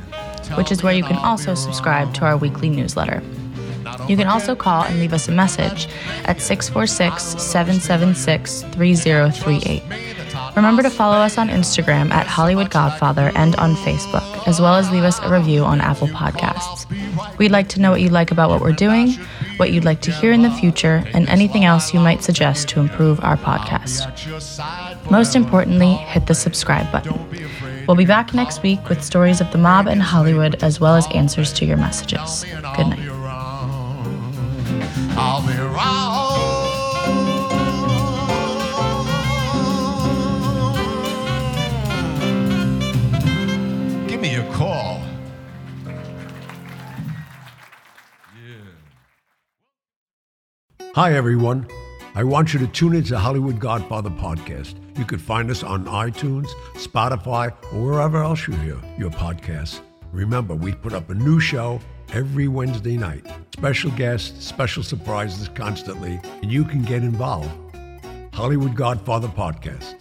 which 0.55 0.71
is 0.71 0.83
where 0.83 0.93
you 0.93 1.03
can 1.03 1.17
also 1.17 1.53
subscribe 1.53 2.13
to 2.13 2.23
our 2.23 2.37
weekly 2.37 2.69
newsletter. 2.69 3.21
You 4.07 4.15
can 4.15 4.27
also 4.27 4.55
call 4.55 4.83
and 4.83 5.01
leave 5.01 5.11
us 5.11 5.27
a 5.27 5.33
message 5.33 5.89
at 6.23 6.39
646 6.39 7.21
776 7.43 8.61
3038. 8.61 9.83
Remember 10.55 10.81
to 10.83 10.89
follow 10.89 11.17
us 11.17 11.37
on 11.37 11.49
Instagram 11.49 12.11
at 12.11 12.25
Hollywood 12.25 12.69
Godfather 12.69 13.31
and 13.35 13.55
on 13.57 13.75
Facebook, 13.75 14.47
as 14.47 14.61
well 14.61 14.75
as 14.75 14.89
leave 14.91 15.03
us 15.03 15.19
a 15.19 15.29
review 15.29 15.63
on 15.63 15.81
Apple 15.81 16.07
Podcasts. 16.07 16.85
We'd 17.37 17.51
like 17.51 17.67
to 17.69 17.81
know 17.81 17.91
what 17.91 18.01
you 18.01 18.09
like 18.09 18.31
about 18.31 18.49
what 18.49 18.61
we're 18.61 18.71
doing, 18.71 19.17
what 19.57 19.71
you'd 19.71 19.85
like 19.85 20.01
to 20.01 20.11
hear 20.11 20.31
in 20.31 20.41
the 20.41 20.51
future, 20.51 21.03
and 21.13 21.27
anything 21.29 21.65
else 21.65 21.93
you 21.93 21.99
might 21.99 22.23
suggest 22.23 22.67
to 22.69 22.79
improve 22.79 23.23
our 23.23 23.37
podcast. 23.37 24.09
Most 25.09 25.35
importantly, 25.35 25.93
hit 25.93 26.27
the 26.27 26.35
subscribe 26.35 26.91
button. 26.91 27.13
We'll 27.87 27.97
be 27.97 28.05
back 28.05 28.33
next 28.33 28.63
week 28.63 28.89
with 28.89 29.03
stories 29.03 29.41
of 29.41 29.51
the 29.51 29.57
mob 29.57 29.87
in 29.87 29.99
Hollywood, 29.99 30.63
as 30.63 30.79
well 30.79 30.95
as 30.95 31.07
answers 31.13 31.51
to 31.53 31.65
your 31.65 31.77
messages. 31.77 32.45
Good 32.75 32.87
night. 32.87 33.09
Hi, 50.95 51.15
everyone. 51.15 51.65
I 52.13 52.23
want 52.23 52.53
you 52.53 52.59
to 52.59 52.67
tune 52.67 52.93
into 52.93 53.17
Hollywood 53.17 53.59
Godfather 53.59 54.11
podcast. 54.11 54.75
You 54.95 55.05
can 55.05 55.17
find 55.17 55.49
us 55.49 55.63
on 55.63 55.85
iTunes, 55.85 56.49
Spotify, 56.75 57.51
or 57.73 57.83
wherever 57.83 58.21
else 58.21 58.47
you 58.47 58.53
hear 58.57 58.77
your 58.95 59.09
podcasts. 59.09 59.79
Remember, 60.11 60.53
we 60.53 60.71
put 60.71 60.93
up 60.93 61.09
a 61.09 61.15
new 61.15 61.39
show 61.39 61.79
every 62.13 62.47
Wednesday 62.47 62.95
night. 62.95 63.25
Special 63.55 63.89
guests, 63.89 64.45
special 64.45 64.83
surprises 64.83 65.49
constantly, 65.55 66.21
and 66.43 66.51
you 66.51 66.63
can 66.63 66.83
get 66.83 67.01
involved. 67.01 67.49
Hollywood 68.31 68.75
Godfather 68.75 69.29
podcast. 69.29 69.95